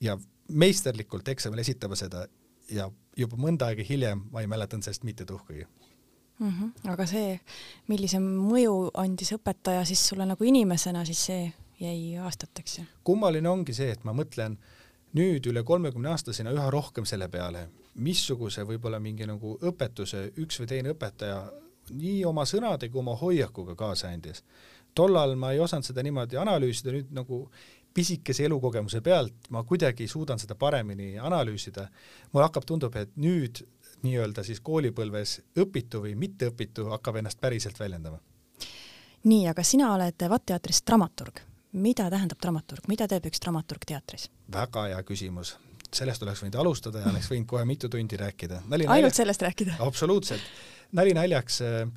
ja 0.00 0.18
meisterlikult 0.48 1.28
eksamil 1.28 1.58
esitama 1.58 1.96
seda 1.96 2.26
ja 2.70 2.90
juba 3.16 3.36
mõnda 3.36 3.68
aega 3.68 3.84
hiljem 3.88 4.24
ma 4.32 4.40
ei 4.40 4.46
mäletanud 4.46 4.84
sellest 4.84 5.04
mitte 5.04 5.24
tuhkagi 5.24 5.66
mm. 6.38 6.50
-hmm. 6.50 6.90
aga 6.92 7.06
see, 7.06 7.40
millise 7.88 8.20
mõju 8.22 8.90
andis 8.94 9.32
õpetaja 9.36 9.84
siis 9.84 10.08
sulle 10.08 10.26
nagu 10.26 10.44
inimesena, 10.44 11.04
siis 11.04 11.26
see 11.30 11.52
jäi 11.80 12.16
aastateks 12.22 12.80
kummaline 13.04 13.48
ongi 13.48 13.74
see, 13.74 13.90
et 13.90 14.04
ma 14.04 14.12
mõtlen 14.12 14.56
nüüd 15.14 15.46
üle 15.46 15.62
kolmekümne 15.62 16.10
aastasena 16.10 16.52
üha 16.54 16.70
rohkem 16.70 17.06
selle 17.06 17.28
peale, 17.28 17.68
missuguse 17.94 18.64
võib-olla 18.66 18.98
mingi 19.00 19.26
nagu 19.26 19.58
õpetuse 19.62 20.30
üks 20.42 20.58
või 20.60 20.70
teine 20.70 20.94
õpetaja 20.94 21.38
nii 21.90 22.24
oma 22.24 22.44
sõnade 22.48 22.88
kui 22.90 23.00
oma 23.00 23.14
hoiakuga 23.16 23.74
kaasa 23.76 24.08
andis. 24.08 24.42
tollal 24.94 25.34
ma 25.36 25.52
ei 25.52 25.60
osanud 25.60 25.84
seda 25.84 26.02
niimoodi 26.02 26.36
analüüsida, 26.36 26.92
nüüd 26.94 27.10
nagu 27.12 27.48
pisikese 27.94 28.44
elukogemuse 28.44 29.00
pealt 29.00 29.50
ma 29.50 29.62
kuidagi 29.62 30.08
suudan 30.08 30.38
seda 30.38 30.54
paremini 30.54 31.18
analüüsida. 31.18 31.88
mulle 32.32 32.44
hakkab, 32.44 32.64
tundub, 32.66 32.96
et 32.96 33.10
nüüd 33.16 33.62
nii-öelda 34.04 34.44
siis 34.44 34.60
koolipõlves 34.64 35.38
õpitu 35.60 36.02
või 36.04 36.14
mitteõpitu 36.18 36.88
hakkab 36.92 37.20
ennast 37.20 37.40
päriselt 37.40 37.80
väljendama. 37.80 38.20
nii, 39.24 39.48
aga 39.48 39.62
sina 39.62 39.92
oled 39.94 40.28
VAT-teatris 40.28 40.82
dramaturg. 40.86 41.40
mida 41.72 42.10
tähendab 42.10 42.38
dramaturg, 42.42 42.88
mida 42.88 43.08
teeb 43.08 43.26
üks 43.26 43.40
dramaturg 43.40 43.84
teatris? 43.86 44.30
väga 44.52 44.86
hea 44.88 45.02
küsimus. 45.02 45.56
sellest 45.92 46.22
oleks 46.22 46.42
võinud 46.42 46.60
alustada 46.60 46.98
ja 46.98 47.10
oleks 47.10 47.30
võinud 47.30 47.46
kohe 47.46 47.64
mitu 47.64 47.88
tundi 47.88 48.16
rääkida. 48.16 48.62
ainult 48.70 48.88
naljaks... 48.88 49.16
sellest 49.16 49.42
rääkida? 49.42 49.76
absoluutselt. 49.78 50.42
nali 50.92 51.14
naljaks, 51.14 51.60
äh, 51.60 51.88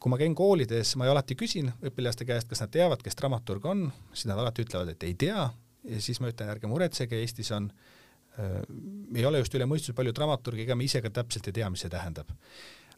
kui 0.00 0.10
ma 0.10 0.18
käin 0.18 0.34
koolides, 0.34 0.96
ma 0.96 1.06
ju 1.06 1.10
alati 1.10 1.34
küsin 1.34 1.72
õpilaste 1.82 2.24
käest, 2.24 2.48
kas 2.48 2.60
nad 2.60 2.70
teavad, 2.70 3.02
kes 3.02 3.16
dramaturg 3.16 3.64
on, 3.64 3.92
siis 4.12 4.26
nad 4.26 4.38
alati 4.38 4.62
ütlevad, 4.62 4.94
et 4.94 5.02
ei 5.02 5.14
tea 5.14 5.50
ja 5.86 6.00
siis 6.00 6.20
ma 6.20 6.28
ütlen, 6.28 6.50
ärge 6.50 6.66
muretsege, 6.66 7.20
Eestis 7.22 7.52
on 7.52 7.70
äh, 7.70 7.76
Äh, 7.76 7.95
ei 8.38 9.24
ole 9.24 9.40
just 9.40 9.54
üle 9.56 9.66
mõistuse 9.68 9.94
palju 9.96 10.12
dramaturgi, 10.16 10.66
ega 10.66 10.76
me 10.76 10.84
ise 10.84 11.00
ka 11.04 11.10
täpselt 11.10 11.48
ei 11.48 11.56
tea, 11.56 11.70
mis 11.72 11.84
see 11.84 11.92
tähendab. 11.92 12.32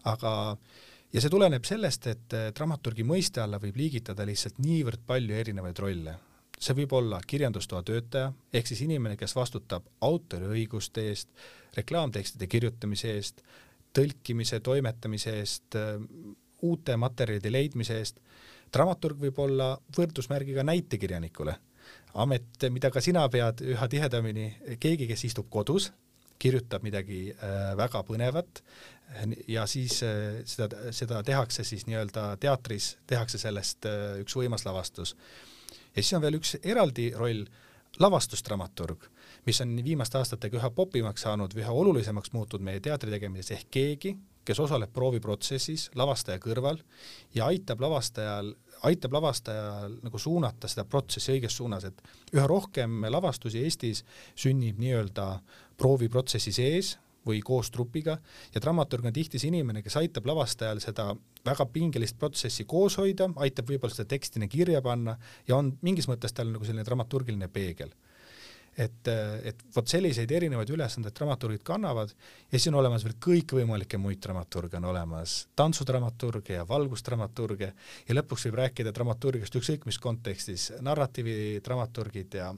aga 0.09 0.33
ja 1.13 1.23
see 1.23 1.33
tuleneb 1.33 1.65
sellest, 1.65 2.09
et 2.11 2.35
äh, 2.37 2.49
dramaturgi 2.57 3.07
mõiste 3.07 3.43
alla 3.43 3.61
võib 3.63 3.79
liigitada 3.81 4.27
lihtsalt 4.29 4.59
niivõrd 4.63 5.05
palju 5.07 5.37
erinevaid 5.37 5.79
rolle. 5.85 6.17
see 6.59 6.75
võib 6.75 6.93
olla 6.93 7.21
kirjandustoa 7.27 7.85
töötaja, 7.87 8.33
ehk 8.53 8.67
siis 8.67 8.81
inimene, 8.83 9.17
kes 9.17 9.37
vastutab 9.37 9.85
autoriõiguste 10.03 11.05
eest, 11.07 11.29
reklaamtekstide 11.77 12.47
kirjutamise 12.51 13.13
eest, 13.15 13.43
tõlkimise, 13.95 14.59
toimetamise 14.61 15.39
eest, 15.39 15.79
äh, 15.79 16.03
uute 16.63 16.97
materjalide 16.97 17.53
leidmise 17.53 17.99
eest. 17.99 18.21
dramaturg 18.73 19.21
võib 19.21 19.39
olla 19.39 19.79
võrdusmärgiga 19.97 20.63
näitekirjanikule 20.63 21.55
amet, 22.19 22.69
mida 22.71 22.91
ka 22.91 23.03
sina 23.05 23.25
pead 23.33 23.63
üha 23.65 23.89
tihedamini, 23.91 24.51
keegi, 24.81 25.09
kes 25.11 25.25
istub 25.29 25.49
kodus, 25.53 25.91
kirjutab 26.39 26.85
midagi 26.87 27.33
äh, 27.33 27.73
väga 27.79 28.05
põnevat 28.07 28.63
ja 29.51 29.65
siis 29.67 30.03
äh, 30.07 30.41
seda, 30.47 30.69
seda 30.95 31.23
tehakse 31.27 31.65
siis 31.67 31.87
nii-öelda 31.89 32.37
teatris, 32.41 32.93
tehakse 33.11 33.41
sellest 33.43 33.89
äh, 33.89 34.21
üks 34.23 34.37
võimas 34.39 34.67
lavastus. 34.69 35.17
ja 35.95 36.03
siis 36.03 36.15
on 36.15 36.23
veel 36.23 36.39
üks 36.39 36.57
eraldi 36.63 37.11
roll, 37.17 37.47
lavastusdramaturg, 37.99 39.09
mis 39.47 39.61
on 39.65 39.75
viimaste 39.85 40.19
aastatega 40.21 40.61
üha 40.61 40.71
popimaks 40.71 41.25
saanud 41.27 41.55
või 41.57 41.65
üha 41.65 41.77
olulisemaks 41.83 42.33
muutunud 42.37 42.65
meie 42.65 42.81
teatri 42.85 43.11
tegemises, 43.11 43.57
ehk 43.57 43.71
keegi, 43.75 44.15
kes 44.45 44.61
osaleb 44.63 44.93
prooviprotsessis 44.95 45.91
lavastaja 45.99 46.41
kõrval 46.41 46.79
ja 47.35 47.49
aitab 47.49 47.81
lavastajal 47.85 48.55
aitab 48.87 49.13
lavastajal 49.13 49.99
nagu 50.05 50.19
suunata 50.19 50.69
seda 50.71 50.85
protsessi 50.85 51.35
õiges 51.35 51.57
suunas, 51.59 51.85
et 51.89 52.35
üha 52.35 52.47
rohkem 52.47 53.05
lavastusi 53.11 53.63
Eestis 53.65 54.05
sünnib 54.39 54.79
nii-öelda 54.79 55.29
prooviprotsessi 55.79 56.53
sees 56.55 56.97
või 57.29 57.41
koos 57.45 57.71
trupiga 57.75 58.17
ja 58.55 58.61
dramaturg 58.63 59.09
on 59.09 59.15
tihti 59.15 59.41
see 59.41 59.51
inimene, 59.53 59.83
kes 59.83 59.99
aitab 60.01 60.27
lavastajal 60.31 60.81
seda 60.83 61.11
väga 61.45 61.67
pingelist 61.73 62.19
protsessi 62.19 62.65
koos 62.69 62.99
hoida, 63.01 63.29
aitab 63.37 63.69
võib-olla 63.71 63.95
seda 63.95 64.09
tekstina 64.15 64.49
kirja 64.51 64.83
panna 64.85 65.19
ja 65.49 65.59
on 65.59 65.75
mingis 65.83 66.09
mõttes 66.09 66.35
tal 66.35 66.53
nagu 66.53 66.65
selline 66.65 66.87
dramaturgiline 66.87 67.51
peegel 67.53 67.93
et, 68.79 69.11
et 69.51 69.63
vot 69.75 69.91
selliseid 69.91 70.31
erinevaid 70.31 70.71
ülesandeid 70.71 71.17
dramaturgid 71.19 71.65
kannavad 71.67 72.13
ja 72.13 72.59
siis 72.59 72.69
on 72.71 72.79
olemas 72.81 73.05
veel 73.07 73.17
kõikvõimalikke 73.25 73.99
muid 73.99 74.21
dramaturge, 74.23 74.79
on 74.79 74.89
olemas 74.93 75.41
tantsudramaturge 75.59 76.59
ja 76.61 76.67
valgusdramaturge 76.69 77.73
ja 78.09 78.19
lõpuks 78.19 78.47
võib 78.49 78.61
rääkida 78.63 78.93
dramaturgiast 78.95 79.59
ükskõik 79.61 79.89
mis 79.89 79.99
kontekstis, 80.03 80.71
narratiividramaturgid 80.81 82.39
ja 82.39 82.53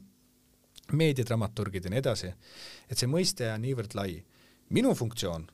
meediadramaturgid 0.92 1.86
ja 1.86 1.94
nii 1.94 2.02
edasi. 2.02 2.34
et 2.90 2.98
see 2.98 3.08
mõiste 3.08 3.48
on 3.54 3.64
niivõrd 3.64 3.94
lai. 3.94 4.22
minu 4.70 4.94
funktsioon 4.94 5.48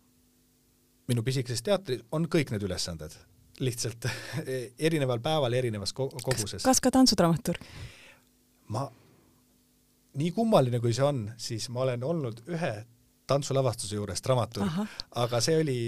minu 1.09 1.23
pisikeses 1.27 1.63
teatris 1.63 2.03
on 2.15 2.27
kõik 2.31 2.51
need 2.51 2.65
ülesanded, 2.67 3.15
lihtsalt 3.63 4.09
erineval 4.89 5.23
päeval 5.23 5.55
erinevas 5.55 5.95
koguses. 5.97 6.63
kas 6.65 6.83
ka 6.83 6.91
tantsudramaturg? 6.91 7.63
ma 8.69 8.89
nii 10.17 10.33
kummaline, 10.33 10.81
kui 10.81 10.95
see 10.97 11.05
on, 11.05 11.25
siis 11.37 11.69
ma 11.73 11.85
olen 11.87 12.05
olnud 12.05 12.43
ühe 12.49 12.75
tantsulavastuse 13.27 13.99
juures 13.99 14.23
dramaturg, 14.23 14.71
aga 15.23 15.41
see 15.43 15.59
oli 15.61 15.79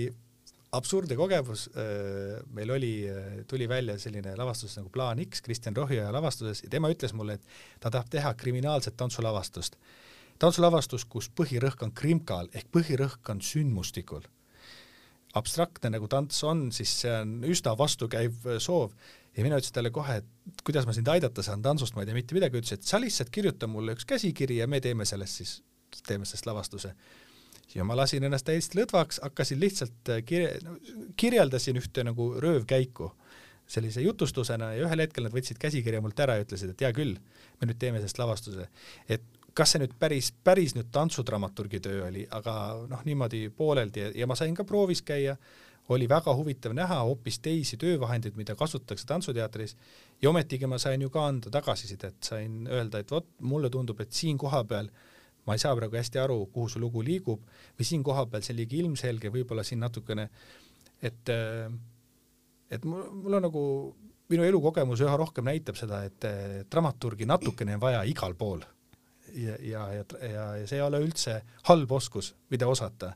absurdne 0.76 1.16
kogemus, 1.16 1.68
äh, 1.68 2.40
meil 2.52 2.70
oli, 2.70 2.92
äh, 3.08 3.44
tuli 3.48 3.68
välja 3.68 3.98
selline 3.98 4.36
lavastus 4.36 4.76
nagu 4.76 4.90
Plaan 4.92 5.22
X 5.24 5.40
Kristjan 5.42 5.76
Rohioja 5.76 6.12
lavastuses 6.12 6.62
ja 6.62 6.70
tema 6.70 6.90
ütles 6.92 7.14
mulle, 7.16 7.38
et 7.38 7.46
ta 7.80 7.90
tahab 7.90 8.10
teha 8.10 8.34
kriminaalset 8.34 8.96
tantsulavastust. 8.96 9.76
tantsulavastus, 10.38 11.04
kus 11.04 11.30
põhirõhk 11.34 11.82
on 11.82 11.92
krimkal 11.92 12.48
ehk 12.54 12.68
põhirõhk 12.70 13.30
on 13.30 13.40
sündmustikul. 13.40 14.22
Abstraktne 15.38 15.92
nagu 15.94 16.08
tants 16.10 16.42
on, 16.46 16.68
siis 16.74 16.92
see 17.02 17.14
on 17.14 17.38
üsna 17.48 17.74
vastukäiv 17.78 18.46
äh, 18.46 18.60
soov 18.62 18.92
ja 19.36 19.44
mina 19.46 19.58
ütlesin 19.60 19.76
talle 19.76 19.92
kohe, 19.94 20.18
et 20.20 20.62
kuidas 20.66 20.86
ma 20.88 20.94
sind 20.96 21.08
aidata 21.12 21.44
saan, 21.46 21.62
tantsust 21.62 21.96
ma 21.96 22.02
ei 22.02 22.10
tea 22.10 22.16
mitte 22.16 22.36
midagi, 22.36 22.60
ütles, 22.60 22.74
et 22.74 22.86
sa 22.88 23.00
lihtsalt 23.00 23.30
kirjuta 23.34 23.68
mulle 23.70 23.94
üks 23.96 24.06
käsikiri 24.08 24.58
ja 24.58 24.66
me 24.70 24.80
teeme 24.84 25.06
sellest 25.08 25.42
siis, 25.42 25.54
teeme 26.06 26.26
sellest 26.26 26.48
lavastuse. 26.48 26.94
ja 27.74 27.84
ma 27.84 27.96
lasin 27.96 28.24
ennast 28.24 28.46
täiesti 28.48 28.80
lõdvaks, 28.80 29.20
hakkasin 29.22 29.60
lihtsalt 29.60 30.12
äh, 30.14 30.22
kirja, 30.26 30.76
kirjeldasin 31.16 31.78
ühte 31.78 32.04
nagu 32.04 32.32
röövkäiku 32.40 33.12
sellise 33.68 34.00
jutustusena 34.00 34.72
ja 34.72 34.86
ühel 34.86 35.04
hetkel 35.04 35.26
nad 35.26 35.34
võtsid 35.36 35.58
käsikirja 35.60 36.00
mult 36.00 36.20
ära 36.24 36.38
ja 36.38 36.46
ütlesid, 36.46 36.72
et 36.72 36.86
hea 36.86 36.92
küll, 36.96 37.18
me 37.60 37.68
nüüd 37.68 37.78
teeme 37.78 38.00
sellest 38.00 38.18
lavastuse. 38.18 38.68
et 39.08 39.37
kas 39.56 39.74
see 39.74 39.82
nüüd 39.82 39.94
päris, 40.00 40.30
päris 40.44 40.74
nüüd 40.76 40.90
tantsudramaturgi 40.94 41.80
töö 41.84 42.04
oli, 42.08 42.26
aga 42.34 42.52
noh, 42.90 43.02
niimoodi 43.06 43.48
pooleldi 43.56 44.10
ja, 44.18 44.28
ma 44.28 44.36
sain 44.38 44.54
ka 44.56 44.66
proovis 44.68 45.02
käia. 45.06 45.38
Oli 45.88 46.04
väga 46.04 46.34
huvitav 46.36 46.74
näha 46.76 46.98
hoopis 47.00 47.38
teisi 47.40 47.78
töövahendeid, 47.80 48.34
mida 48.36 48.52
kasutatakse 48.52 49.06
tantsuteatris. 49.08 49.72
Ja 50.20 50.28
ometigi 50.28 50.68
ma 50.68 50.76
sain 50.76 51.00
ju 51.00 51.08
ka 51.08 51.22
anda 51.24 51.48
tagasisidet, 51.48 52.18
sain 52.20 52.66
öelda, 52.68 53.00
et 53.00 53.08
vot 53.10 53.24
mulle 53.40 53.70
tundub, 53.72 54.02
et 54.04 54.12
siin 54.12 54.36
kohapeal 54.38 54.90
ma 55.48 55.56
ei 55.56 55.62
saa 55.62 55.72
praegu 55.78 55.96
hästi 55.96 56.20
aru, 56.20 56.42
kuhu 56.52 56.68
see 56.68 56.82
lugu 56.82 57.00
liigub 57.00 57.40
või 57.78 57.88
siin 57.88 58.04
kohapeal 58.04 58.44
see 58.44 58.52
on 58.52 58.60
liiga 58.60 58.76
ilmselge, 58.82 59.32
võib-olla 59.32 59.64
siin 59.64 59.80
natukene, 59.80 60.28
et 61.00 61.32
et 62.68 62.84
mul, 62.84 63.06
mul 63.24 63.38
on 63.40 63.46
nagu, 63.48 63.62
minu 64.28 64.44
elukogemus 64.44 65.00
üha 65.00 65.16
rohkem 65.16 65.48
näitab 65.48 65.80
seda, 65.80 66.02
et 66.04 66.28
dramaturgi 66.68 67.24
natukene 67.24 67.80
on 67.80 67.86
vaja 67.88 68.04
igal 68.12 68.36
pool 68.36 68.60
ja, 69.34 69.56
ja, 69.60 69.92
ja, 69.92 70.04
ja, 70.22 70.44
ja 70.56 70.66
see 70.66 70.78
ei 70.78 70.84
ole 70.84 71.00
üldse 71.02 71.40
halb 71.68 71.92
oskus, 71.92 72.34
mida 72.50 72.68
osata. 72.68 73.12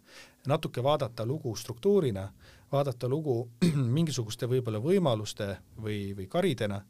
natuke 0.46 0.82
vaadata 0.82 1.26
lugu 1.26 1.56
struktuurina, 1.56 2.28
vaadata 2.72 3.08
lugu 3.08 3.50
mingisuguste 3.96 4.46
võib-olla 4.46 4.80
võimaluste 4.82 5.56
või, 5.78 6.14
või 6.16 6.26
karidena 6.26 6.82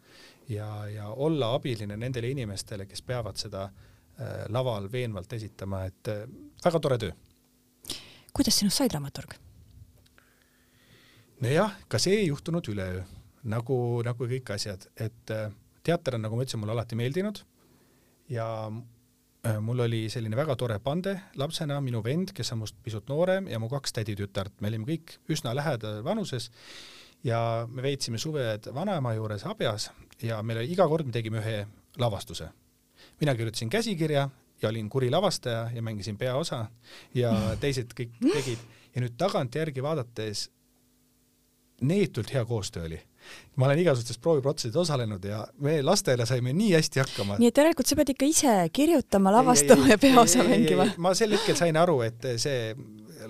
ja, 0.49 0.89
ja 0.89 1.09
olla 1.09 1.55
abiline 1.55 1.97
nendele 1.97 2.31
inimestele, 2.31 2.87
kes 2.87 3.03
peavad 3.03 3.37
seda 3.37 3.65
äh, 3.65 4.45
laval 4.49 4.89
veenvalt 4.93 5.33
esitama, 5.33 5.85
et 5.85 6.09
äh, 6.09 6.27
väga 6.65 6.81
tore 6.81 6.99
töö. 6.99 7.13
kuidas 8.33 8.59
sinust 8.59 8.77
sai 8.77 8.89
dramaturg? 8.89 9.35
nojah, 11.43 11.75
ka 11.89 11.99
see 11.99 12.23
ei 12.23 12.27
juhtunud 12.27 12.69
üleöö, 12.69 13.03
nagu, 13.45 13.77
nagu 14.07 14.29
kõik 14.31 14.55
asjad, 14.55 14.87
et 14.97 15.35
äh, 15.35 15.51
teater 15.83 16.17
on, 16.17 16.27
nagu 16.27 16.37
ma 16.39 16.47
ütlesin, 16.47 16.63
mulle 16.63 16.77
alati 16.77 16.99
meeldinud 16.99 17.43
ja 18.31 18.47
mul 19.61 19.81
oli 19.81 20.07
selline 20.11 20.37
väga 20.39 20.55
tore 20.57 20.79
pande 20.79 21.17
lapsena, 21.41 21.81
minu 21.83 22.03
vend, 22.05 22.31
kes 22.35 22.53
on 22.55 22.63
must 22.63 22.77
pisut 22.83 23.09
noorem 23.11 23.49
ja 23.51 23.59
mu 23.59 23.69
kaks 23.71 23.95
täditütart, 23.97 24.61
me 24.61 24.71
olime 24.71 24.87
kõik 24.87 25.17
üsna 25.35 25.55
lähedal 25.59 26.03
vanuses 26.07 26.51
ja 27.27 27.67
me 27.69 27.83
veetsime 27.83 28.21
suved 28.23 28.71
vanaema 28.75 29.15
juures 29.17 29.47
Abjas 29.47 29.91
ja 30.23 30.39
meil 30.47 30.63
oli 30.63 30.73
iga 30.75 30.87
kord 30.89 31.07
me 31.07 31.15
tegime 31.15 31.43
ühe 31.43 31.67
lavastuse. 31.99 32.49
mina 33.21 33.35
kirjutasin 33.35 33.71
käsikirja 33.71 34.29
ja 34.63 34.69
olin 34.69 34.89
kuri 34.89 35.11
lavastaja 35.11 35.71
ja 35.75 35.83
mängisin 35.83 36.19
peaosa 36.19 36.67
ja 37.15 37.33
teised 37.63 37.95
kõik 37.99 38.15
tegid. 38.23 38.59
Ja 38.95 39.01
nüüd 39.01 39.17
tagantjärgi 39.19 39.83
vaadates 39.83 40.51
neetult 41.81 42.33
hea 42.35 42.45
koostöö 42.45 42.85
oli 42.85 43.01
ma 43.57 43.67
olen 43.69 43.83
igasugustes 43.83 44.19
prooviprotsessides 44.23 44.81
osalenud 44.85 45.25
ja 45.25 45.43
me 45.61 45.79
lastele 45.83 46.27
saime 46.27 46.55
nii 46.57 46.73
hästi 46.77 47.03
hakkama. 47.03 47.39
nii 47.43 47.53
et 47.53 47.61
järelikult 47.63 47.91
sa 47.91 47.99
pead 47.99 48.13
ikka 48.15 48.29
ise 48.29 48.57
kirjutama, 48.73 49.33
lavastama 49.39 49.87
ei, 49.87 49.91
ei, 49.91 49.95
ja 49.95 50.03
peaosa 50.07 50.47
mängima? 50.49 50.89
ma 50.97 51.15
sel 51.19 51.37
hetkel 51.37 51.59
sain 51.59 51.77
aru, 51.77 52.01
et 52.07 52.29
see 52.43 52.75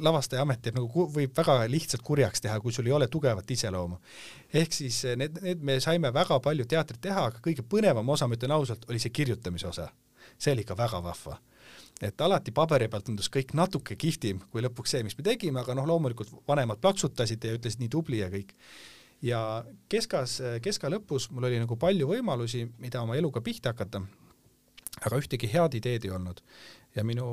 lavastaja 0.02 0.42
amet 0.42 0.62
teeb 0.62 0.78
nagu, 0.78 1.06
võib 1.14 1.36
väga 1.36 1.58
lihtsalt 1.70 2.04
kurjaks 2.06 2.44
teha, 2.44 2.58
kui 2.60 2.72
sul 2.72 2.88
ei 2.88 2.96
ole 2.96 3.08
tugevat 3.12 3.50
iseloomu. 3.50 3.98
ehk 4.54 4.72
siis 4.72 5.02
need, 5.16 5.40
need, 5.42 5.62
me 5.62 5.78
saime 5.80 6.12
väga 6.14 6.40
palju 6.40 6.66
teatrit 6.68 7.02
teha, 7.02 7.28
aga 7.30 7.42
kõige 7.44 7.64
põnevam 7.66 8.08
osa, 8.14 8.28
ma 8.28 8.38
ütlen 8.38 8.54
ausalt, 8.56 8.86
oli 8.90 9.02
see 9.02 9.14
kirjutamise 9.14 9.68
osa. 9.68 9.88
see 10.38 10.52
oli 10.54 10.64
ikka 10.66 10.78
väga 10.78 11.02
vahva 11.02 11.38
et 12.02 12.20
alati 12.20 12.50
paberi 12.54 12.88
peal 12.90 13.04
tundus 13.06 13.28
kõik 13.30 13.52
natuke 13.54 13.96
kihvtim 13.96 14.40
kui 14.50 14.62
lõpuks 14.64 14.94
see, 14.94 15.04
mis 15.06 15.16
me 15.18 15.24
tegime, 15.26 15.60
aga 15.62 15.76
noh, 15.78 15.86
loomulikult 15.86 16.32
vanemad 16.48 16.80
plaksutasid 16.82 17.44
ja 17.44 17.54
ütlesid 17.58 17.82
nii 17.82 17.92
tubli 17.92 18.22
ja 18.22 18.30
kõik 18.32 18.54
ja 19.22 19.40
keskas, 19.88 20.40
keska 20.62 20.90
lõpus 20.90 21.28
mul 21.30 21.48
oli 21.48 21.60
nagu 21.62 21.76
palju 21.78 22.08
võimalusi, 22.10 22.66
mida 22.82 23.02
oma 23.02 23.16
eluga 23.18 23.42
pihta 23.44 23.72
hakata, 23.72 24.02
aga 25.00 25.18
ühtegi 25.18 25.50
head 25.52 25.78
ideed 25.78 26.06
ei 26.06 26.14
olnud. 26.14 26.42
ja 26.92 27.04
minu 27.04 27.24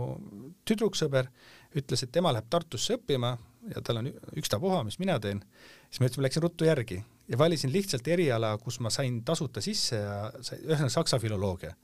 tüdruksõber 0.63 1.27
ütles, 1.75 2.03
et 2.03 2.11
tema 2.15 2.31
läheb 2.31 2.45
Tartusse 2.49 2.95
õppima 2.95 3.33
ja 3.73 3.81
tal 3.83 3.99
on 3.99 4.07
ükstapuha, 4.39 4.85
mis 4.87 4.99
mina 5.01 5.17
teen, 5.19 5.41
siis 5.89 5.99
ma 5.99 6.07
ütlesin, 6.07 6.21
ma 6.21 6.27
läksin 6.27 6.43
ruttu 6.45 6.65
järgi 6.65 7.01
ja 7.27 7.37
valisin 7.37 7.73
lihtsalt 7.73 8.07
eriala, 8.07 8.53
kus 8.57 8.79
ma 8.79 8.89
sain 8.89 9.19
tasuta 9.25 9.61
sisse 9.61 9.99
ja 9.99 10.17
ühesõnaga 10.39 10.93
saksa 10.93 11.19
filoloogia. 11.19 11.75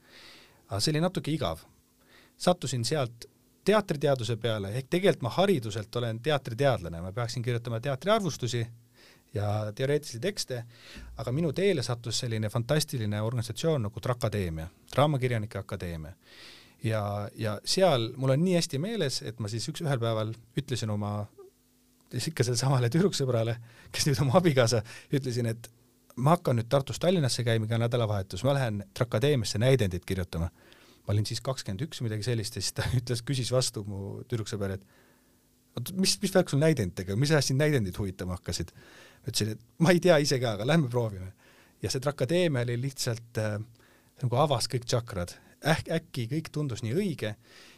aga 0.70 0.80
see 0.80 0.94
oli 0.94 1.02
natuke 1.04 1.32
igav. 1.32 1.66
sattusin 2.38 2.86
sealt 2.86 3.26
teatriteaduse 3.66 4.38
peale, 4.38 4.72
ehk 4.78 4.88
tegelikult 4.90 5.22
ma 5.26 5.30
hariduselt 5.30 5.96
olen 5.96 6.20
teatriteadlane, 6.20 7.02
ma 7.02 7.12
peaksin 7.12 7.44
kirjutama 7.44 7.80
teatriarvustusi 7.80 8.66
ja 9.36 9.72
teoreetilisi 9.76 10.20
tekste, 10.24 10.64
aga 11.18 11.32
minu 11.36 11.52
teele 11.56 11.84
sattus 11.84 12.20
selline 12.24 12.50
fantastiline 12.50 13.22
organisatsioon 13.22 13.88
nagu 13.88 14.02
Trakadeemia, 14.02 14.68
Draamakirjanike 14.94 15.60
Akadeemia. 15.60 16.14
ja, 16.84 17.30
ja 17.36 17.60
seal 17.66 18.12
mul 18.18 18.36
on 18.36 18.44
nii 18.46 18.56
hästi 18.56 18.80
meeles, 18.80 19.22
et 19.22 19.40
ma 19.40 19.52
siis 19.52 19.68
üks, 19.70 19.84
ühel 19.84 20.00
päeval 20.00 20.34
ütlesin 20.58 20.92
oma, 20.94 21.26
siis 22.12 22.30
ikka 22.32 22.46
sellelesamale 22.48 22.90
tüdruksõbrale, 22.94 23.58
kes 23.92 24.08
nüüd 24.10 24.22
oma 24.26 24.40
abikaasa, 24.42 24.84
ütlesin, 25.14 25.52
et 25.52 25.72
ma 26.16 26.36
hakkan 26.38 26.60
nüüd 26.60 26.70
Tartust 26.72 27.04
Tallinnasse 27.04 27.44
käima 27.44 27.68
iga 27.68 27.80
nädalavahetus, 27.82 28.46
ma 28.48 28.56
lähen 28.56 28.84
Trakadeemiasse 28.94 29.60
näidendit 29.60 30.06
kirjutama. 30.06 30.50
ma 31.06 31.14
olin 31.14 31.26
siis 31.26 31.42
kakskümmend 31.42 31.84
üks 31.86 32.00
või 32.02 32.08
midagi 32.08 32.26
sellist 32.26 32.56
ja 32.56 32.62
siis 32.62 32.74
ta 32.74 32.86
ütles, 33.00 33.22
küsis 33.22 33.52
vastu 33.52 33.84
mu 33.86 34.24
tüdruksõber, 34.30 34.80
et 34.80 34.86
oot, 35.76 35.92
mis, 36.00 36.18
mis 36.22 36.34
värk 36.36 36.52
sul 36.52 36.62
näidenditega, 36.62 37.18
mis 37.20 37.34
ajast 37.34 37.52
sind 37.52 37.62
näidendid 37.64 37.98
huvitama 38.00 38.40
hakkasid? 38.40 38.74
ütlesin, 39.26 39.56
et 39.56 39.62
ma 39.82 39.90
ei 39.90 40.00
tea 40.04 40.20
ise 40.22 40.38
ka, 40.40 40.54
aga 40.54 40.68
lähme 40.68 40.90
proovime. 40.90 41.34
ja 41.82 41.90
see 41.92 42.02
Trakadeemia 42.02 42.62
oli 42.66 42.78
lihtsalt 42.82 43.40
äh, 43.42 43.58
nagu 44.22 44.38
avas 44.42 44.70
kõik 44.72 44.86
tšakrad, 44.86 45.36
äk-, 45.74 45.90
äkki 45.98 46.28
kõik 46.32 46.52
tundus 46.54 46.84
nii 46.86 46.94
õige 46.94 47.36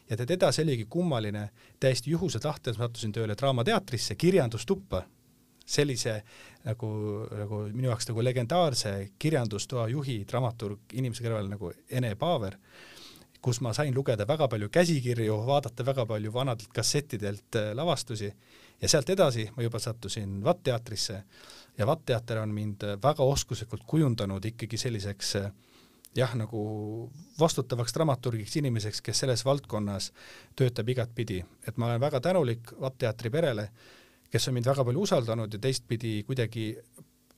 ja 0.10 0.18
tead 0.18 0.32
edasi 0.38 0.64
oligi 0.64 0.86
kummaline, 0.90 1.50
täiesti 1.80 2.12
juhuse 2.12 2.40
tahtel 2.40 2.76
sattusin 2.78 3.12
tööle 3.16 3.36
Draamateatrisse, 3.36 4.16
kirjandustuppa, 4.16 5.04
sellise 5.68 6.22
nagu, 6.64 6.90
nagu 7.32 7.62
minu 7.74 7.90
jaoks 7.90 8.08
nagu 8.12 8.24
legendaarse 8.24 8.94
kirjandustoa 9.20 9.88
juhi, 9.92 10.22
dramaturg, 10.30 10.86
inimese 10.94 11.26
kõrval 11.26 11.50
nagu 11.52 11.74
Ene 11.90 12.14
Paaver, 12.20 12.56
kus 13.48 13.62
ma 13.64 13.72
sain 13.72 13.96
lugeda 13.96 14.26
väga 14.28 14.50
palju 14.52 14.68
käsikirju, 14.68 15.38
vaadata 15.48 15.86
väga 15.88 16.04
palju 16.06 16.34
vanadelt 16.36 16.74
kassettidelt 16.76 17.56
äh, 17.56 17.70
lavastusi. 17.80 18.28
Ja 18.82 18.90
sealt 18.92 19.10
edasi 19.10 19.48
ma 19.56 19.64
juba 19.64 19.80
sattusin 19.80 20.42
VAT-teatrisse 20.44 21.22
ja 21.78 21.88
VAT-teater 21.88 22.42
on 22.42 22.52
mind 22.54 22.84
väga 23.04 23.24
oskuslikult 23.24 23.86
kujundanud 23.88 24.44
ikkagi 24.46 24.78
selliseks 24.78 25.32
jah, 26.18 26.34
nagu 26.36 26.62
vastutavaks 27.40 27.96
dramaturgiks 27.96 28.58
inimeseks, 28.60 29.02
kes 29.06 29.24
selles 29.24 29.46
valdkonnas 29.46 30.12
töötab 30.60 30.92
igatpidi, 30.92 31.40
et 31.68 31.78
ma 31.78 31.88
olen 31.88 32.04
väga 32.04 32.22
tänulik 32.28 32.74
Vatt 32.82 33.00
teatri 33.00 33.32
perele, 33.34 33.70
kes 34.30 34.50
on 34.50 34.58
mind 34.58 34.68
väga 34.68 34.86
palju 34.86 35.08
usaldanud 35.08 35.54
ja 35.54 35.62
teistpidi 35.64 36.20
kuidagi 36.28 36.68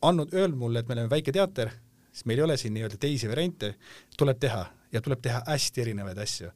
andnud, 0.01 0.34
öelnud 0.34 0.57
mulle, 0.57 0.82
et 0.82 0.89
me 0.89 0.97
oleme 0.97 1.14
väike 1.14 1.36
teater, 1.36 1.72
siis 2.12 2.26
meil 2.26 2.41
ei 2.41 2.47
ole 2.49 2.57
siin 2.57 2.74
nii-öelda 2.74 2.97
teisi 2.97 3.30
variante, 3.30 3.76
tuleb 4.18 4.41
teha 4.41 4.66
ja 4.92 5.02
tuleb 5.02 5.22
teha 5.22 5.44
hästi 5.48 5.82
erinevaid 5.82 6.18
asju. 6.18 6.52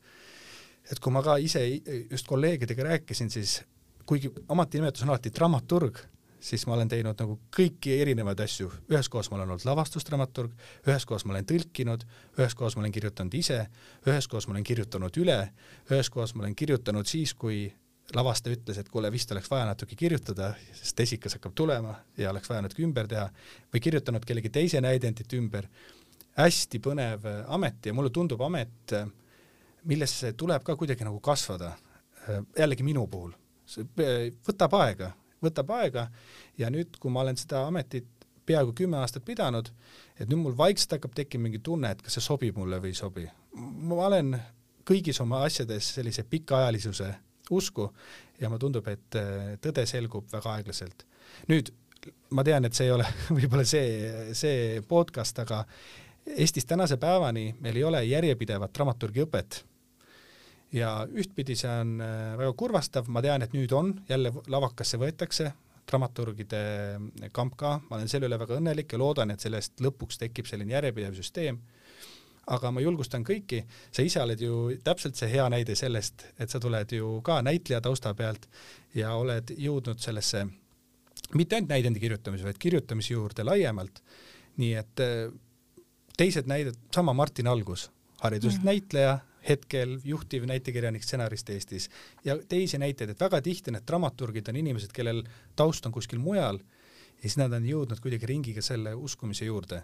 et 0.92 1.00
kui 1.00 1.12
ma 1.16 1.22
ka 1.24 1.38
ise 1.40 1.62
just 2.12 2.28
kolleegidega 2.28 2.84
rääkisin, 2.84 3.30
siis 3.32 3.62
kuigi 4.06 4.32
ametinimetus 4.50 5.04
on 5.04 5.14
alati 5.14 5.32
dramaturg, 5.32 6.00
siis 6.44 6.66
ma 6.68 6.74
olen 6.76 6.90
teinud 6.92 7.20
nagu 7.20 7.38
kõiki 7.56 7.96
erinevaid 8.04 8.40
asju, 8.44 8.68
ühes 8.92 9.10
kohas 9.10 9.30
ma 9.32 9.38
olen 9.38 9.54
olnud 9.54 9.64
lavastusdramaturg, 9.68 10.52
ühes 10.88 11.06
kohas 11.08 11.24
ma 11.26 11.38
olen 11.38 11.48
tõlkinud, 11.48 12.04
ühes 12.38 12.56
kohas 12.60 12.76
ma 12.76 12.84
olen 12.84 12.92
kirjutanud 12.92 13.38
ise, 13.40 13.62
ühes 14.08 14.28
kohas 14.28 14.50
ma 14.50 14.58
olen 14.58 14.68
kirjutanud 14.68 15.22
üle, 15.24 15.40
ühes 15.92 16.12
kohas 16.12 16.36
ma 16.36 16.44
olen 16.44 16.56
kirjutanud 16.60 17.08
siis, 17.08 17.34
kui 17.34 17.70
lavastaja 18.16 18.58
ütles, 18.58 18.78
et 18.80 18.90
kuule, 18.92 19.12
vist 19.12 19.32
oleks 19.32 19.50
vaja 19.52 19.70
natuke 19.70 19.96
kirjutada, 19.96 20.52
sest 20.76 21.00
esikas 21.00 21.38
hakkab 21.38 21.56
tulema 21.56 21.96
ja 22.20 22.34
oleks 22.34 22.52
vaja 22.52 22.66
natuke 22.66 22.84
ümber 22.84 23.08
teha, 23.08 23.30
või 23.74 23.84
kirjutanud 23.88 24.26
kellegi 24.28 24.52
teise 24.54 24.82
näidendit 24.84 25.34
ümber. 25.40 25.70
Hästi 26.38 26.80
põnev 26.84 27.26
amet 27.48 27.86
ja 27.86 27.94
mulle 27.94 28.10
tundub 28.14 28.42
amet, 28.42 28.96
millesse 29.90 30.34
tuleb 30.40 30.64
ka 30.64 30.76
kuidagi 30.80 31.06
nagu 31.06 31.20
kasvada. 31.20 31.74
jällegi 32.58 32.84
minu 32.84 33.08
puhul, 33.08 33.34
see 33.68 33.84
võtab 34.48 34.74
aega, 34.80 35.12
võtab 35.44 35.72
aega 35.76 36.08
ja 36.58 36.70
nüüd, 36.72 36.96
kui 37.00 37.12
ma 37.12 37.20
olen 37.22 37.38
seda 37.38 37.66
ametit 37.68 38.08
peaaegu 38.46 38.74
kümme 38.76 38.98
aastat 39.00 39.26
pidanud, 39.26 39.70
et 40.20 40.30
nüüd 40.30 40.40
mul 40.40 40.58
vaikselt 40.58 40.98
hakkab 40.98 41.16
tekkima 41.16 41.48
mingi 41.48 41.60
tunne, 41.64 41.92
et 41.92 42.02
kas 42.04 42.18
see 42.18 42.24
sobib 42.24 42.58
mulle 42.60 42.80
või 42.84 42.94
ei 42.94 42.98
sobi. 43.00 43.28
ma 43.54 44.08
olen 44.08 44.36
kõigis 44.88 45.20
oma 45.24 45.44
asjades 45.48 45.94
sellise 45.96 46.26
pikaajalisuse 46.28 47.10
usku 47.52 47.90
ja 48.40 48.50
mulle 48.50 48.64
tundub, 48.64 48.88
et 48.88 49.20
äh, 49.20 49.56
tõde 49.64 49.86
selgub 49.90 50.28
väga 50.32 50.58
aeglaselt. 50.58 51.06
nüüd 51.48 51.72
ma 52.36 52.44
tean, 52.44 52.66
et 52.66 52.76
see 52.76 52.90
ei 52.90 52.96
ole 52.96 53.08
võib-olla 53.38 53.66
see, 53.68 54.32
see 54.36 54.82
podcast, 54.88 55.40
aga 55.44 55.64
Eestis 56.28 56.66
tänase 56.66 56.98
päevani 56.98 57.56
meil 57.60 57.76
ei 57.76 57.84
ole 57.84 58.04
järjepidevat 58.06 58.72
dramaturgiõpet 58.76 59.64
ja 60.74 60.94
ühtpidi 61.12 61.56
see 61.58 61.70
on 61.70 62.00
äh, 62.02 62.34
väga 62.40 62.54
kurvastav, 62.58 63.10
ma 63.12 63.22
tean, 63.22 63.44
et 63.46 63.54
nüüd 63.54 63.74
on, 63.76 63.94
jälle 64.10 64.32
lavakasse 64.48 64.98
võetakse, 65.02 65.52
dramaturgide 65.90 66.64
kamp 67.36 67.58
ka, 67.60 67.76
ma 67.90 68.00
olen 68.00 68.10
selle 68.10 68.30
üle 68.30 68.40
väga 68.40 68.58
õnnelik 68.58 68.96
ja 68.96 69.02
loodan, 69.02 69.34
et 69.34 69.44
sellest 69.44 69.84
lõpuks 69.84 70.22
tekib 70.22 70.48
selline 70.50 70.74
järjepidev 70.74 71.16
süsteem. 71.18 71.60
Aga 72.54 72.74
ma 72.76 72.82
julgustan 72.84 73.24
kõiki, 73.24 73.62
sa 73.92 74.04
ise 74.04 74.20
oled 74.20 74.42
ju 74.44 74.58
täpselt 74.84 75.16
see 75.16 75.30
hea 75.32 75.46
näide 75.52 75.78
sellest, 75.80 76.26
et 76.40 76.52
sa 76.52 76.60
tuled 76.60 76.92
ju 76.92 77.22
ka 77.24 77.38
näitleja 77.46 77.80
tausta 77.84 78.12
pealt 78.20 78.50
ja 78.96 79.14
oled 79.16 79.54
jõudnud 79.56 80.02
sellesse 80.04 80.44
mitte 81.40 81.56
ainult 81.56 81.72
näidendi 81.72 82.02
kirjutamise, 82.04 82.44
vaid 82.44 82.60
kirjutamise 82.60 83.14
juurde 83.14 83.46
laiemalt. 83.48 84.04
nii 84.58 84.74
et 84.78 85.02
äh, 85.02 85.32
teised 86.18 86.50
näited, 86.50 86.78
sama 86.96 87.14
Martin 87.14 87.48
Algus, 87.48 87.90
hariduselt 88.22 88.64
näitleja, 88.64 89.20
hetkel 89.48 89.98
juhtiv 90.08 90.46
näitekirjanik, 90.48 91.04
stsenarist 91.04 91.50
Eestis 91.50 91.90
ja 92.26 92.38
teisi 92.50 92.78
näiteid, 92.80 93.12
et 93.12 93.20
väga 93.20 93.42
tihti 93.44 93.74
need 93.76 93.84
dramaturgid 93.88 94.48
on 94.50 94.60
inimesed, 94.62 94.94
kellel 94.96 95.24
taust 95.60 95.86
on 95.86 95.92
kuskil 95.92 96.22
mujal 96.24 96.62
ja 97.24 97.30
siis 97.30 97.38
nad 97.40 97.54
on 97.56 97.66
jõudnud 97.68 98.00
kuidagi 98.04 98.28
ringiga 98.30 98.64
selle 98.64 98.94
uskumise 98.96 99.46
juurde. 99.46 99.84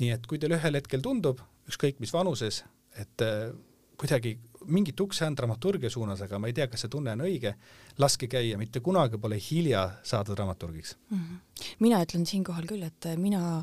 nii 0.00 0.10
et 0.14 0.26
kui 0.26 0.38
teil 0.38 0.56
ühel 0.58 0.78
hetkel 0.80 1.02
tundub, 1.02 1.40
ükskõik 1.70 2.02
mis 2.02 2.12
vanuses, 2.14 2.64
et 2.98 3.22
äh, 3.22 3.54
kuidagi 3.98 4.36
mingit 4.72 5.00
ukse 5.00 5.26
on 5.26 5.36
dramaturgia 5.36 5.90
suunas, 5.92 6.22
aga 6.24 6.38
ma 6.42 6.50
ei 6.50 6.56
tea, 6.56 6.66
kas 6.70 6.84
see 6.84 6.92
tunne 6.92 7.14
on 7.16 7.24
õige, 7.26 7.54
laske 8.02 8.28
käia, 8.30 8.58
mitte 8.60 8.82
kunagi 8.84 9.20
pole 9.22 9.38
hilja 9.40 9.86
saada 10.06 10.36
dramaturgiks 10.36 10.96
mm. 11.10 11.18
-hmm. 11.18 11.66
mina 11.84 12.02
ütlen 12.04 12.26
siinkohal 12.26 12.66
küll, 12.66 12.82
et 12.82 13.10
mina 13.16 13.62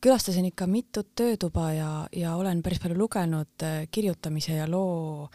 külastasin 0.00 0.50
ikka 0.52 0.66
mitut 0.66 1.14
töötuba 1.14 1.72
ja, 1.72 1.90
ja 2.12 2.36
olen 2.36 2.62
päris 2.62 2.80
palju 2.80 2.98
lugenud 2.98 3.62
äh, 3.62 3.86
kirjutamise 3.90 4.52
ja 4.52 4.70
loo, 4.70 5.28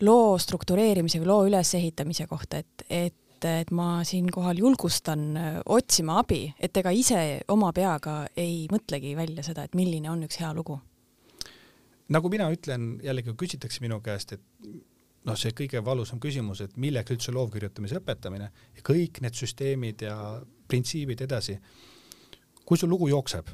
loo 0.00 0.38
struktureerimise 0.38 1.20
või 1.20 1.26
loo 1.26 1.46
ülesehitamise 1.46 2.26
kohta, 2.26 2.62
et, 2.62 2.86
et 2.90 3.14
et, 3.44 3.70
ma 3.70 4.04
siinkohal 4.06 4.58
julgustan 4.58 5.36
äh, 5.36 5.60
otsima 5.66 6.20
abi, 6.22 6.44
et 6.60 6.76
ega 6.76 6.92
ise 6.94 7.42
oma 7.48 7.72
peaga 7.72 8.26
ei 8.36 8.68
mõtlegi 8.72 9.16
välja 9.18 9.42
seda, 9.42 9.64
et 9.66 9.74
milline 9.74 10.10
on 10.10 10.22
üks 10.26 10.38
hea 10.40 10.52
lugu. 10.54 10.78
Nagu 12.08 12.30
mina 12.32 12.48
ütlen, 12.52 12.96
jällegi 13.04 13.34
küsitakse 13.38 13.82
minu 13.84 14.00
käest, 14.04 14.32
et 14.32 14.42
noh, 15.24 15.38
see 15.38 15.54
kõige 15.56 15.82
valusam 15.84 16.20
küsimus, 16.22 16.60
et 16.64 16.76
milleks 16.76 17.14
üldse 17.14 17.34
loovkirjutamise 17.34 18.00
õpetamine 18.00 18.50
ja 18.50 18.86
kõik 18.86 19.22
need 19.22 19.38
süsteemid 19.38 20.02
ja 20.08 20.16
printsiibid 20.68 21.20
edasi. 21.20 21.58
kui 22.64 22.78
su 22.78 22.86
lugu 22.86 23.08
jookseb, 23.08 23.48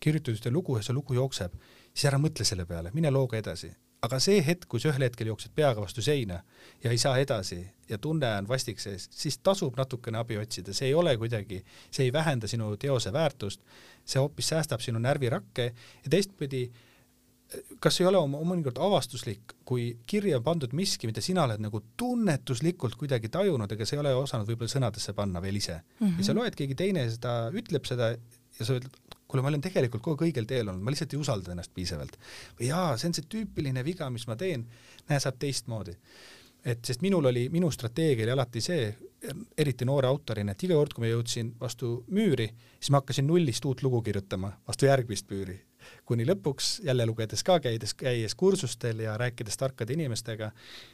kirjutad 0.00 0.34
ühte 0.34 0.50
lugu 0.50 0.76
ja 0.76 0.82
see 0.82 0.94
lugu 0.94 1.14
jookseb, 1.14 1.52
siis 1.92 2.04
ära 2.06 2.18
mõtle 2.18 2.44
selle 2.44 2.64
peale, 2.66 2.90
mine 2.94 3.10
looga 3.10 3.36
edasi 3.36 3.72
aga 4.06 4.18
see 4.22 4.38
hetk, 4.44 4.68
kui 4.70 4.80
sa 4.82 4.92
ühel 4.92 5.08
hetkel 5.08 5.30
jooksed 5.32 5.52
peaga 5.58 5.82
vastu 5.82 6.02
seina 6.04 6.38
ja 6.84 6.92
ei 6.92 7.00
saa 7.02 7.16
edasi 7.18 7.58
ja 7.90 7.98
tunne 7.98 8.28
on 8.38 8.48
vastik 8.48 8.78
sees, 8.82 9.08
siis 9.10 9.40
tasub 9.42 9.78
natukene 9.78 10.20
abi 10.20 10.38
otsida, 10.38 10.74
see 10.76 10.90
ei 10.92 10.94
ole 10.94 11.16
kuidagi, 11.18 11.64
see 11.90 12.06
ei 12.06 12.12
vähenda 12.14 12.50
sinu 12.50 12.70
teose 12.80 13.12
väärtust, 13.14 13.64
see 14.06 14.22
hoopis 14.22 14.52
säästab 14.52 14.84
sinu 14.84 15.02
närvirakke 15.02 15.70
ja 15.72 16.12
teistpidi, 16.12 16.68
kas 17.80 18.00
ei 18.02 18.06
ole 18.08 18.20
mõnikord 18.28 18.78
avastuslik, 18.82 19.54
kui 19.68 19.88
kirja 20.08 20.38
on 20.38 20.44
pandud 20.44 20.74
miski, 20.76 21.08
mida 21.08 21.22
sina 21.24 21.46
oled 21.46 21.62
nagu 21.64 21.80
tunnetuslikult 22.00 22.98
kuidagi 23.00 23.30
tajunud, 23.32 23.72
ega 23.72 23.86
sa 23.88 23.96
ei 23.96 24.02
ole 24.02 24.14
osanud 24.18 24.48
võib-olla 24.50 24.72
sõnadesse 24.74 25.14
panna 25.16 25.40
veel 25.44 25.56
ise 25.56 25.78
mm. 25.78 26.06
-hmm. 26.06 26.18
ja 26.18 26.28
sa 26.28 26.36
loed, 26.36 26.56
keegi 26.58 26.76
teine 26.76 27.06
seda, 27.10 27.36
ütleb 27.56 27.88
seda 27.88 28.10
ja 28.12 28.66
sa 28.66 28.76
ütled, 28.76 28.98
kuule, 29.28 29.44
ma 29.44 29.52
olen 29.52 29.64
tegelikult 29.64 30.04
kogu 30.04 30.18
aeg 30.18 30.28
õigel 30.28 30.48
teel 30.48 30.68
olnud, 30.68 30.84
ma 30.84 30.92
lihtsalt 30.92 31.14
ei 31.14 31.20
usalda 31.20 31.52
ennast 31.54 31.72
piisavalt. 31.74 32.18
või 32.60 32.68
jaa, 32.68 32.96
see 32.96 33.08
on 33.08 33.16
see 33.16 33.30
tüüpiline 33.36 33.84
viga, 33.84 34.10
mis 34.10 34.26
ma 34.28 34.36
teen, 34.36 34.66
näe, 35.08 35.20
saab 35.20 35.40
teistmoodi. 35.40 35.96
et 36.64 36.84
sest 36.84 37.00
minul 37.00 37.24
oli, 37.24 37.48
minu 37.48 37.70
strateegia 37.70 38.26
oli 38.26 38.34
alati 38.34 38.60
see, 38.60 38.90
eriti 39.56 39.84
noore 39.88 40.06
autorina, 40.06 40.52
et 40.52 40.62
iga 40.62 40.74
kord, 40.74 40.92
kui 40.92 41.06
ma 41.06 41.14
jõudsin 41.14 41.54
vastu 41.60 42.04
müüri, 42.12 42.50
siis 42.76 42.90
ma 42.90 43.00
hakkasin 43.00 43.26
nullist 43.26 43.64
uut 43.64 43.82
lugu 43.82 44.02
kirjutama 44.02 44.52
vastu 44.68 44.86
järgmist 44.86 45.30
müüri 45.30 45.56
kuni 46.08 46.26
lõpuks 46.28 46.70
jälle 46.86 47.06
lugedes 47.06 47.44
ka, 47.44 47.58
käides, 47.60 47.94
käies 47.98 48.34
kursustel 48.38 49.02
ja 49.04 49.16
rääkides 49.20 49.56
tarkade 49.56 49.92
inimestega, 49.96 50.50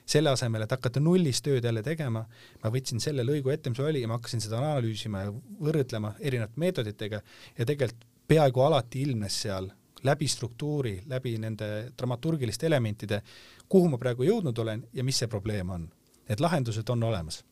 selle 0.06 0.30
asemel, 0.30 0.64
et 0.64 0.74
hakata 0.74 1.00
nullist 1.00 1.44
tööd 1.46 1.64
jälle 1.64 1.82
tegema, 1.82 2.24
ma 2.62 2.72
võtsin 2.74 3.00
selle 3.02 3.26
lõigu 3.26 3.52
ette, 3.54 3.70
mis 3.70 3.80
oli 3.80 4.02
ja 4.02 4.10
ma 4.10 4.18
hakkasin 4.18 4.42
seda 4.44 4.60
analüüsima 4.62 5.26
ja 5.26 5.32
võrdlema 5.60 6.14
erinevate 6.20 6.60
meetoditega 6.60 7.22
ja 7.58 7.66
tegelikult 7.66 8.06
peaaegu 8.28 8.62
alati 8.64 9.02
ilmnes 9.04 9.42
seal 9.44 9.68
läbi 10.04 10.28
struktuuri, 10.28 11.02
läbi 11.06 11.38
nende 11.38 11.68
dramaturgiliste 11.98 12.66
elementide, 12.66 13.22
kuhu 13.68 13.88
ma 13.88 13.98
praegu 13.98 14.26
jõudnud 14.26 14.58
olen 14.60 14.84
ja 14.92 15.04
mis 15.04 15.18
see 15.18 15.28
probleem 15.28 15.70
on. 15.70 15.88
et 16.28 16.40
lahendused 16.40 16.88
on 16.88 17.02
olemas. 17.02 17.44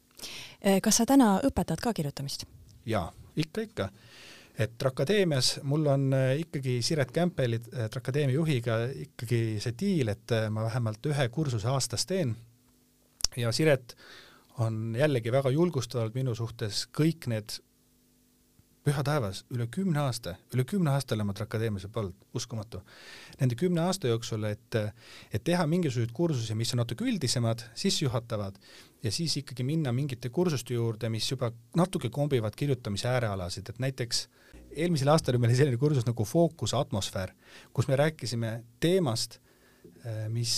kas 0.82 0.96
sa 0.96 1.06
täna 1.06 1.40
õpetad 1.44 1.80
ka 1.80 1.92
kirjutamist? 1.92 2.44
jaa, 2.86 3.12
ikka, 3.36 3.60
ikka 3.60 3.88
et 4.58 4.78
Trakadeemias 4.78 5.60
mul 5.62 5.86
on 5.86 6.12
äh, 6.12 6.36
ikkagi 6.42 6.82
Siret 6.82 7.12
Kämpeli, 7.12 7.60
äh, 7.72 7.88
Trakadeemia 7.90 8.34
juhiga 8.34 8.78
ikkagi 9.06 9.58
see 9.62 9.74
diil, 9.80 10.12
et 10.12 10.32
äh, 10.32 10.48
ma 10.52 10.66
vähemalt 10.66 11.06
ühe 11.08 11.28
kursuse 11.32 11.68
aastas 11.72 12.06
teen. 12.06 12.36
Ja 13.36 13.52
Siret 13.52 13.96
on 14.60 14.94
jällegi 14.98 15.32
väga 15.32 15.50
julgustavalt 15.50 16.14
minu 16.14 16.34
suhtes 16.36 16.84
kõik 16.92 17.28
need 17.32 17.56
püha 18.82 19.02
taevas, 19.06 19.44
üle 19.54 19.68
kümne 19.70 20.00
aasta, 20.02 20.34
üle 20.54 20.64
kümne 20.68 20.90
aasta 20.90 21.14
olen 21.14 21.28
ma 21.28 21.34
Trakadeemias 21.38 21.86
olnud, 21.86 22.16
uskumatu. 22.34 22.82
Nende 23.40 23.56
kümne 23.58 23.84
aasta 23.86 24.10
jooksul, 24.10 24.44
et, 24.50 24.78
et 25.32 25.44
teha 25.46 25.66
mingisuguseid 25.70 26.12
kursusi, 26.12 26.56
mis 26.58 26.74
on 26.74 26.82
natuke 26.82 27.06
üldisemad, 27.06 27.62
sissejuhatavad 27.78 28.58
ja 29.02 29.12
siis 29.14 29.36
ikkagi 29.38 29.64
minna 29.66 29.94
mingite 29.94 30.32
kursuste 30.34 30.74
juurde, 30.74 31.08
mis 31.14 31.30
juba 31.30 31.52
natuke 31.78 32.10
kombivad 32.10 32.58
kirjutamise 32.58 33.08
äärealasid, 33.08 33.70
et 33.70 33.78
näiteks 33.82 34.26
eelmisel 34.76 35.10
aastal 35.12 35.36
oli 35.36 35.46
meil 35.46 35.56
selline 35.56 35.78
kursus 35.80 36.06
nagu 36.06 36.24
Fookus 36.28 36.74
atmosfäär, 36.76 37.32
kus 37.72 37.88
me 37.88 37.96
rääkisime 37.96 38.52
teemast, 38.80 39.38
mis, 40.32 40.54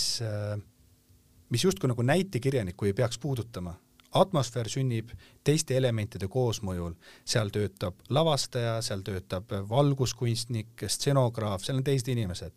mis 1.49 1.63
justkui 1.63 1.89
nagu 1.91 2.05
näitekirjanikku 2.05 2.89
ei 2.89 2.93
peaks 2.93 3.19
puudutama. 3.19 3.75
Atmosfäär 4.15 4.69
sünnib 4.71 5.09
teiste 5.43 5.75
elementide 5.75 6.29
koosmõjul, 6.31 6.93
seal 7.27 7.49
töötab 7.51 7.97
lavastaja, 8.09 8.77
seal 8.85 9.03
töötab 9.03 9.51
valguskunstnik, 9.69 10.85
stsenograaf, 10.87 11.65
seal 11.65 11.81
on 11.81 11.87
teised 11.87 12.11
inimesed. 12.13 12.55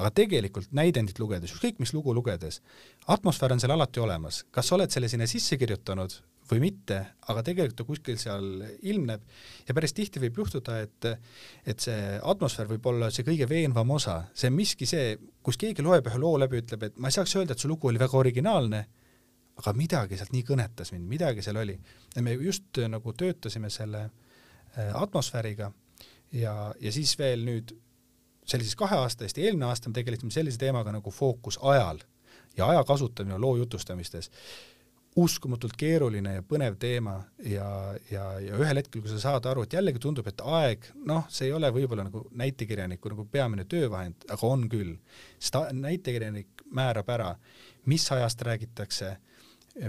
aga 0.00 0.08
tegelikult 0.16 0.70
näidendit 0.72 1.18
lugedes, 1.20 1.52
ükskõik 1.52 1.78
mis 1.78 1.90
lugu 1.92 2.14
lugedes, 2.16 2.62
atmosfäär 3.06 3.52
on 3.52 3.60
seal 3.60 3.74
alati 3.74 4.00
olemas, 4.00 4.44
kas 4.50 4.68
sa 4.68 4.74
oled 4.74 4.90
selle 4.90 5.08
sinna 5.12 5.26
sisse 5.28 5.58
kirjutanud 5.60 6.14
või 6.50 6.60
mitte, 6.64 7.00
aga 7.30 7.42
tegelikult 7.46 7.78
ta 7.78 7.86
kuskil 7.88 8.18
seal 8.20 8.46
ilmneb. 8.82 9.22
Ja 9.68 9.74
päris 9.76 9.94
tihti 9.96 10.22
võib 10.22 10.40
juhtuda, 10.42 10.80
et 10.84 11.10
et 11.66 11.84
see 11.84 12.16
atmosfäär 12.18 12.70
võib 12.70 12.86
olla 12.90 13.10
see 13.14 13.26
kõige 13.26 13.48
veenvam 13.48 13.90
osa, 13.96 14.22
see 14.34 14.50
on 14.50 14.56
miski 14.56 14.88
see, 14.88 15.16
kus 15.42 15.58
keegi 15.60 15.84
loeb 15.86 16.08
ühe 16.10 16.18
loo 16.20 16.36
läbi, 16.40 16.62
ütleb, 16.64 16.88
et 16.88 16.98
ma 16.98 17.10
ei 17.10 17.16
saaks 17.18 17.36
öelda, 17.36 17.54
et 17.54 17.62
su 17.62 17.70
lugu 17.70 17.90
oli 17.90 18.00
väga 18.00 18.18
originaalne, 18.18 18.80
aga 19.60 19.74
midagi 19.76 20.18
sealt 20.18 20.32
nii 20.34 20.46
kõnetas 20.48 20.92
mind, 20.94 21.06
midagi 21.08 21.44
seal 21.44 21.60
oli. 21.60 21.76
ja 22.14 22.22
me 22.22 22.34
just 22.40 22.80
nagu 22.88 23.12
töötasime 23.12 23.70
selle 23.70 24.06
äh, 24.06 24.90
atmosfääriga 24.94 25.70
ja, 26.32 26.74
ja 26.80 26.92
siis 26.92 27.16
veel 27.18 27.44
nüüd, 27.44 27.74
see 28.44 28.58
oli 28.58 28.66
siis 28.66 28.78
kahe 28.78 28.96
aasta 28.96 29.26
eest 29.26 29.38
ja 29.38 29.48
eelmine 29.48 29.68
aasta 29.68 29.90
me 29.90 29.98
tegelesime 29.98 30.32
sellise 30.34 30.58
teemaga 30.58 30.94
nagu 30.94 31.10
fookus 31.10 31.58
ajal 31.62 32.00
ja 32.56 32.68
aja 32.72 32.84
kasutamine 32.84 33.38
loo 33.38 33.56
jutustamistes 33.56 34.30
uskumatult 35.18 35.74
keeruline 35.78 36.36
ja 36.36 36.42
põnev 36.46 36.76
teema 36.78 37.16
ja, 37.42 37.66
ja, 38.12 38.24
ja 38.38 38.58
ühel 38.60 38.78
hetkel, 38.78 39.02
kui 39.02 39.10
sa 39.10 39.18
saad 39.18 39.48
aru, 39.50 39.64
et 39.66 39.74
jällegi 39.74 40.02
tundub, 40.02 40.28
et 40.30 40.42
aeg, 40.46 40.86
noh, 41.08 41.24
see 41.32 41.48
ei 41.48 41.54
ole 41.56 41.70
võib-olla 41.74 42.04
nagu 42.06 42.22
näitekirjaniku 42.38 43.10
nagu 43.10 43.26
peamine 43.32 43.66
töövahend, 43.70 44.28
aga 44.30 44.46
on 44.46 44.68
küll. 44.70 44.94
sest 45.38 45.58
näitekirjanik 45.74 46.62
määrab 46.76 47.10
ära, 47.10 47.32
mis 47.90 48.06
ajast 48.14 48.42
räägitakse, 48.46 49.16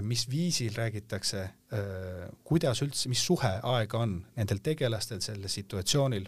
mis 0.02 0.26
viisil 0.30 0.74
räägitakse, 0.74 1.48
kuidas 2.44 2.82
üldse, 2.82 3.08
mis 3.12 3.22
suhe 3.22 3.52
aega 3.62 4.02
on 4.02 4.18
nendel 4.36 4.58
tegelastel 4.62 5.22
sellel 5.22 5.48
situatsioonil. 5.48 6.26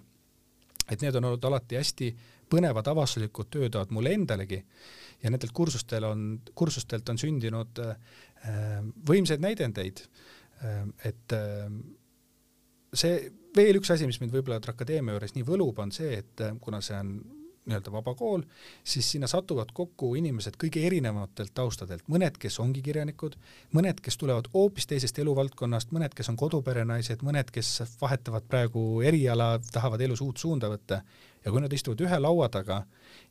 et 0.90 1.00
need 1.00 1.16
on 1.16 1.24
olnud 1.24 1.44
alati 1.48 1.76
hästi 1.80 2.14
põnevad 2.50 2.88
avastuslikud 2.92 3.48
töötoad 3.50 3.90
mulle 3.90 4.12
endalegi 4.12 4.58
ja 5.22 5.30
nendelt 5.32 5.52
kursustel 5.56 6.04
on, 6.04 6.24
kursustelt 6.54 7.08
on 7.08 7.18
sündinud 7.18 7.80
äh, 7.80 7.96
võimsaid 9.08 9.40
näidendeid, 9.44 10.02
ehm, 10.62 10.90
et 11.04 11.36
ehm, 11.36 11.78
see 12.94 13.30
veel 13.56 13.78
üks 13.78 13.92
asi, 13.94 14.08
mis 14.08 14.20
mind 14.22 14.34
võib-olla 14.34 14.60
akadeemia 14.60 15.16
juures 15.16 15.34
nii 15.36 15.46
võlub, 15.46 15.78
on 15.82 15.92
see, 15.94 16.18
et 16.20 16.44
kuna 16.62 16.82
see 16.84 16.98
on 16.98 17.16
nii-öelda 17.64 17.92
vaba 17.92 18.14
kool, 18.14 18.42
siis 18.84 19.10
sinna 19.10 19.28
satuvad 19.30 19.70
kokku 19.72 20.14
inimesed 20.20 20.56
kõige 20.60 20.82
erinevatelt 20.84 21.54
taustadelt, 21.56 22.04
mõned, 22.12 22.36
kes 22.40 22.58
ongi 22.60 22.82
kirjanikud, 22.84 23.38
mõned, 23.76 24.02
kes 24.04 24.18
tulevad 24.20 24.50
hoopis 24.52 24.88
teisest 24.90 25.18
eluvaldkonnast, 25.22 25.94
mõned, 25.96 26.12
kes 26.16 26.28
on 26.32 26.36
koduperenaised, 26.40 27.24
mõned, 27.24 27.48
kes 27.54 27.70
vahetavad 28.00 28.44
praegu 28.50 28.84
eriala, 29.06 29.54
tahavad 29.72 30.04
elus 30.04 30.20
uut 30.24 30.42
suunda 30.42 30.68
võtta. 30.72 31.00
Ja 31.44 31.52
kui 31.52 31.64
nad 31.64 31.72
istuvad 31.72 32.00
ühe 32.04 32.20
laua 32.20 32.48
taga 32.52 32.82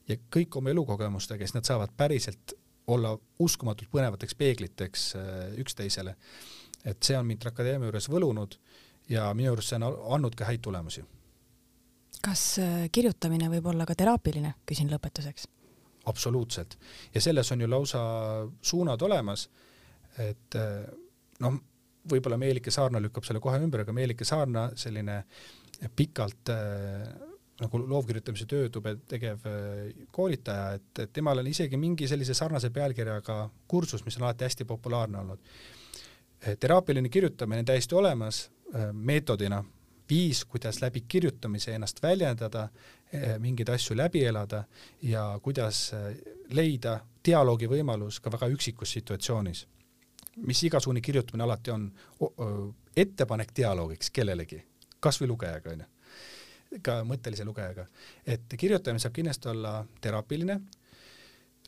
ja 0.10 0.18
kõik 0.34 0.58
oma 0.58 0.74
elukogemustega, 0.74 1.46
siis 1.46 1.58
nad 1.58 1.70
saavad 1.70 1.94
päriselt 1.98 2.58
olla 2.88 3.14
uskumatult 3.40 3.92
põnevateks 3.92 4.36
peegliteks 4.38 5.16
äh, 5.16 5.26
üksteisele. 5.64 6.16
et 6.86 7.04
see 7.04 7.18
on 7.18 7.26
mind 7.26 7.46
akadeemia 7.48 7.88
juures 7.88 8.10
võlunud 8.12 8.58
ja 9.10 9.30
minu 9.34 9.54
arust 9.54 9.72
see 9.72 9.80
on 9.80 10.00
andnud 10.16 10.36
ka 10.36 10.46
häid 10.46 10.62
tulemusi. 10.62 11.04
kas 12.22 12.46
äh, 12.60 12.88
kirjutamine 12.92 13.50
võib 13.50 13.72
olla 13.74 13.86
ka 13.86 13.96
teraapiline, 13.96 14.56
küsin 14.66 14.92
lõpetuseks? 14.92 15.48
absoluutselt 16.06 16.78
ja 17.16 17.22
selles 17.22 17.52
on 17.52 17.62
ju 17.62 17.70
lausa 17.70 18.02
suunad 18.62 19.02
olemas, 19.02 19.48
et 20.20 20.58
noh, 21.40 21.60
võib-olla 22.12 22.38
Meelike 22.38 22.72
Saarna 22.72 23.00
lükkab 23.00 23.24
selle 23.24 23.40
kohe 23.44 23.60
ümber, 23.64 23.84
aga 23.86 23.96
Meelike 23.96 24.26
Saarna 24.28 24.70
selline 24.76 25.22
pikalt 25.96 26.52
äh, 26.54 27.08
nagu 27.62 27.80
loovkirjutamise 27.88 28.48
töötube 28.50 28.96
tegev 29.10 29.46
äh, 29.46 30.08
koolitaja, 30.12 30.74
et, 30.80 30.90
et 31.06 31.14
temal 31.14 31.42
on 31.42 31.48
isegi 31.48 31.78
mingi 31.78 32.08
sellise 32.10 32.34
sarnase 32.38 32.72
pealkirjaga 32.74 33.38
kursus, 33.70 34.06
mis 34.06 34.18
on 34.18 34.28
alati 34.28 34.48
hästi 34.48 34.66
populaarne 34.70 35.20
olnud. 35.22 35.54
Äh, 36.48 36.58
teraapiline 36.60 37.10
kirjutamine 37.14 37.64
on 37.64 37.70
täiesti 37.70 37.96
olemas 37.96 38.48
äh, 38.74 38.90
meetodina, 38.94 39.64
viis, 40.10 40.44
kuidas 40.46 40.82
läbi 40.82 41.06
kirjutamise 41.08 41.76
ennast 41.78 42.04
väljendada, 42.04 42.68
mingeid 43.40 43.70
asju 43.70 43.96
läbi 43.96 44.24
elada 44.26 44.64
ja 45.02 45.22
kuidas 45.42 45.94
leida 46.50 46.98
dialoogi 47.26 47.70
võimalus 47.70 48.18
ka 48.22 48.32
väga 48.34 48.50
üksikus 48.52 48.92
situatsioonis. 48.98 49.68
mis 50.36 50.64
igasugune 50.64 51.02
kirjutamine 51.02 51.44
alati 51.44 51.72
on, 51.72 51.88
ettepanek 52.98 53.56
dialoogiks 53.56 54.10
kellelegi, 54.10 54.64
kas 55.00 55.22
või 55.22 55.28
lugejaga, 55.28 55.72
onju 55.72 55.86
ka 56.82 57.02
mõttelise 57.08 57.46
lugejaga. 57.46 57.86
et 58.26 58.56
kirjutamine 58.58 59.00
saab 59.00 59.14
kindlasti 59.14 59.50
olla 59.50 59.86
teraapiline, 60.02 60.60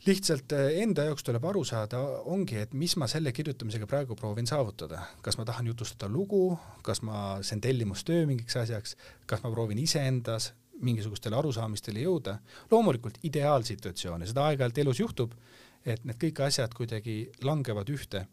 lihtsalt 0.06 0.53
eh, 0.53 0.82
enda 0.84 1.08
jaoks 1.08 1.26
tuleb 1.26 1.45
aru 1.49 1.64
saada, 1.66 1.99
ongi, 2.32 2.60
et 2.62 2.74
mis 2.78 2.95
ma 3.01 3.08
selle 3.10 3.32
kirjutamisega 3.36 3.88
praegu 3.89 4.18
proovin 4.20 4.47
saavutada, 4.49 5.01
kas 5.26 5.39
ma 5.39 5.45
tahan 5.47 5.72
jutustada 5.72 6.10
lugu, 6.12 6.58
kas 6.86 7.01
ma, 7.06 7.39
see 7.41 7.58
on 7.58 7.64
tellimustöö 7.66 8.28
mingiks 8.30 8.58
asjaks, 8.62 8.95
kas 9.30 9.43
ma 9.43 9.51
proovin 9.53 9.82
iseendas 9.82 10.51
mingisugustele 10.86 11.38
arusaamistele 11.39 12.03
jõuda, 12.03 12.38
loomulikult 12.72 13.22
ideaalsituatsioone, 13.24 14.28
seda 14.28 14.49
aeg-ajalt 14.49 14.82
elus 14.84 14.99
juhtub, 14.99 15.34
et 15.88 16.03
need 16.03 16.20
kõik 16.20 16.41
asjad 16.49 16.74
kuidagi 16.76 17.30
langevad 17.45 17.89
ühte, 17.93 18.26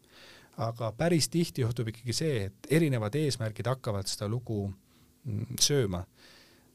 aga 0.61 0.91
päris 0.97 1.29
tihti 1.33 1.63
juhtub 1.63 1.89
ikkagi 1.89 2.13
see, 2.13 2.47
et 2.49 2.71
erinevad 2.77 3.15
eesmärgid 3.17 3.69
hakkavad 3.71 4.09
seda 4.11 4.27
lugu 4.29 4.67
mm, 4.67 5.55
sööma 5.61 6.03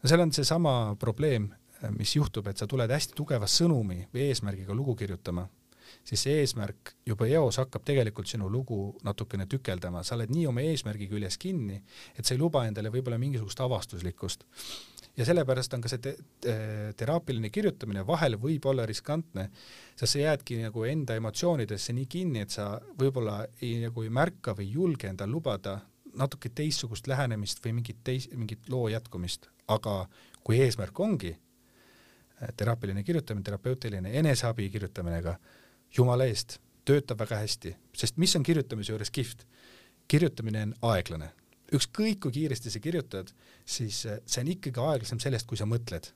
no 0.02 0.08
seal 0.10 0.22
on 0.22 0.32
seesama 0.34 0.72
probleem, 0.98 1.48
mis 1.94 2.16
juhtub, 2.16 2.46
et 2.50 2.58
sa 2.58 2.66
tuled 2.66 2.90
hästi 2.90 3.14
tugeva 3.18 3.46
sõnumi 3.50 4.04
või 4.14 4.28
eesmärgiga 4.28 4.74
lugu 4.74 4.96
kirjutama, 4.98 5.46
siis 6.04 6.24
see 6.26 6.36
eesmärk 6.42 6.94
juba 7.06 7.28
eos 7.30 7.58
hakkab 7.60 7.84
tegelikult 7.86 8.28
sinu 8.30 8.48
lugu 8.50 8.92
natukene 9.06 9.46
tükeldama, 9.50 10.02
sa 10.04 10.16
oled 10.16 10.32
nii 10.34 10.46
oma 10.50 10.64
eesmärgi 10.64 11.08
küljes 11.10 11.38
kinni, 11.40 11.80
et 12.16 12.24
sa 12.26 12.34
ei 12.34 12.40
luba 12.40 12.64
endale 12.68 12.92
võib-olla 12.94 13.18
mingisugust 13.20 13.60
avastuslikkust. 13.64 14.44
ja 15.18 15.24
sellepärast 15.26 15.74
on 15.74 15.82
ka 15.82 15.90
see 15.90 15.98
te 15.98 16.12
te 16.40 16.52
teraapiline 16.96 17.50
kirjutamine 17.50 18.04
vahel 18.06 18.36
võib 18.38 18.66
olla 18.70 18.86
riskantne, 18.86 19.48
sest 19.96 20.12
sa 20.12 20.18
jäädki 20.18 20.60
nagu 20.62 20.84
enda 20.84 21.16
emotsioonidesse 21.18 21.92
nii 21.92 22.06
kinni, 22.06 22.40
et 22.46 22.50
sa 22.54 22.80
võib-olla 22.98 23.40
ei 23.60 23.80
nagu 23.82 24.02
ei 24.02 24.10
märka 24.10 24.54
või 24.54 24.68
ei 24.68 24.74
julge 24.78 25.10
endal 25.10 25.30
lubada 25.30 25.80
natuke 26.18 26.50
teistsugust 26.54 27.06
lähenemist 27.10 27.62
või 27.64 27.78
mingit 27.80 28.02
teis-, 28.04 28.28
mingit 28.34 28.68
loo 28.72 28.88
jätkumist, 28.92 29.48
aga 29.68 30.00
kui 30.44 30.60
eesmärk 30.64 31.00
ongi 31.00 31.32
äh, 31.34 32.52
teraapiline 32.56 33.02
kirjutamine, 33.04 33.44
terapeutiline 33.44 34.12
eneseabi 34.20 34.70
kirjutamine 34.70 35.22
ka, 35.24 35.36
jumala 35.96 36.28
eest, 36.28 36.58
töötab 36.88 37.20
väga 37.20 37.42
hästi, 37.42 37.74
sest 37.96 38.16
mis 38.16 38.36
on 38.36 38.46
kirjutamise 38.46 38.92
juures 38.92 39.10
kihvt? 39.10 39.46
kirjutamine 40.08 40.62
on 40.64 40.70
aeglane, 40.88 41.26
ükskõik 41.76 42.22
kui 42.24 42.32
kiiresti 42.32 42.70
sa 42.72 42.80
kirjutad, 42.80 43.28
siis 43.68 44.06
äh, 44.08 44.22
see 44.24 44.44
on 44.44 44.54
ikkagi 44.54 44.80
aeglasem 44.80 45.20
sellest, 45.20 45.46
kui 45.46 45.60
sa 45.60 45.68
mõtled. 45.68 46.12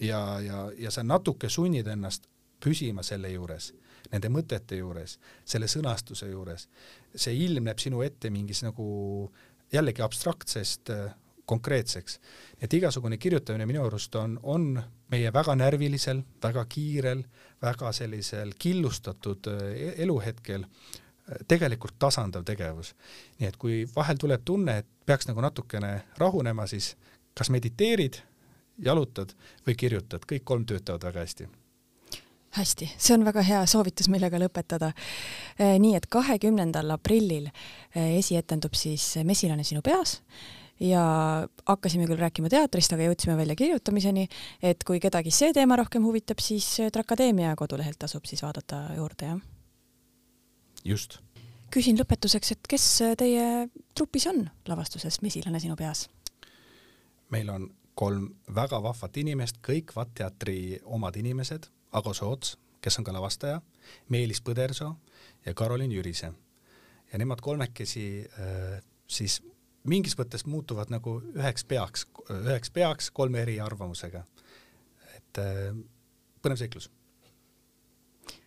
ja, 0.00 0.40
ja, 0.40 0.68
ja 0.78 0.90
sa 0.90 1.02
natuke 1.02 1.48
sunnid 1.48 1.86
ennast 1.86 2.28
püsima 2.60 3.02
selle 3.02 3.30
juures, 3.32 3.72
nende 4.12 4.30
mõtete 4.32 4.78
juures, 4.78 5.18
selle 5.44 5.68
sõnastuse 5.70 6.28
juures. 6.30 6.68
see 7.14 7.34
ilmneb 7.44 7.78
sinu 7.78 8.02
ette 8.02 8.30
mingis 8.30 8.62
nagu 8.62 9.30
jällegi 9.72 10.02
abstraktsest 10.02 10.90
äh, 10.90 11.14
konkreetseks. 11.46 12.20
et 12.60 12.72
igasugune 12.72 13.18
kirjutamine 13.18 13.66
minu 13.66 13.84
arust 13.86 14.14
on, 14.14 14.38
on 14.42 14.82
meie 15.10 15.32
väga 15.32 15.54
närvilisel, 15.54 16.22
väga 16.42 16.64
kiirel, 16.64 17.24
väga 17.62 17.92
sellisel 17.92 18.52
killustatud 18.58 19.46
äh, 19.46 20.00
eluhetkel 20.02 20.64
äh, 20.64 21.36
tegelikult 21.48 21.98
tasandav 21.98 22.44
tegevus. 22.44 22.94
nii 23.38 23.48
et 23.48 23.56
kui 23.56 23.82
vahel 23.96 24.20
tuleb 24.20 24.44
tunne, 24.44 24.78
et 24.78 24.86
peaks 25.06 25.28
nagu 25.28 25.40
natukene 25.40 26.00
rahunema, 26.18 26.66
siis 26.66 26.94
kas 27.34 27.50
mediteerid, 27.50 28.20
jalutad 28.78 29.34
või 29.66 29.74
kirjutad, 29.78 30.24
kõik 30.26 30.44
kolm 30.44 30.64
töötavad 30.66 31.04
väga 31.04 31.20
hästi 31.20 31.48
hästi, 32.54 32.88
see 32.98 33.14
on 33.16 33.24
väga 33.26 33.42
hea 33.46 33.62
soovitus, 33.70 34.08
millega 34.12 34.38
lõpetada. 34.40 34.92
Eh, 35.58 35.76
nii 35.82 35.94
et 35.98 36.06
kahekümnendal 36.10 36.90
aprillil 36.94 37.48
eh, 37.50 38.18
esietendub 38.18 38.76
siis 38.78 39.14
Mesilane 39.26 39.64
sinu 39.66 39.82
peas 39.84 40.20
ja 40.80 41.02
hakkasime 41.68 42.06
küll 42.10 42.18
rääkima 42.18 42.50
teatrist, 42.50 42.92
aga 42.94 43.08
jõudsime 43.08 43.36
välja 43.38 43.56
kirjutamiseni, 43.58 44.26
et 44.62 44.82
kui 44.86 45.00
kedagi 45.02 45.30
see 45.34 45.52
teema 45.54 45.78
rohkem 45.78 46.02
huvitab, 46.06 46.42
siis 46.42 46.66
Trakadeemia 46.92 47.54
kodulehelt 47.56 47.98
tasub 48.02 48.26
siis 48.26 48.42
vaadata 48.42 48.88
juurde, 48.96 49.30
jah? 49.30 49.44
just. 50.84 51.20
küsin 51.74 51.98
lõpetuseks, 51.98 52.52
et 52.56 52.68
kes 52.70 52.88
teie 53.18 53.46
trupis 53.94 54.26
on 54.30 54.44
lavastuses 54.68 55.22
Mesilane 55.22 55.62
sinu 55.62 55.78
peas? 55.78 56.08
meil 57.30 57.48
on 57.50 57.70
kolm 57.94 58.28
väga 58.54 58.82
vahvat 58.82 59.16
inimest, 59.22 59.62
kõik 59.62 59.94
VAT 59.94 60.10
teatri 60.18 60.80
omad 60.84 61.16
inimesed 61.16 61.70
Ago 61.94 62.14
Soots, 62.14 62.58
kes 62.82 62.98
on 62.98 63.06
ka 63.06 63.12
lavastaja, 63.14 63.60
Meelis 64.08 64.42
Põdersoo 64.42 64.96
ja 65.46 65.54
Karolin 65.54 65.92
Jürise. 65.92 66.32
ja 67.12 67.18
nemad 67.18 67.40
kolmekesi 67.40 68.26
äh, 68.26 68.82
siis 69.06 69.42
mingis 69.84 70.18
mõttes 70.18 70.46
muutuvad 70.46 70.90
nagu 70.90 71.20
üheks 71.36 71.64
peaks, 71.64 72.06
üheks 72.30 72.70
peaks 72.70 73.10
kolme 73.10 73.42
eri 73.42 73.60
arvamusega. 73.60 74.24
et 75.16 75.38
äh, 75.38 75.74
põnev 76.42 76.58
seiklus. 76.58 76.90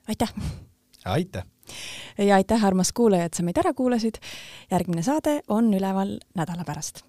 aitäh! 0.08 0.34
aitäh! 1.06 1.44
ja 2.18 2.36
aitäh, 2.36 2.66
armas 2.66 2.92
kuulaja, 2.92 3.26
et 3.26 3.34
sa 3.34 3.44
meid 3.44 3.58
ära 3.58 3.74
kuulasid. 3.74 4.20
järgmine 4.72 5.04
saade 5.04 5.42
on 5.48 5.74
üleval 5.74 6.20
nädala 6.36 6.66
pärast 6.66 7.07